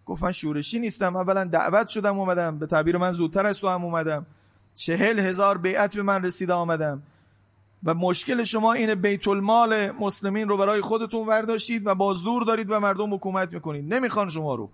گفت 0.07 0.22
من 0.22 0.33
شورشی 0.33 0.79
نیستم. 0.79 1.16
اولا 1.16 1.45
دعوت 1.45 1.89
شدم 1.89 2.18
اومدم. 2.18 2.59
به 2.59 2.66
تعبیر 2.66 2.97
من 2.97 3.12
زودتر 3.12 3.47
از 3.47 3.59
تو 3.59 3.68
هم 3.68 3.85
اومدم. 3.85 4.26
چهل 4.74 5.18
هزار 5.18 5.59
بیعت 5.59 5.97
به 5.97 6.03
من 6.03 6.24
رسیده 6.24 6.53
آمدم. 6.53 7.03
و 7.85 7.95
مشکل 7.95 8.43
شما 8.43 8.72
اینه 8.72 8.95
بیت 8.95 9.29
المال 9.29 9.91
مسلمین 9.91 10.49
رو 10.49 10.57
برای 10.57 10.81
خودتون 10.81 11.26
ورداشتید 11.26 11.87
و 11.87 11.95
با 11.95 12.14
زور 12.14 12.45
دارید 12.45 12.70
و 12.70 12.81
مردم 12.81 13.14
حکومت 13.14 13.53
می‌کنید. 13.53 13.95
نمی‌خوان 13.95 14.29
شما 14.29 14.55
رو. 14.55 14.70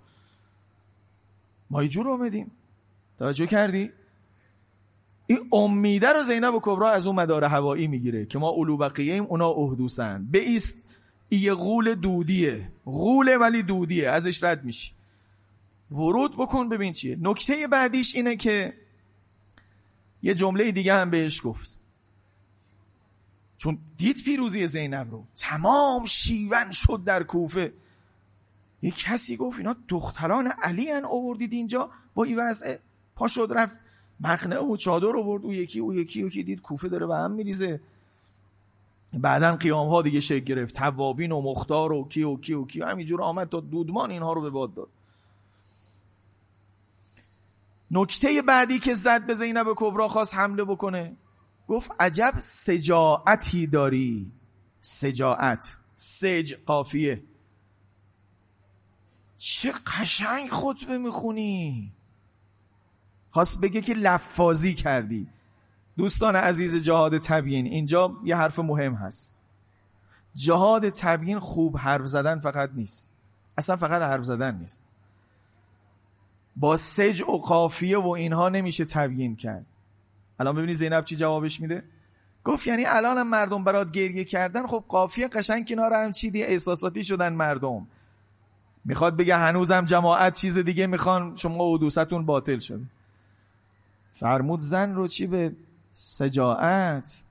ما 1.70 1.86
جور 1.86 2.10
آمدیم 2.10 2.50
توجه 3.18 3.46
کردی؟ 3.46 3.90
این 5.26 5.38
امیده 5.52 6.08
رو 6.08 6.22
زینب 6.22 6.54
و 6.54 6.60
کبرا 6.62 6.90
از 6.90 7.06
اون 7.06 7.16
مدار 7.16 7.44
هوایی 7.44 7.86
می‌گیره 7.86 8.26
که 8.26 8.38
ما 8.38 8.48
اولو 8.48 8.76
بقیه 8.76 9.14
ایم 9.14 9.24
اونا 9.24 9.50
اهدوسن. 9.50 10.28
به 10.30 10.38
ایست 10.38 10.74
یه 11.30 11.54
غول 11.54 11.94
دودیه. 11.94 12.68
غوله 12.84 13.36
ولی 13.36 13.62
دودیه. 13.62 14.10
ازش 14.10 14.44
رد 14.44 14.64
میشی. 14.64 14.92
ورود 15.90 16.36
بکن 16.36 16.68
ببین 16.68 16.92
چیه. 16.92 17.18
نکته 17.20 17.66
بعدیش 17.66 18.14
اینه 18.14 18.36
که 18.36 18.74
یه 20.22 20.34
جمله 20.34 20.72
دیگه 20.72 20.94
هم 20.94 21.10
بهش 21.10 21.40
گفت. 21.44 21.78
چون 23.64 23.78
دید 23.96 24.24
پیروزی 24.24 24.66
زینب 24.66 25.10
رو. 25.10 25.24
تمام 25.36 26.04
شیون 26.04 26.70
شد 26.70 27.00
در 27.06 27.22
کوفه. 27.22 27.72
یه 28.82 28.90
کسی 28.90 29.36
گفت 29.36 29.58
اینا 29.58 29.76
دختران 29.88 30.46
علی 30.46 30.90
ان 30.90 31.04
آوردید 31.04 31.52
اینجا. 31.52 31.90
با 32.14 32.24
این 32.24 32.38
وضع 32.38 32.76
پا 33.16 33.28
شد 33.28 33.52
رفت. 33.56 33.80
مقنعه 34.20 34.58
و 34.58 34.76
چادر 34.76 35.16
آورد. 35.16 35.44
او 35.44 35.52
یکی 35.52 35.80
او 35.80 35.94
یکی 35.94 36.22
او 36.22 36.28
دید 36.28 36.60
کوفه 36.60 36.88
داره 36.88 37.06
به 37.06 37.16
هم 37.16 37.30
میریزه. 37.30 37.80
بعدا 39.12 39.56
قیام 39.56 39.88
ها 39.88 40.02
دیگه 40.02 40.20
شکل 40.20 40.44
گرفت. 40.44 40.74
توابین 40.74 41.32
و 41.32 41.40
مختار 41.40 41.92
و 41.92 42.08
کی 42.08 42.22
و 42.22 42.36
کی 42.36 42.54
و 42.54 42.64
کی. 42.64 42.82
همینجور 42.82 43.22
آمد 43.22 43.48
تا 43.48 43.60
دودمان 43.60 44.10
اینها 44.10 44.32
رو 44.32 44.40
به 44.40 44.50
باد 44.50 44.74
داد. 44.74 44.88
نکته 47.90 48.42
بعدی 48.42 48.78
که 48.78 48.94
زد 48.94 49.26
به 49.26 49.34
زینب 49.34 49.66
کبرا 49.76 50.08
خواست 50.08 50.34
حمله 50.34 50.64
بکنه. 50.64 51.16
گفت 51.68 51.90
عجب 52.00 52.34
سجاعتی 52.38 53.66
داری. 53.66 54.32
سجاعت. 54.80 55.76
سج 55.96 56.54
قافیه. 56.66 57.22
چه 59.38 59.72
قشنگ 59.86 60.50
خطبه 60.50 60.98
می‌خونی. 60.98 61.92
خواست 63.30 63.60
بگه 63.60 63.80
که 63.80 63.94
لفاظی 63.94 64.74
کردی. 64.74 65.26
دوستان 65.96 66.36
عزیز 66.36 66.76
جهاد 66.76 67.18
تبیین 67.18 67.66
اینجا 67.66 68.16
یه 68.24 68.36
حرف 68.36 68.58
مهم 68.58 68.94
هست. 68.94 69.34
جهاد 70.34 70.88
تبیین 70.88 71.38
خوب 71.38 71.76
حرف 71.76 72.06
زدن 72.06 72.38
فقط 72.38 72.70
نیست. 72.74 73.12
اصلا 73.58 73.76
فقط 73.76 74.02
حرف 74.02 74.22
زدن 74.22 74.54
نیست. 74.54 74.84
با 76.56 76.76
سج 76.76 77.22
و 77.22 77.38
قافیه 77.38 77.98
و 77.98 78.08
اینها 78.08 78.48
نمیشه 78.48 78.84
تبیین 78.84 79.36
کرد. 79.36 79.66
الان 80.38 80.54
ببینید 80.54 80.76
زینب 80.76 81.04
چی 81.04 81.16
جوابش 81.16 81.60
میده؟ 81.60 81.82
گفت 82.44 82.66
یعنی 82.66 82.84
الان 82.86 83.18
هم 83.18 83.28
مردم 83.28 83.64
برات 83.64 83.90
گریه 83.90 84.24
کردن 84.24 84.66
خب 84.66 84.84
قافیه 84.88 85.28
قشنگ 85.28 85.68
کنار 85.68 85.92
هم 85.92 86.12
چیدی 86.12 86.42
احساساتی 86.42 87.04
شدن 87.04 87.32
مردم. 87.32 87.86
می‌خواد 88.84 89.16
بگه 89.16 89.36
هنوزم 89.36 89.84
جماعت 89.84 90.34
چیز 90.34 90.58
دیگه 90.58 90.86
می‌خوان 90.86 91.36
شما 91.36 91.64
و 91.64 91.78
دوستتون 91.78 92.26
باطل 92.26 92.58
شد. 92.58 92.80
فرمود 94.10 94.60
زن 94.60 94.94
رو 94.94 95.06
چی 95.06 95.26
به 95.26 95.52
سجاعت؟ 95.92 97.22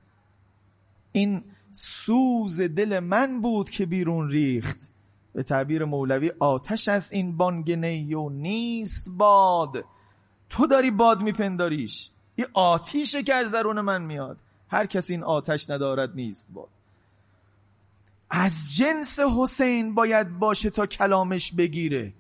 این 1.12 1.44
سوز 1.72 2.62
دل 2.62 3.00
من 3.00 3.42
بود 3.42 3.70
که 3.70 3.86
بیرون 3.86 4.30
ریخت. 4.30 4.92
به 5.34 5.44
تعبیر 5.44 5.86
مولوی 5.86 6.32
آتش 6.40 6.88
از 6.88 7.12
این 7.12 7.38
بانگنه 7.38 8.18
و 8.18 8.30
نیست 8.30 9.10
باد. 9.18 9.86
تو 10.50 10.68
داری 10.68 10.92
باد 10.92 11.22
میپنداریش. 11.22 12.10
یه 12.38 12.48
آتیشه 12.54 13.24
که 13.24 13.34
از 13.34 13.52
درون 13.52 13.82
من 13.82 14.02
میاد. 14.02 14.38
هر 14.70 14.86
کسی 14.86 15.14
این 15.14 15.24
آتش 15.24 15.70
ندارد 15.70 16.16
نیست 16.16 16.50
باد 16.54 16.70
از 18.36 18.76
جنس 18.76 19.20
حسین 19.20 19.96
باید 19.96 20.40
باشه 20.40 20.70
تا 20.70 20.86
کلامش 20.86 21.52
بگیره. 21.52 22.14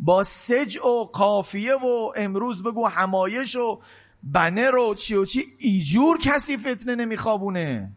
با 0.00 0.24
سج 0.24 0.78
و 0.78 1.04
قافیه 1.04 1.74
و 1.74 2.12
امروز 2.16 2.62
بگو 2.62 2.86
همایش 2.86 3.56
و 3.56 3.80
بنه 4.22 4.70
رو 4.70 4.94
چی 4.94 5.14
و 5.14 5.24
چی 5.24 5.44
ایجور 5.58 6.18
کسی 6.18 6.56
فتنه 6.56 6.94
نمیخوابونه. 6.94 7.90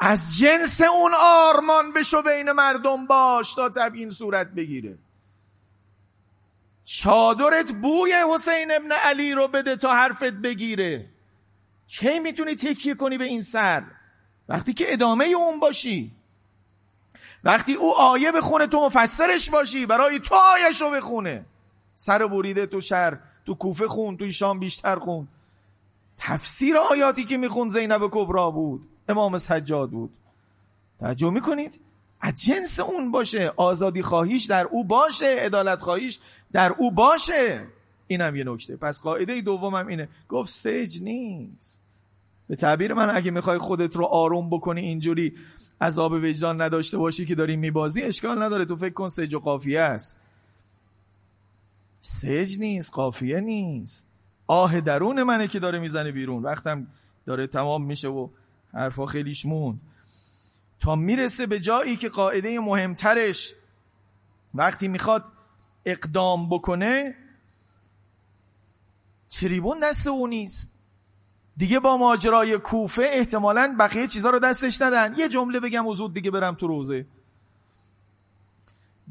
از 0.00 0.38
جنس 0.38 0.80
اون 0.80 1.12
آرمان 1.20 1.92
بشو 1.92 2.22
بین 2.22 2.52
مردم 2.52 3.06
باش 3.06 3.54
تا 3.54 3.68
تبیین 3.68 4.10
صورت 4.10 4.50
بگیره. 4.54 4.98
چادرت 6.90 7.72
بوی 7.72 8.12
حسین 8.34 8.70
ابن 8.70 8.92
علی 8.92 9.32
رو 9.32 9.48
بده 9.48 9.76
تا 9.76 9.92
حرفت 9.92 10.24
بگیره. 10.24 11.06
کی 11.88 12.18
می‌تونی 12.18 12.54
تکیه 12.54 12.94
کنی 12.94 13.18
به 13.18 13.24
این 13.24 13.42
سر؟ 13.42 13.82
وقتی 14.48 14.72
که 14.72 14.92
ادامه 14.92 15.24
اون 15.24 15.60
باشی. 15.60 16.12
وقتی 17.44 17.74
او 17.74 17.94
آیه 17.94 18.32
بخونه 18.32 18.66
تو 18.66 18.86
مفسرش 18.86 19.50
باشی 19.50 19.86
برای 19.86 20.20
تو 20.20 20.34
آیش 20.34 20.82
رو 20.82 20.90
بخونه. 20.90 21.44
سر 21.94 22.26
بریده 22.26 22.66
تو 22.66 22.80
شهر 22.80 23.18
تو 23.46 23.54
کوفه 23.54 23.88
خون 23.88 24.16
تو 24.16 24.30
شام 24.30 24.58
بیشتر 24.58 24.96
خون. 24.96 25.28
تفسیر 26.18 26.76
آیاتی 26.76 27.24
که 27.24 27.36
میخون 27.36 27.68
زینب 27.68 28.08
کبرا 28.12 28.50
بود 28.50 28.88
امام 29.08 29.38
سجاد 29.38 29.90
بود. 29.90 30.10
توجه 31.00 31.30
می‌کنید؟ 31.30 31.80
از 32.20 32.34
جنس 32.34 32.80
اون 32.80 33.10
باشه. 33.10 33.52
آزادی 33.56 34.02
خواهیش 34.02 34.44
در 34.44 34.66
او 34.66 34.84
باشه 34.84 35.26
عدالت 35.26 35.80
خواهیش 35.80 36.18
در 36.52 36.72
او 36.78 36.90
باشه. 36.90 37.66
اینم 38.06 38.36
یه 38.36 38.44
نکته. 38.44 38.76
پس 38.76 39.00
قاعده 39.00 39.40
دومم 39.40 39.86
اینه. 39.86 40.08
گفت 40.28 40.50
سج 40.50 41.02
نیست. 41.02 41.84
به 42.48 42.56
تعبیر 42.56 42.94
من 42.94 43.16
اگه 43.16 43.30
می‌خوای 43.30 43.58
خودت 43.58 43.96
رو 43.96 44.04
آروم 44.04 44.50
بکنی 44.50 44.80
اینجوری 44.80 45.34
عذاب 45.80 46.12
وجدان 46.12 46.60
نداشته 46.60 46.98
باشی 46.98 47.26
که 47.26 47.34
داری 47.34 47.56
میبازی 47.56 48.02
اشکال 48.02 48.42
نداره. 48.42 48.64
تو 48.64 48.76
فکر 48.76 48.94
کن 48.94 49.08
سج 49.08 49.34
و 49.34 49.38
قافیه 49.38 49.80
است. 49.80 50.20
سج 52.00 52.58
نیست 52.58 52.92
قافیه 52.92 53.40
نیست. 53.40 54.08
آه 54.46 54.80
درون 54.80 55.22
منه 55.22 55.48
که 55.48 55.58
داره 55.58 55.78
می‌زنه 55.78 56.12
بیرون. 56.12 56.42
وقتم 56.42 56.86
داره 57.26 57.46
تمام 57.46 57.84
میشه 57.84 58.08
و 58.08 58.28
حرفا 58.72 59.06
خیلیش 59.06 59.46
موند. 59.46 59.80
تا 60.80 60.96
می‌رسه 60.96 61.46
به 61.46 61.60
جایی 61.60 61.96
که 61.96 62.08
قاعده 62.08 62.60
مهمترش 62.60 63.54
وقتی 64.54 64.88
می‌خواد 64.88 65.24
اقدام 65.84 66.48
بکنه 66.48 67.14
تریبون 69.30 69.80
دست 69.80 70.06
او 70.06 70.26
نیست. 70.26 70.78
دیگه 71.56 71.80
با 71.80 71.96
ماجرای 71.96 72.58
کوفه 72.58 73.02
احتمالا 73.12 73.76
بقیه 73.78 74.06
چیزها 74.06 74.30
رو 74.30 74.38
دستش 74.38 74.82
ندن. 74.82 75.14
یه 75.16 75.28
جمله 75.28 75.60
بگم 75.60 75.86
و 75.86 75.94
زود 75.94 76.14
دیگه 76.14 76.30
برم 76.30 76.54
تو 76.54 76.66
روزه. 76.66 77.06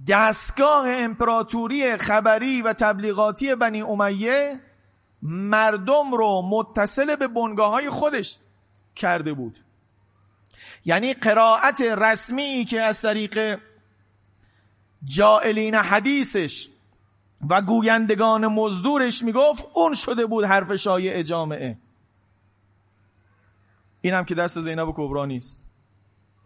دستگاه 0.08 0.90
امپراتوری 0.90 1.98
خبری 1.98 2.62
و 2.62 2.74
تبلیغاتی 2.74 3.56
بنی 3.56 3.82
امیه 3.82 4.60
مردم 5.22 6.12
رو 6.12 6.42
متصل 6.42 7.16
به 7.16 7.28
بنگاه 7.28 7.72
های 7.72 7.90
خودش 7.90 8.38
کرده 8.96 9.34
بود. 9.34 9.60
یعنی 10.86 11.14
قرائت 11.14 11.82
رسمی 11.82 12.66
که 12.66 12.84
از 12.84 13.02
طریق 13.02 13.60
جائلین 15.08 15.76
حدیثش 15.76 16.70
و 17.50 17.62
گویندگان 17.62 18.48
مزدورش 18.48 19.24
می‌گفت 19.24 19.66
اون 19.74 19.94
شده 19.94 20.26
بود 20.26 20.46
حرف 20.46 20.76
شایع 20.76 21.24
جامعه. 21.24 21.78
اینم 24.02 24.24
که 24.24 24.36
دست 24.36 24.60
زینب 24.60 24.88
کبرا 24.96 25.26
نیست. 25.26 25.68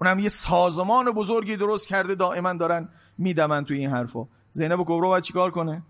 اونم 0.01 0.19
یه 0.19 0.29
سازمان 0.29 1.11
بزرگی 1.11 1.57
درست 1.57 1.87
کرده 1.87 2.15
دائما 2.15 2.53
دارن 2.53 2.89
میدمن 3.17 3.65
توی 3.65 3.77
این 3.77 3.89
حرفا. 3.89 4.27
زینب 4.51 4.83
کبرا 4.83 5.07
باید 5.07 5.23
چیکار 5.23 5.51
کنه؟ 5.51 5.83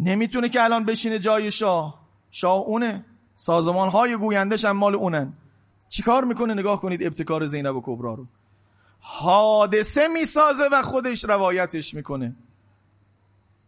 نمی‌تونه 0.00 0.48
که 0.48 0.64
الان 0.64 0.84
بشینه 0.84 1.18
جای 1.18 1.50
شاه. 1.50 2.00
شاه 2.30 2.56
اونه. 2.58 3.04
سازمان 3.34 3.88
های 3.88 4.16
گویندش 4.16 4.64
هم 4.64 4.76
مال 4.76 4.94
اونن. 4.94 5.32
چیکار 5.88 6.24
می‌کنه؟ 6.24 6.54
نگاه 6.54 6.80
کنید 6.80 7.02
ابتکار 7.02 7.46
زینب 7.46 7.80
کبرا 7.82 8.14
رو. 8.14 8.26
حادثه 9.00 10.08
می‌سازه 10.08 10.68
و 10.72 10.82
خودش 10.82 11.24
روایتش 11.24 11.94
می‌کنه. 11.94 12.36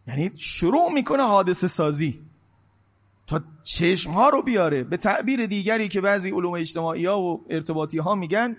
یعنی 0.07 0.31
شروع 0.37 0.91
می‌کنه 0.91 1.23
حادثه 1.23 1.67
سازی. 1.67 2.21
تا 3.27 3.41
چشم 3.63 4.11
ها 4.11 4.29
رو 4.29 4.41
بیاره. 4.41 4.83
به 4.83 4.97
تعبیر 4.97 5.45
دیگری 5.45 5.87
که 5.87 6.01
بعضی 6.01 6.31
علوم 6.31 6.53
اجتماعی 6.53 7.05
ها 7.05 7.21
و 7.21 7.45
ارتباطی 7.49 7.97
ها 7.97 8.15
میگن 8.15 8.57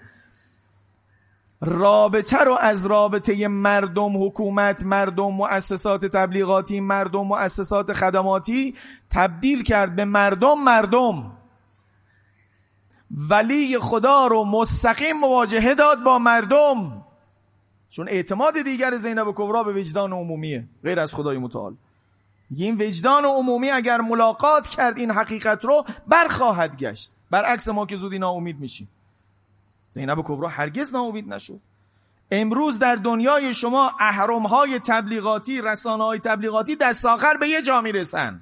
رابطه 1.60 2.38
رو 2.38 2.56
از 2.60 2.86
رابطه 2.86 3.48
مردم 3.48 4.26
حکومت 4.26 4.84
مردم 4.84 5.32
مؤسسات 5.32 6.06
تبلیغاتی 6.06 6.80
مردم 6.80 7.26
مؤسسات 7.26 7.92
خدماتی 7.92 8.74
تبدیل 9.10 9.62
کرد 9.62 9.96
به 9.96 10.04
مردم 10.04 10.64
مردم. 10.64 11.32
ولی 13.30 13.78
خدا 13.78 14.26
رو 14.26 14.44
مستقیم 14.44 15.16
مواجهه 15.16 15.74
داد 15.74 16.02
با 16.02 16.18
مردم. 16.18 17.04
چون 17.90 18.08
اعتماد 18.08 18.62
دیگر 18.62 18.96
زینب 18.96 19.32
کبرا 19.34 19.62
به 19.62 19.72
وجدان 19.72 20.12
عمومیه 20.12 20.64
غیر 20.82 21.00
از 21.00 21.14
خدای 21.14 21.38
متعال. 21.38 21.74
این 22.56 22.74
وجدان 22.74 23.24
عمومی 23.24 23.70
اگر 23.70 24.00
ملاقات 24.00 24.66
کرد 24.68 24.98
این 24.98 25.10
حقیقت 25.10 25.64
رو 25.64 25.84
برخواهد 26.06 26.76
گشت. 26.76 27.12
برعکس 27.30 27.68
ما 27.68 27.86
که 27.86 27.96
زودی 27.96 28.18
ناامید 28.18 28.60
میشیم. 28.60 28.88
زینب 29.92 30.22
کبرا 30.24 30.48
هرگز 30.48 30.92
ناامید 30.92 31.28
نشد. 31.28 31.60
امروز 32.30 32.78
در 32.78 32.96
دنیای 32.96 33.54
شما 33.54 33.92
احرام 34.00 34.46
های 34.46 34.78
تبلیغاتی 34.78 35.60
رسانه 35.60 36.04
های 36.04 36.18
تبلیغاتی 36.18 36.76
دست 36.76 37.06
آخر 37.06 37.36
به 37.36 37.48
یه 37.48 37.62
جا 37.62 37.80
می‌رسن. 37.80 38.40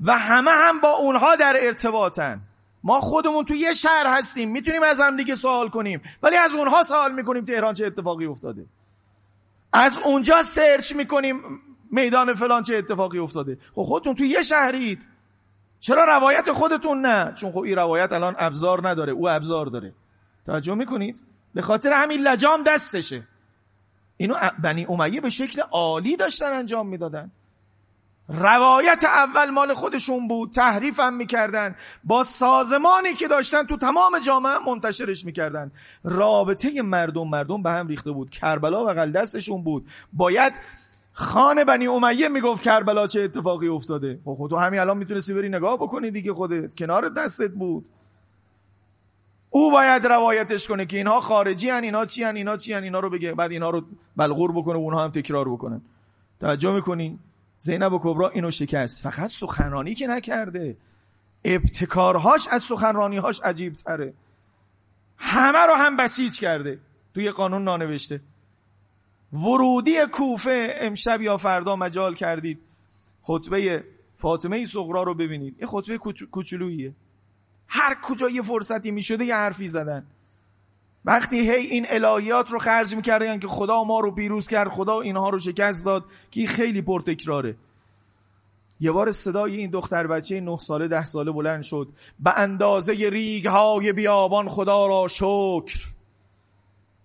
و 0.00 0.18
همه 0.18 0.50
هم 0.50 0.80
با 0.80 0.90
اونها 0.90 1.36
در 1.36 1.56
ارتباطن. 1.60 2.40
ما 2.84 3.00
خودمون 3.00 3.44
تو 3.44 3.54
یه 3.54 3.72
شهر 3.72 4.06
هستیم 4.06 4.50
می‌تونیم 4.50 4.82
از 4.82 5.00
هم 5.00 5.16
دیگه 5.16 5.34
سوال 5.34 5.68
کنیم. 5.68 6.02
ولی 6.22 6.36
از 6.36 6.54
اونها 6.54 6.82
سوال 6.82 7.12
می‌کنیم 7.12 7.44
تهران 7.44 7.74
چه 7.74 7.86
اتفاقی 7.86 8.26
افتاده. 8.26 8.66
از 9.72 9.98
اونجا 10.04 10.42
سرچ 10.42 10.92
می‌کنیم 10.92 11.42
میدان 11.90 12.34
فلان 12.34 12.62
چه 12.62 12.76
اتفاقی 12.76 13.18
افتاده. 13.18 13.58
خب 13.74 13.82
خودتون 13.82 14.14
تو 14.14 14.24
یه 14.24 14.42
شهرید. 14.42 15.06
چرا 15.80 16.04
روایت 16.04 16.52
خودتون 16.52 17.06
نه؟ 17.06 17.32
چون 17.34 17.52
خب 17.52 17.58
این 17.58 17.76
روایت 17.76 18.12
الان 18.12 18.36
ابزار 18.38 18.88
نداره 18.88 19.12
او 19.12 19.28
ابزار 19.28 19.66
داره. 19.66 19.92
توجه 20.46 20.74
می‌کنید؟ 20.74 21.22
به 21.54 21.62
خاطر 21.62 21.92
همین 21.92 22.20
لجام 22.20 22.62
دستشه. 22.62 23.22
اینو 24.16 24.34
بنی 24.62 24.86
امیه 24.88 25.20
به 25.20 25.30
شکل 25.30 25.62
عالی 25.62 26.16
داشتن 26.16 26.52
انجام 26.52 26.86
می‌دادن. 26.86 27.30
روایت 28.28 29.04
اول 29.04 29.50
مال 29.50 29.74
خودشون 29.74 30.28
بود 30.28 30.50
تحریف 30.50 31.00
هم 31.00 31.14
می‌کردن. 31.14 31.76
با 32.04 32.24
سازمانی 32.24 33.14
که 33.14 33.28
داشتن 33.28 33.62
تو 33.62 33.76
تمام 33.76 34.18
جامعه 34.26 34.58
منتشرش 34.66 35.24
می‌کردن. 35.24 35.72
رابطه 36.04 36.82
مردم 36.82 37.28
مردم 37.28 37.62
به 37.62 37.70
هم 37.70 37.86
ریخته 37.86 38.10
بود. 38.10 38.30
کربلا 38.30 38.84
بغل 38.84 39.10
دستشون 39.10 39.62
بود. 39.64 39.86
باید 40.12 40.52
خان 41.12 41.64
بنی 41.64 41.86
امیه 41.86 42.28
می‌گفت 42.28 42.62
کربلا 42.62 43.06
چه 43.06 43.22
اتفاقی 43.22 43.68
افتاده. 43.68 44.20
خب 44.24 44.46
تو 44.50 44.56
همین 44.56 44.80
الان 44.80 44.98
می‌تونستی 44.98 45.34
بری 45.34 45.48
نگاه 45.48 45.76
بکنی 45.76 46.10
دیگه 46.10 46.34
خودت 46.34 46.74
کنار 46.74 47.08
دستت 47.08 47.50
بود. 47.50 47.86
او 49.50 49.70
باید 49.70 50.06
روایتش 50.06 50.68
کنه 50.68 50.86
که 50.86 50.96
اینها 50.96 51.20
خارجی 51.20 51.70
هن 51.70 51.84
اینها 51.84 52.06
چی 52.06 52.24
هن 52.24 52.36
اینها 52.36 52.56
چی 52.56 52.72
هن 52.72 52.82
اینا 52.82 53.00
رو 53.00 53.10
بگه. 53.10 53.34
بعد 53.34 53.50
اینها 53.50 53.70
رو 53.70 53.82
بلغور 54.16 54.52
بکنه 54.52 54.74
و 54.74 54.80
اونها 54.80 55.04
هم 55.04 55.10
تکرار 55.10 55.48
بکنن. 55.48 55.82
توجه 56.40 56.72
می‌کنی؟ 56.72 57.18
زینب 57.64 57.92
و 57.92 57.98
کبرا 58.02 58.28
اینو 58.28 58.50
شکست. 58.50 59.02
فقط 59.02 59.30
سخنرانی 59.30 59.94
که 59.94 60.06
نکرده. 60.06 60.76
ابتکارهاش 61.44 62.48
از 62.48 62.62
سخنرانیهاش 62.62 63.40
عجیب 63.40 63.74
تره 63.74 64.14
همه 65.16 65.58
رو 65.58 65.74
هم 65.74 65.96
بسیج 65.96 66.40
کرده. 66.40 66.78
توی 67.14 67.30
قانون 67.30 67.64
نانوشته. 67.64 68.20
ورودی 69.32 70.06
کوفه 70.12 70.74
امشب 70.78 71.22
یا 71.22 71.36
فردا 71.36 71.76
مجال 71.76 72.14
کردید. 72.14 72.60
خطبه 73.22 73.84
فاطمه 74.16 74.64
سغرا 74.66 75.02
رو 75.02 75.14
ببینید. 75.14 75.54
این 75.58 75.66
خطبه 75.66 75.98
کوچولوییه. 76.30 76.94
هر 77.68 77.96
کجا 78.02 78.28
یه 78.28 78.42
فرصتی 78.42 78.90
می‌شده 78.90 79.24
یه 79.24 79.34
حرفی 79.34 79.68
زدن. 79.68 80.06
وقتی 81.04 81.40
هی 81.40 81.66
این 81.66 81.86
الهیات 81.88 82.50
رو 82.50 82.58
خرج 82.58 82.94
می‌کردن 82.94 83.38
که 83.38 83.48
خدا 83.48 83.84
ما 83.84 84.00
رو 84.00 84.10
پیروز 84.10 84.48
کرد 84.48 84.68
خدا 84.68 85.00
اینها 85.00 85.28
رو 85.28 85.38
شکست 85.38 85.84
داد 85.84 86.04
که 86.30 86.46
خیلی 86.46 86.82
پرتکراره. 86.82 87.56
یه 88.80 88.92
بار 88.92 89.10
صدای 89.10 89.56
این 89.56 89.70
دختر 89.70 90.06
بچه 90.06 90.40
نه 90.40 90.56
ساله 90.56 90.88
ده 90.88 91.04
ساله 91.04 91.32
بلند 91.32 91.62
شد. 91.62 91.88
به 92.18 92.38
اندازه 92.38 92.92
ریگ 92.92 93.46
های 93.46 93.92
بیابان 93.92 94.48
خدا 94.48 94.86
را 94.86 95.08
شکر. 95.08 95.88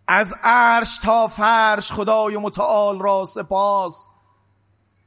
از 0.07 0.33
عرش 0.43 0.99
تا 0.99 1.27
فرش 1.27 1.91
خدای 1.91 2.37
متعال 2.37 2.99
را 2.99 3.25
سپاس. 3.25 4.08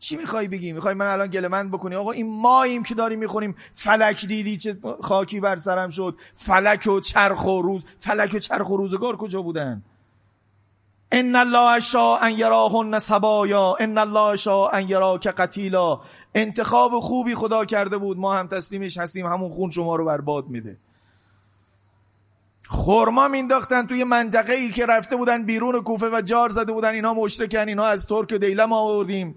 چی 0.03 0.17
می‌خوای 0.17 0.49
بگی؟ 0.49 0.73
می‌خوای 0.73 0.95
من 0.95 1.07
الان 1.07 1.27
گلمند 1.27 1.71
بکنی؟ 1.71 1.95
آقا 1.95 2.11
این 2.11 2.41
ماییم 2.41 2.83
که 2.83 2.95
داریم 2.95 3.19
می‌خوریم. 3.19 3.57
فلک 3.73 4.27
دیدی 4.27 4.57
چه 4.57 4.77
خاکی 5.03 5.41
بر 5.41 5.57
سرم 5.57 5.91
شد. 5.91 6.17
فلک 6.35 6.87
و 6.87 7.01
چرخ 7.01 7.47
و 7.47 7.63
روز. 7.63 7.85
فلک 7.99 8.35
و 8.35 8.39
چرخ 8.39 8.71
و 8.71 8.77
روزگار 8.77 9.17
کجا 9.17 9.43
بودن؟ 9.43 9.83
ان 11.13 11.37
الله 11.37 11.81
شاء 11.81 12.19
ان 12.23 12.31
یراهن 12.31 12.99
سبایا. 12.99 13.77
ان 13.81 13.99
الله 13.99 14.37
شاء 14.37 14.71
ان 14.73 14.89
یراک 14.89 15.27
قتیلا. 15.27 16.01
انتخاب 16.35 16.99
خوبی 16.99 17.35
خدا 17.35 17.65
کرده 17.65 17.99
بود. 17.99 18.19
ما 18.19 18.35
هم 18.35 18.47
تسلیمش 18.47 18.99
هستیم. 18.99 19.27
همون 19.27 19.51
خون 19.51 19.71
شما 19.71 19.97
رو 19.97 20.05
برباد 20.05 20.49
میده. 20.49 20.77
خورما 22.67 23.29
مینداختن 23.29 23.87
توی 23.87 24.05
منطقه 24.05 24.53
ای 24.53 24.71
که 24.71 24.87
رفته 24.87 25.17
بودن 25.17 25.45
بیرون 25.45 25.83
کوفه 25.83 26.07
و 26.13 26.23
جار 26.25 26.49
زده 26.49 26.73
بودن. 26.73 26.91
اینا 26.91 27.15
مشرکن. 27.15 27.69
اینا 27.69 27.85
از 27.85 28.07
ترک 28.07 28.33
و 28.33 28.39
دیلم 28.39 28.73
آوردیم. 28.73 29.35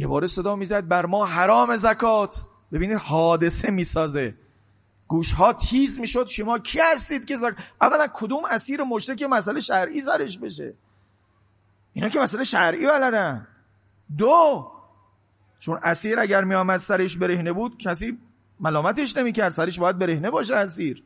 یه 0.00 0.06
بار 0.06 0.26
صدا 0.26 0.56
می‌زد 0.56 0.88
بر 0.88 1.06
ما 1.06 1.26
حرام 1.26 1.76
زکات. 1.76 2.44
ببینید 2.72 2.98
حادثه 2.98 3.70
می‌سازه. 3.70 4.34
گوش 5.08 5.32
ها 5.32 5.52
تیز 5.52 6.00
می‌شد. 6.00 6.26
شما 6.26 6.58
کی 6.58 6.80
هستید 6.80 7.24
که 7.24 7.36
زک... 7.36 7.54
اولا 7.80 8.06
کدوم 8.14 8.44
اسیر 8.44 8.82
مشرک 8.82 9.22
مسئله 9.22 9.60
شرعی 9.60 10.02
زرش 10.02 10.38
بشه؟ 10.38 10.74
اینا 11.92 12.08
که 12.08 12.20
مسئله 12.20 12.44
شرعی 12.44 12.86
بلدن. 12.86 13.46
دو 14.18 14.70
چون 15.58 15.80
اسیر 15.82 16.20
اگر 16.20 16.44
میآمد 16.44 16.78
سرش 16.78 17.16
برهنه 17.16 17.52
بود 17.52 17.78
کسی 17.78 18.18
ملامتش 18.60 19.16
نمی‌کرد. 19.16 19.52
سرش 19.52 19.78
باید 19.78 19.98
برهنه 19.98 20.30
باشه 20.30 20.56
اسیر. 20.56 21.02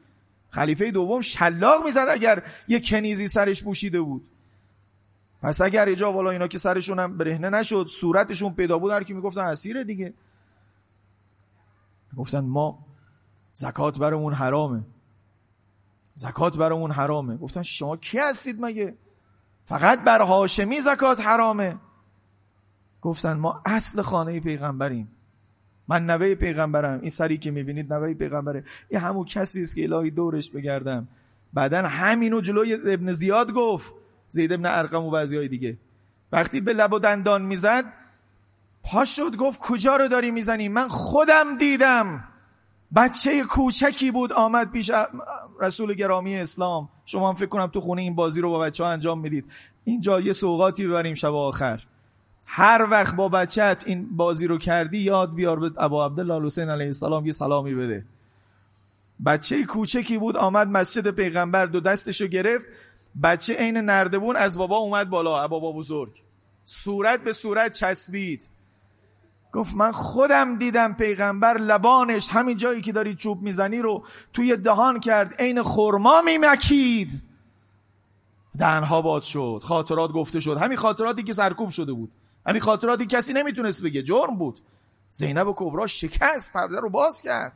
خلیفه 0.50 0.90
دوم 0.90 1.20
شلاق 1.20 1.84
می‌زد 1.84 2.06
اگر 2.10 2.42
یه 2.68 2.80
کنیزی 2.80 3.26
سرش 3.26 3.64
پوشیده 3.64 4.00
بود. 4.00 4.22
پس 5.44 5.60
اگر 5.60 5.86
ایجا 5.86 6.12
والا 6.12 6.30
اینا 6.30 6.48
که 6.48 6.58
سرشون 6.58 6.98
هم 6.98 7.16
برهنه 7.16 7.50
نشد 7.50 7.86
صورتشون 7.86 8.54
پیدا 8.54 8.78
بود 8.78 8.92
هر 8.92 9.02
کی 9.02 9.14
می‌گفتن 9.14 9.40
اسیره 9.40 9.84
دیگه. 9.84 10.14
گفتن 12.16 12.40
ما 12.40 12.78
زکات 13.52 13.98
برامون 13.98 14.32
حرامه. 14.34 14.82
زکات 16.14 16.58
برامون 16.58 16.90
حرامه. 16.90 17.36
گفتن 17.36 17.62
شما 17.62 17.96
کی 17.96 18.18
هستید 18.18 18.64
مگه؟ 18.64 18.94
فقط 19.66 20.04
بر 20.04 20.20
هاشمی 20.20 20.80
زکات 20.80 21.20
حرامه. 21.20 21.76
گفتن 23.02 23.32
ما 23.32 23.62
اصل 23.66 24.02
خانه 24.02 24.40
پیغمبریم. 24.40 25.08
من 25.88 26.06
نوه 26.06 26.34
پیغمبرم. 26.34 27.00
این 27.00 27.10
سری 27.10 27.38
که 27.38 27.50
می‌بینید 27.50 27.92
نوه 27.92 28.14
پیغمبره. 28.14 28.64
این 28.88 29.00
همون 29.00 29.24
کسی 29.24 29.62
است 29.62 29.74
که 29.74 29.82
الهی 29.82 30.10
دورش 30.10 30.50
بگردم. 30.50 31.08
بعدا 31.52 31.82
همینو 31.82 32.40
جلوی 32.40 32.74
ابن 32.74 33.12
زیاد 33.12 33.52
گفت. 33.52 34.03
زید 34.34 34.52
ابن 34.52 34.66
ارقم 34.66 35.04
و 35.04 35.10
بعضی 35.10 35.36
های 35.36 35.48
دیگه. 35.48 35.76
وقتی 36.32 36.60
به 36.60 36.72
لب 36.72 36.92
و 36.92 36.98
دندان 36.98 37.42
می‌زد 37.42 37.84
پا 38.84 39.04
شد 39.04 39.36
گفت 39.36 39.60
کجا 39.60 39.96
رو 39.96 40.08
داری 40.08 40.30
می‌زنی؟ 40.30 40.68
من 40.68 40.88
خودم 40.88 41.56
دیدم. 41.58 42.24
بچه 42.96 43.42
کوچکی 43.44 44.10
بود 44.10 44.32
آمد 44.32 44.70
پیش 44.70 44.90
رسول 45.60 45.94
گرامی 45.94 46.36
اسلام. 46.36 46.88
شما 47.06 47.28
هم 47.28 47.34
فکر 47.34 47.46
کنم 47.46 47.66
تو 47.66 47.80
خونه 47.80 48.02
این 48.02 48.14
بازی 48.14 48.40
رو 48.40 48.50
با 48.50 48.58
بچه 48.58 48.84
ها 48.84 48.90
انجام 48.90 49.20
می‌دید. 49.20 49.44
اینجا 49.84 50.20
یه 50.20 50.32
سوقاتی 50.32 50.86
ببریم 50.86 51.14
شب 51.14 51.34
آخر. 51.34 51.82
هر 52.46 52.86
وقت 52.90 53.16
با 53.16 53.28
بچت 53.28 53.82
این 53.86 54.16
بازی 54.16 54.46
رو 54.46 54.58
کردی 54.58 54.98
یاد 54.98 55.34
بیار 55.34 55.60
به 55.60 55.70
ابا 55.76 56.06
عبدالله 56.06 56.46
حسین 56.46 56.70
علیه 56.70 56.86
السلام 56.86 57.26
یه 57.26 57.32
سلامی 57.32 57.74
بده. 57.74 58.04
بچه 59.26 59.64
کوچکی 59.64 60.18
بود 60.18 60.36
آمد 60.36 60.68
مسجد 60.68 61.10
پیغمبر 61.10 61.66
دو 61.66 61.80
دستشو 61.80 62.26
گرفت. 62.26 62.66
بچه 63.22 63.54
عین 63.54 63.76
نردبون 63.76 64.36
از 64.36 64.58
بابا 64.58 64.76
اومد 64.76 65.10
بالا 65.10 65.48
بابا 65.48 65.72
بزرگ. 65.72 66.22
صورت 66.64 67.24
به 67.24 67.32
صورت 67.32 67.72
چسبید. 67.72 68.48
گفت 69.52 69.74
من 69.74 69.92
خودم 69.92 70.58
دیدم 70.58 70.94
پیغمبر 70.94 71.58
لبانش 71.58 72.28
همین 72.28 72.56
جایی 72.56 72.80
که 72.80 72.92
داری 72.92 73.14
چوب 73.14 73.42
می‌زنی 73.42 73.78
رو 73.78 74.04
توی 74.32 74.56
دهان 74.56 75.00
کرد 75.00 75.34
عین 75.38 75.62
خرما 75.62 76.22
میمکید. 76.22 77.22
دهنها 78.58 79.02
باز 79.02 79.26
شد 79.26 79.60
خاطرات 79.64 80.12
گفته 80.12 80.40
شد. 80.40 80.56
همین 80.56 80.76
خاطراتی 80.76 81.22
که 81.22 81.32
سرکوب 81.32 81.70
شده 81.70 81.92
بود. 81.92 82.12
همین 82.46 82.60
خاطراتی 82.60 83.06
کسی 83.06 83.32
نمی‌تونست 83.32 83.82
بگه 83.82 84.02
جرم 84.02 84.36
بود. 84.38 84.60
زینب 85.10 85.48
و 85.48 85.54
کبرا 85.56 85.86
شکست 85.86 86.52
پرده 86.52 86.80
رو 86.80 86.90
باز 86.90 87.22
کرد. 87.22 87.52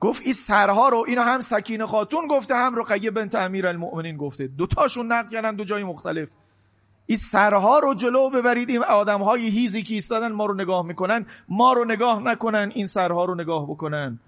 گفت 0.00 0.22
این 0.22 0.32
سرها 0.32 0.88
رو 0.88 1.04
اینو 1.08 1.22
هم 1.22 1.40
سکینه 1.40 1.86
خاتون 1.86 2.26
گفته 2.26 2.54
هم 2.54 2.74
رقیه 2.74 3.10
بنت 3.10 3.34
امیر 3.34 3.66
المؤمنین 3.66 4.16
گفته. 4.16 4.46
دوتاشون 4.46 5.12
نقل 5.12 5.28
کردن 5.28 5.56
دو 5.56 5.64
جای 5.64 5.84
مختلف. 5.84 6.28
این 7.06 7.18
سرها 7.18 7.78
رو 7.78 7.94
جلو 7.94 8.30
ببرید 8.30 8.68
این 8.68 8.84
آدم 8.84 9.22
های 9.22 9.48
هیزی 9.48 9.82
که 9.82 9.94
ایستادن 9.94 10.32
ما 10.32 10.46
رو 10.46 10.54
نگاه 10.54 10.86
می‌کنن. 10.86 11.26
ما 11.48 11.72
رو 11.72 11.84
نگاه 11.84 12.22
نکنن 12.22 12.70
این 12.74 12.86
سرها 12.86 13.24
رو 13.24 13.34
نگاه 13.34 13.70
بکنن. 13.70 14.20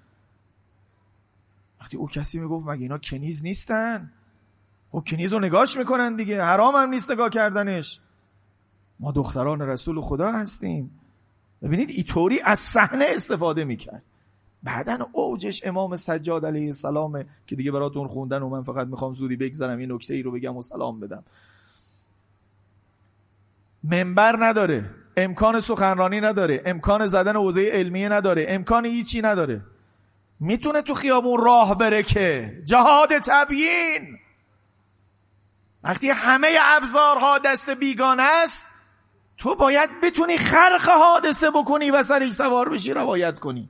وقتی 1.81 1.97
او 1.97 2.09
کسی 2.09 2.39
می‌گفت 2.39 2.67
مگه 2.67 2.83
اینا 2.83 2.99
کنیز 2.99 3.45
نیستن؟ 3.45 4.13
خب 4.93 5.05
کنیز 5.07 5.33
رو 5.33 5.41
نگاهش 5.41 5.77
می‌کنن 5.77 6.17
دیگه 6.17 6.43
حرام 6.43 6.77
هم 6.77 6.89
نیست 6.89 7.11
نگاه 7.11 7.31
کردنش. 7.31 8.01
ما 9.01 9.13
دختران 9.13 9.61
رسول 9.61 10.01
خدا 10.01 10.33
هستیم. 10.33 11.01
ببینید 11.63 11.91
ایطوری 11.91 12.41
از 12.45 12.59
صحنه 12.59 13.05
استفاده 13.09 13.65
می‌کرد. 13.65 14.03
بعدا 14.63 14.99
اوجش 15.13 15.67
امام 15.67 15.97
سجاد 15.97 16.47
علیه 16.47 16.67
السلام 16.67 17.25
که 17.47 17.57
دیگه 17.57 17.73
براتون 17.73 18.09
خوندن 18.09 18.43
و 18.43 18.49
من 18.49 18.63
فقط 18.63 18.87
می‌خوام 18.87 19.15
زودی 19.15 19.37
بگذارم 19.37 19.81
یه 19.81 19.87
نکته 19.87 20.15
ای 20.15 20.23
رو 20.23 20.31
بگم 20.31 20.57
و 20.57 20.63
سلام 20.63 21.01
بدم. 21.01 21.25
منبر 23.85 24.37
نداره 24.47 24.91
امکان 25.17 25.61
سخنرانی 25.61 26.21
نداره 26.21 26.63
امکان 26.67 27.07
زدن 27.07 27.37
حوزه 27.37 27.63
علمیه 27.63 28.09
نداره 28.09 28.47
امکان 28.49 28.87
هیچی 28.87 29.23
نداره. 29.23 29.61
می‌تونه 30.41 30.83
تو 30.83 30.95
خیابون 30.95 31.45
راه 31.45 31.79
بره 31.79 32.03
که؟ 32.03 32.63
جهاد 32.65 33.19
تبیین! 33.19 34.19
وقتی 35.85 36.11
همه 36.11 36.49
ابزارها 36.61 37.39
دست 37.39 37.71
بیگانه 37.71 38.23
است 38.23 38.67
تو 39.37 39.55
باید 39.55 39.91
بتونی 40.03 40.37
خرق 40.39 40.89
حادثه 40.89 41.51
بکنی 41.51 41.91
و 41.91 42.03
سرش 42.03 42.33
سوار 42.33 42.69
بشی 42.69 42.93
روایت 42.93 43.39
کنی. 43.39 43.69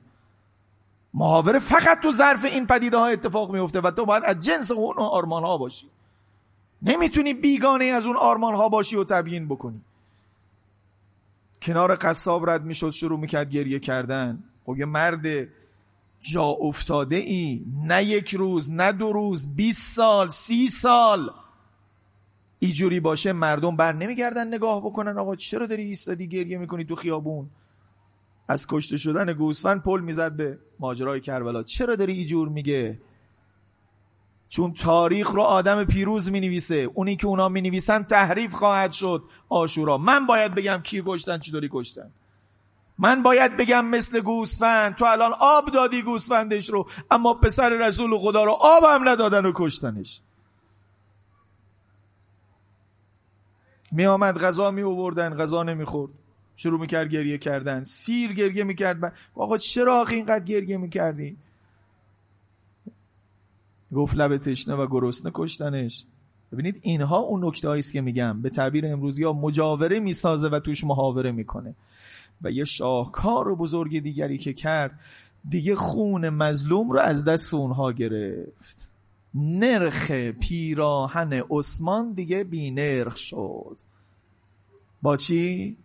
محاوره 1.13 1.59
فقط 1.59 1.99
تو 1.99 2.11
ظرف 2.11 2.45
این 2.45 2.67
پدیده 2.67 2.97
ها 2.97 3.07
اتفاق 3.07 3.51
میفته 3.51 3.81
و 3.81 3.91
تو 3.91 4.05
باید 4.05 4.23
از 4.23 4.39
جنس 4.39 4.71
اون 4.71 4.97
آرمان 4.97 5.43
ها 5.43 5.57
باشی. 5.57 5.87
نمی‌تونی 6.81 7.33
بیگانه 7.33 7.85
از 7.85 8.05
اون 8.05 8.17
آرمان 8.17 8.55
ها 8.55 8.69
باشی 8.69 8.95
و 8.95 9.03
تبیین 9.03 9.47
بکنی. 9.47 9.81
کنار 11.61 11.95
قصاب 11.95 12.49
رد 12.49 12.63
می‌شد 12.63 12.89
شروع 12.89 13.19
می‌کرد 13.19 13.49
گریه 13.49 13.79
کردن. 13.79 14.43
خب 14.65 14.77
یه 14.77 14.85
مرد 14.85 15.47
جا 16.21 16.43
افتاده 16.43 17.15
ای 17.15 17.65
نه 17.83 18.03
یک 18.03 18.35
روز 18.35 18.71
نه 18.71 18.91
دو 18.91 19.13
روز 19.13 19.55
20 19.55 19.95
سال 19.95 20.29
سی 20.29 20.67
سال. 20.67 21.31
ایجوری 22.59 22.99
باشه 22.99 23.33
مردم 23.33 23.75
بر 23.75 23.93
نمیگردن 23.93 24.47
نگاه 24.47 24.81
بکنن. 24.81 25.17
آقا 25.17 25.35
چرا 25.35 25.65
داری 25.65 25.83
ایستادی 25.83 26.27
گریه 26.27 26.57
می‌کنی 26.57 26.85
تو 26.85 26.95
خیابون؟ 26.95 27.49
از 28.51 28.67
کشته 28.67 28.97
شدن 28.97 29.33
گوسفند 29.33 29.83
پل 29.83 29.99
می‌زد 29.99 30.35
به 30.35 30.59
ماجرای 30.79 31.19
کربلا. 31.19 31.63
چرا 31.63 31.95
داری 31.95 32.13
ایجور 32.13 32.49
میگه؟ 32.49 32.99
چون 34.49 34.73
تاریخ 34.73 35.29
رو 35.29 35.41
آدم 35.41 35.83
پیروز 35.83 36.31
می 36.31 36.39
نویسه 36.39 36.75
اونی 36.75 37.15
که 37.15 37.27
اونا 37.27 37.49
می 37.49 37.61
نویسن 37.61 38.03
تحریف 38.03 38.53
خواهد 38.53 38.91
شد 38.91 39.23
آشورا. 39.49 39.97
من 39.97 40.25
باید 40.25 40.55
بگم 40.55 40.81
کی 40.83 41.03
کشتن 41.05 41.39
چطوری 41.39 41.69
کشتن. 41.71 42.11
من 42.97 43.23
باید 43.23 43.57
بگم 43.57 43.85
مثل 43.85 44.19
گوسفند 44.19 44.95
تو 44.95 45.05
الان 45.05 45.33
آب 45.39 45.71
دادی 45.71 46.01
گوسفندش 46.01 46.69
رو 46.69 46.89
اما 47.11 47.33
پسر 47.33 47.69
رسول 47.69 48.17
خدا 48.17 48.43
رو 48.43 48.57
آب 48.61 48.83
هم 48.83 49.09
ندادن 49.09 49.45
و 49.45 49.51
کشتنش. 49.55 50.21
می 53.91 54.05
آمد 54.05 54.37
غذا 54.37 54.71
می 54.71 54.83
آوردن 54.83 55.37
غذا 55.37 55.63
نمی‌خورد. 55.63 56.20
شروع 56.61 56.79
می‌کرد 56.79 57.09
گریه 57.09 57.37
کردن. 57.37 57.83
سیر 57.83 58.33
گریه 58.33 58.63
می‌کرد. 58.63 59.13
آقا 59.35 59.57
چرا 59.57 60.01
آخه 60.01 60.15
اینقدر 60.15 60.45
گریه 60.45 60.77
می‌کردی؟ 60.77 61.37
گفت 63.93 64.15
لب 64.17 64.37
تشنه 64.37 64.75
و 64.75 64.87
گرسنه 64.87 65.31
کشتنش. 65.33 66.05
ببینید 66.51 66.79
اینها 66.81 67.17
اون 67.17 67.45
نکته 67.45 67.69
است 67.69 67.93
که 67.93 68.01
میگم. 68.01 68.41
به 68.41 68.49
تعبیر 68.49 68.85
امروزی 68.87 69.23
ها 69.23 69.33
مجاوره 69.33 69.99
می‌سازه 69.99 70.47
و 70.47 70.59
توش 70.59 70.83
محاوره 70.83 71.31
می‌کنه. 71.31 71.75
و 72.41 72.51
یه 72.51 72.63
شاهکار 72.63 73.55
بزرگ 73.55 73.99
دیگری 73.99 74.37
که 74.37 74.53
کرد 74.53 74.99
دیگه 75.49 75.75
خون 75.75 76.29
مظلوم 76.29 76.91
رو 76.91 76.99
از 76.99 77.25
دست 77.25 77.53
اونها 77.53 77.91
گرفت. 77.91 78.89
نرخ 79.35 80.11
پیراهن 80.11 81.43
عثمان 81.49 82.13
دیگه 82.13 82.43
بی 82.43 82.71
نرخ 82.71 83.17
شد. 83.17 83.77
با 85.01 85.15
چی؟ 85.15 85.77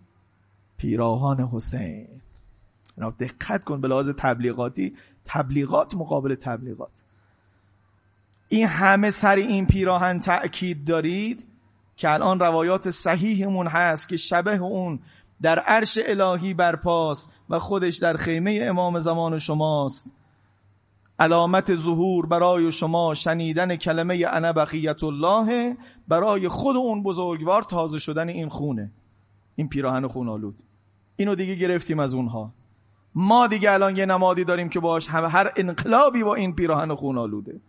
پیراهن 0.76 1.48
حسین. 1.52 2.08
دقت 3.20 3.64
کن 3.64 3.80
به 3.80 3.88
لحاظ 3.88 4.10
تبلیغاتی. 4.10 4.96
تبلیغات 5.24 5.94
مقابل 5.94 6.34
تبلیغات. 6.34 7.02
این 8.48 8.66
همه 8.66 9.10
سر 9.10 9.36
این 9.36 9.66
پیراهن 9.66 10.18
تأکید 10.18 10.84
دارید 10.84 11.46
که 11.96 12.10
الان 12.10 12.40
روایات 12.40 12.90
صحیحمون 12.90 13.66
هست 13.66 14.08
که 14.08 14.16
شبه 14.16 14.56
اون 14.56 15.00
در 15.42 15.58
عرش 15.58 15.98
الهی 16.06 16.54
برپاست 16.54 17.32
و 17.50 17.58
خودش 17.58 17.96
در 17.96 18.16
خیمه 18.16 18.60
امام 18.62 18.98
زمان 18.98 19.38
شماست. 19.38 20.14
علامت 21.18 21.74
ظهور 21.74 22.26
برای 22.26 22.72
شما 22.72 23.14
شنیدن 23.14 23.76
کلمه 23.76 24.24
انا 24.28 24.52
بقیت 24.52 25.04
الله 25.04 25.76
برای 26.08 26.48
خود 26.48 26.76
اون 26.76 27.02
بزرگوار 27.02 27.62
تازه 27.62 27.98
شدن 27.98 28.28
این 28.28 28.48
خونه. 28.48 28.92
این 29.56 29.68
پیراهن 29.68 30.06
خون 30.06 30.28
آلود 30.28 30.62
اینو 31.16 31.34
دیگه 31.34 31.54
گرفتیم 31.54 31.98
از 31.98 32.14
اونها. 32.14 32.52
ما 33.14 33.46
دیگه 33.46 33.72
الان 33.72 33.96
یه 33.96 34.06
نمادی 34.06 34.44
داریم 34.44 34.68
که 34.68 34.80
باش 34.80 35.08
هر 35.10 35.52
انقلابی 35.56 36.22
با 36.22 36.34
این 36.34 36.54
پیراهن 36.54 36.94
خون 36.94 37.18
آلوده. 37.18 37.60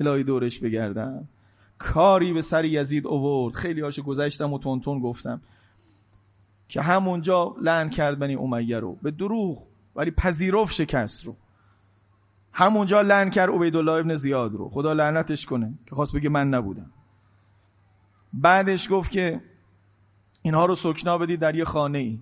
الهی 0.00 0.24
دورش 0.24 0.58
بگردم. 0.58 1.28
کاری 1.78 2.32
به 2.32 2.40
سر 2.40 2.64
یزید 2.64 3.06
اوورد. 3.06 3.54
خیلی 3.54 3.80
هاشو 3.80 4.02
گذشتم 4.02 4.52
و 4.52 4.58
تون 4.58 4.80
تون 4.80 5.00
گفتم. 5.00 5.40
که 6.68 6.82
همونجا 6.82 7.54
لعن 7.60 7.90
کرد 7.90 8.18
بنی 8.18 8.34
امیه 8.34 8.78
رو. 8.78 8.98
به 9.02 9.10
دروغ. 9.10 9.62
ولی 9.96 10.10
پذیرفت 10.10 10.74
شکست 10.74 11.24
رو. 11.24 11.36
همونجا 12.52 13.00
لعن 13.00 13.30
کرد 13.30 13.50
عبیدالله 13.50 13.92
ابن 13.92 14.14
زیاد 14.14 14.54
رو. 14.54 14.68
خدا 14.68 14.92
لعنتش 14.92 15.46
کنه. 15.46 15.74
که 15.86 15.94
خواست 15.94 16.16
بگه 16.16 16.28
من 16.28 16.48
نبودم. 16.48 16.90
بعدش 18.32 18.90
گفت 18.90 19.10
که 19.10 19.40
اینها 20.42 20.64
رو 20.64 20.74
سکنا 20.74 21.18
بدید 21.18 21.40
در 21.40 21.54
یه 21.54 21.64
خانه 21.64 21.98
ای 21.98 22.20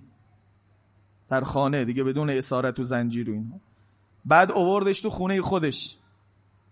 در 1.29 1.41
خانه 1.41 1.85
دیگه 1.85 2.03
بدون 2.03 2.29
اسارت 2.29 2.79
و 2.79 2.83
زنجیر 2.83 3.29
و 3.29 3.33
اینها. 3.33 3.59
بعد 4.25 4.51
اووردش 4.51 5.01
تو 5.01 5.09
خونه 5.09 5.41
خودش 5.41 5.97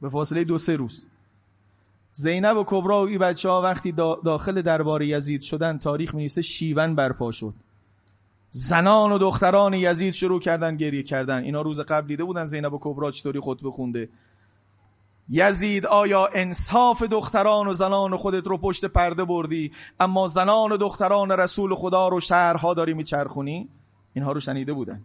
به 0.01 0.09
فاصله 0.09 0.43
دو 0.43 0.57
سه 0.57 0.75
روز. 0.75 1.05
زینب 2.13 2.57
و 2.57 2.63
کبرا 2.67 3.01
و 3.01 3.07
این 3.07 3.19
بچه 3.19 3.49
ها 3.49 3.61
وقتی 3.61 3.91
داخل 4.25 4.61
دربار 4.61 5.01
یزید 5.01 5.41
شدن 5.41 5.77
تاریخ 5.77 6.15
می 6.15 6.29
شیون 6.29 6.95
برپا 6.95 7.31
شد. 7.31 7.53
زنان 8.49 9.11
و 9.11 9.17
دختران 9.17 9.73
یزید 9.73 10.13
شروع 10.13 10.39
کردن 10.39 10.77
گریه 10.77 11.03
کردن. 11.03 11.43
اینا 11.43 11.61
روز 11.61 11.79
قبل 11.79 12.07
دیده 12.07 12.23
بودن 12.23 12.45
زینب 12.45 12.73
و 12.73 12.79
کبرا 12.81 13.11
چطوری 13.11 13.39
خطبه 13.39 13.71
خونده. 13.71 14.09
یزید 15.29 15.85
آیا 15.85 16.29
انصاف 16.33 17.03
دختران 17.03 17.67
و 17.67 17.73
زنان 17.73 18.17
خودت 18.17 18.47
رو 18.47 18.57
پشت 18.57 18.85
پرده 18.85 19.25
بردی؟ 19.25 19.71
اما 19.99 20.27
زنان 20.27 20.71
و 20.71 20.77
دختران 20.77 21.31
رسول 21.31 21.75
خدا 21.75 22.07
رو 22.07 22.19
شهرها 22.19 22.73
داری 22.73 22.93
میچرخونی؟ 22.93 23.69
اینها 24.13 24.31
رو 24.31 24.39
شنیده 24.39 24.73
بودن. 24.73 25.01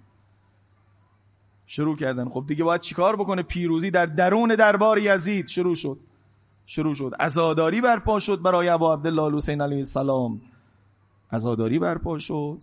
شروع 1.67 1.97
کردن. 1.97 2.29
خب 2.29 2.45
دیگه 2.49 2.65
باید 2.65 2.81
چیکار 2.81 3.17
بکنه؟ 3.17 3.43
پیروزی 3.43 3.91
در 3.91 4.07
درون 4.07 4.55
دربار 4.55 4.99
یزید 4.99 5.47
شروع 5.47 5.75
شد. 5.75 5.99
شروع 6.67 6.95
شد. 6.95 7.13
عزاداری 7.21 7.81
برپا 7.81 8.19
شد 8.19 8.43
برای 8.43 8.69
ابا 8.69 8.95
عبدالله 8.95 9.37
حسین 9.37 9.61
علیه 9.61 9.79
السلام. 9.79 10.41
عزاداری 11.33 11.79
برپا 11.79 12.19
شد. 12.19 12.59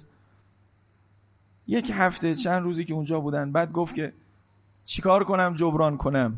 یک 1.68 1.91
هفته 1.94 2.36
چند 2.36 2.64
روزی 2.64 2.86
که 2.86 2.94
اونجا 2.94 3.20
بودن. 3.20 3.52
بعد 3.52 3.72
گفت 3.72 3.96
که 3.96 4.14
چیکار 4.86 5.24
کنم؟ 5.24 5.54
جبران 5.54 5.98
کنم. 5.98 6.38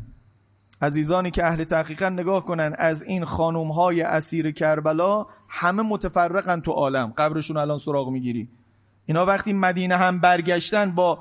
عزیزانی 0.82 1.30
که 1.30 1.46
اهل 1.46 1.64
تحقیقا 1.64 2.08
نگاه 2.08 2.44
کنن. 2.44 2.74
از 2.78 3.02
این 3.02 3.24
خانوم 3.24 3.72
های 3.72 4.02
اسیر 4.02 4.50
کربلا 4.50 5.26
همه 5.48 5.82
متفرقن 5.82 6.60
تو 6.60 6.72
عالم. 6.72 7.12
قبرشون 7.16 7.56
الان 7.56 7.78
سراغ 7.78 8.08
می‌گیری. 8.08 8.48
اینا 9.06 9.26
وقتی 9.26 9.52
مدینه 9.52 9.96
هم 9.96 10.20
برگشتن 10.20 10.94
با 10.94 11.18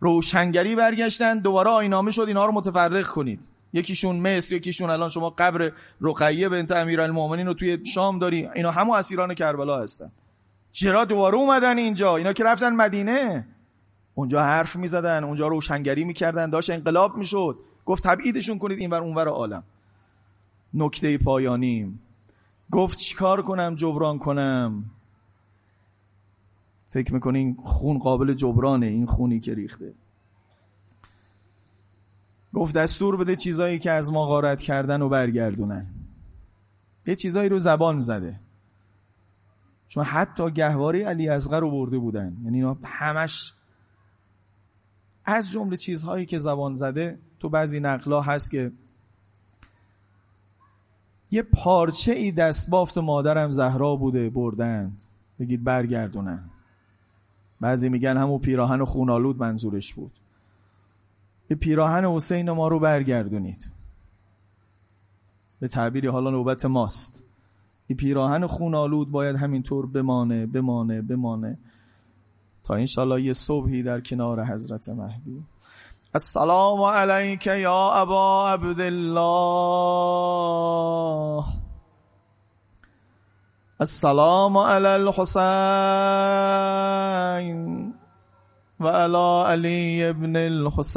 روشنگری 0.00 0.74
برگشتن 0.74 1.38
دوباره 1.38 1.70
آینامه 1.70 2.10
شد 2.10 2.24
اینا 2.28 2.46
رو 2.46 2.52
متفرق 2.52 3.06
کنید. 3.06 3.48
یکیشون 3.72 4.16
مصر 4.16 4.56
یکیشون 4.56 4.90
الان 4.90 5.08
شما 5.08 5.30
قبر 5.30 5.72
رقیه 6.00 6.48
بنت 6.48 6.72
امیرالمومنین 6.72 7.46
رو 7.46 7.54
توی 7.54 7.86
شام 7.86 8.18
داری. 8.18 8.48
اینا 8.54 8.70
همو 8.70 8.92
اسیران 8.92 9.34
کربلا 9.34 9.82
هستن. 9.82 10.12
چرا 10.70 11.04
دوباره 11.04 11.36
اومدن 11.36 11.78
اینجا؟ 11.78 12.16
اینا 12.16 12.32
که 12.32 12.44
رفتن 12.44 12.74
مدینه. 12.74 13.46
اونجا 14.14 14.42
حرف 14.42 14.76
می‌زدن 14.76 15.24
اونجا 15.24 15.48
روشنگری 15.48 16.04
می‌کردن 16.04 16.50
داشت 16.50 16.70
انقلاب 16.70 17.16
می‌شد. 17.16 17.58
گفت 17.86 18.02
تبعیدشون 18.02 18.58
کنید 18.58 18.78
اینور 18.78 18.98
اونور 19.00 19.28
عالم. 19.28 19.62
نکته 20.74 21.18
پایانیم 21.18 22.00
گفت 22.70 22.98
چیکار 22.98 23.42
کنم؟ 23.42 23.74
جبران 23.74 24.18
کنم. 24.18 24.84
فکر 26.88 27.14
می‌کنین 27.14 27.56
خون 27.64 27.98
قابل 27.98 28.34
جبرانه 28.34 28.86
این 28.86 29.06
خونی 29.06 29.40
که 29.40 29.54
ریخته. 29.54 29.94
گفت 32.54 32.74
دستور 32.74 33.16
بده 33.16 33.36
چیزایی 33.36 33.78
که 33.78 33.90
از 33.90 34.12
ما 34.12 34.26
غارت 34.26 34.60
کردن 34.60 35.02
و 35.02 35.08
برگردونن. 35.08 35.86
یه 37.06 37.14
چیزایی 37.14 37.48
رو 37.48 37.58
زبان 37.58 38.00
زده. 38.00 38.40
چون 39.88 40.04
حتی 40.04 40.50
گهواری 40.50 41.02
علی 41.02 41.28
ازغر 41.28 41.60
رو 41.60 41.70
برده 41.70 41.98
بودن. 41.98 42.36
یعنی 42.44 42.56
اینا 42.56 42.76
همش 42.82 43.52
از 45.24 45.50
جمله 45.50 45.76
چیزهایی 45.76 46.26
که 46.26 46.38
زبان 46.38 46.74
زده 46.74 47.18
تو 47.38 47.48
بعضی 47.48 47.80
نقلا 47.80 48.20
هست 48.20 48.50
که 48.50 48.72
یه 51.30 51.42
پارچه 51.42 52.12
ای 52.12 52.32
دست 52.32 52.70
بافت 52.70 52.98
مادرم 52.98 53.50
زهرا 53.50 53.96
بوده 53.96 54.30
بردند. 54.30 55.04
بگید 55.38 55.64
برگردونن. 55.64 56.50
بعضی 57.60 57.88
میگن 57.88 58.16
همون 58.16 58.38
پیراهن 58.38 58.84
خونالود 58.84 59.40
منظورش 59.40 59.94
بود. 59.94 60.12
به 61.48 61.54
پیراهن 61.54 62.04
حسین 62.04 62.50
ما 62.50 62.68
رو 62.68 62.80
برگردونید. 62.80 63.70
به 65.60 65.68
تعبیری 65.68 66.08
حالا 66.08 66.30
نوبت 66.30 66.64
ماست. 66.64 67.24
این 67.86 67.96
پیراهن 67.96 68.46
خونالود 68.46 69.10
باید 69.10 69.36
همینطور 69.36 69.86
بمانه 69.86 70.46
بمانه 70.46 71.02
بمانه. 71.02 71.58
تا 72.64 72.74
انشالله 72.74 73.22
یه 73.22 73.32
صبحی 73.32 73.82
در 73.82 74.00
کنار 74.00 74.44
حضرت 74.44 74.88
مهدی. 74.88 75.42
السلام 76.14 76.80
علیک 76.80 77.46
یا 77.46 77.92
ابا 77.92 78.50
عبدالله. 78.50 79.16
السلام 83.80 84.56
على 84.58 84.96
الحسين 84.96 85.52
وعلى 88.80 89.44
علي 89.46 90.12
بن 90.12 90.36
الحسين 90.36 90.96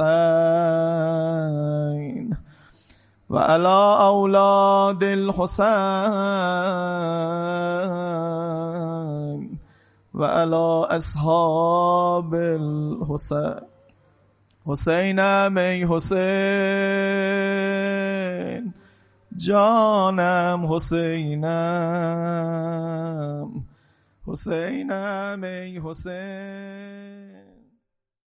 وعلى 3.30 3.98
أولاد 4.00 5.04
الحسين 5.04 6.00
وعلى 10.14 10.88
أصحاب 10.98 12.36
الحسين. 12.36 13.60
حسين 14.68 15.20
أمي 15.20 15.88
حسين. 15.88 16.80
جانم 19.40 20.74
حسینم. 20.74 21.46
حسینم 24.28 25.44
ای 25.44 25.80
حسین. 25.80 27.09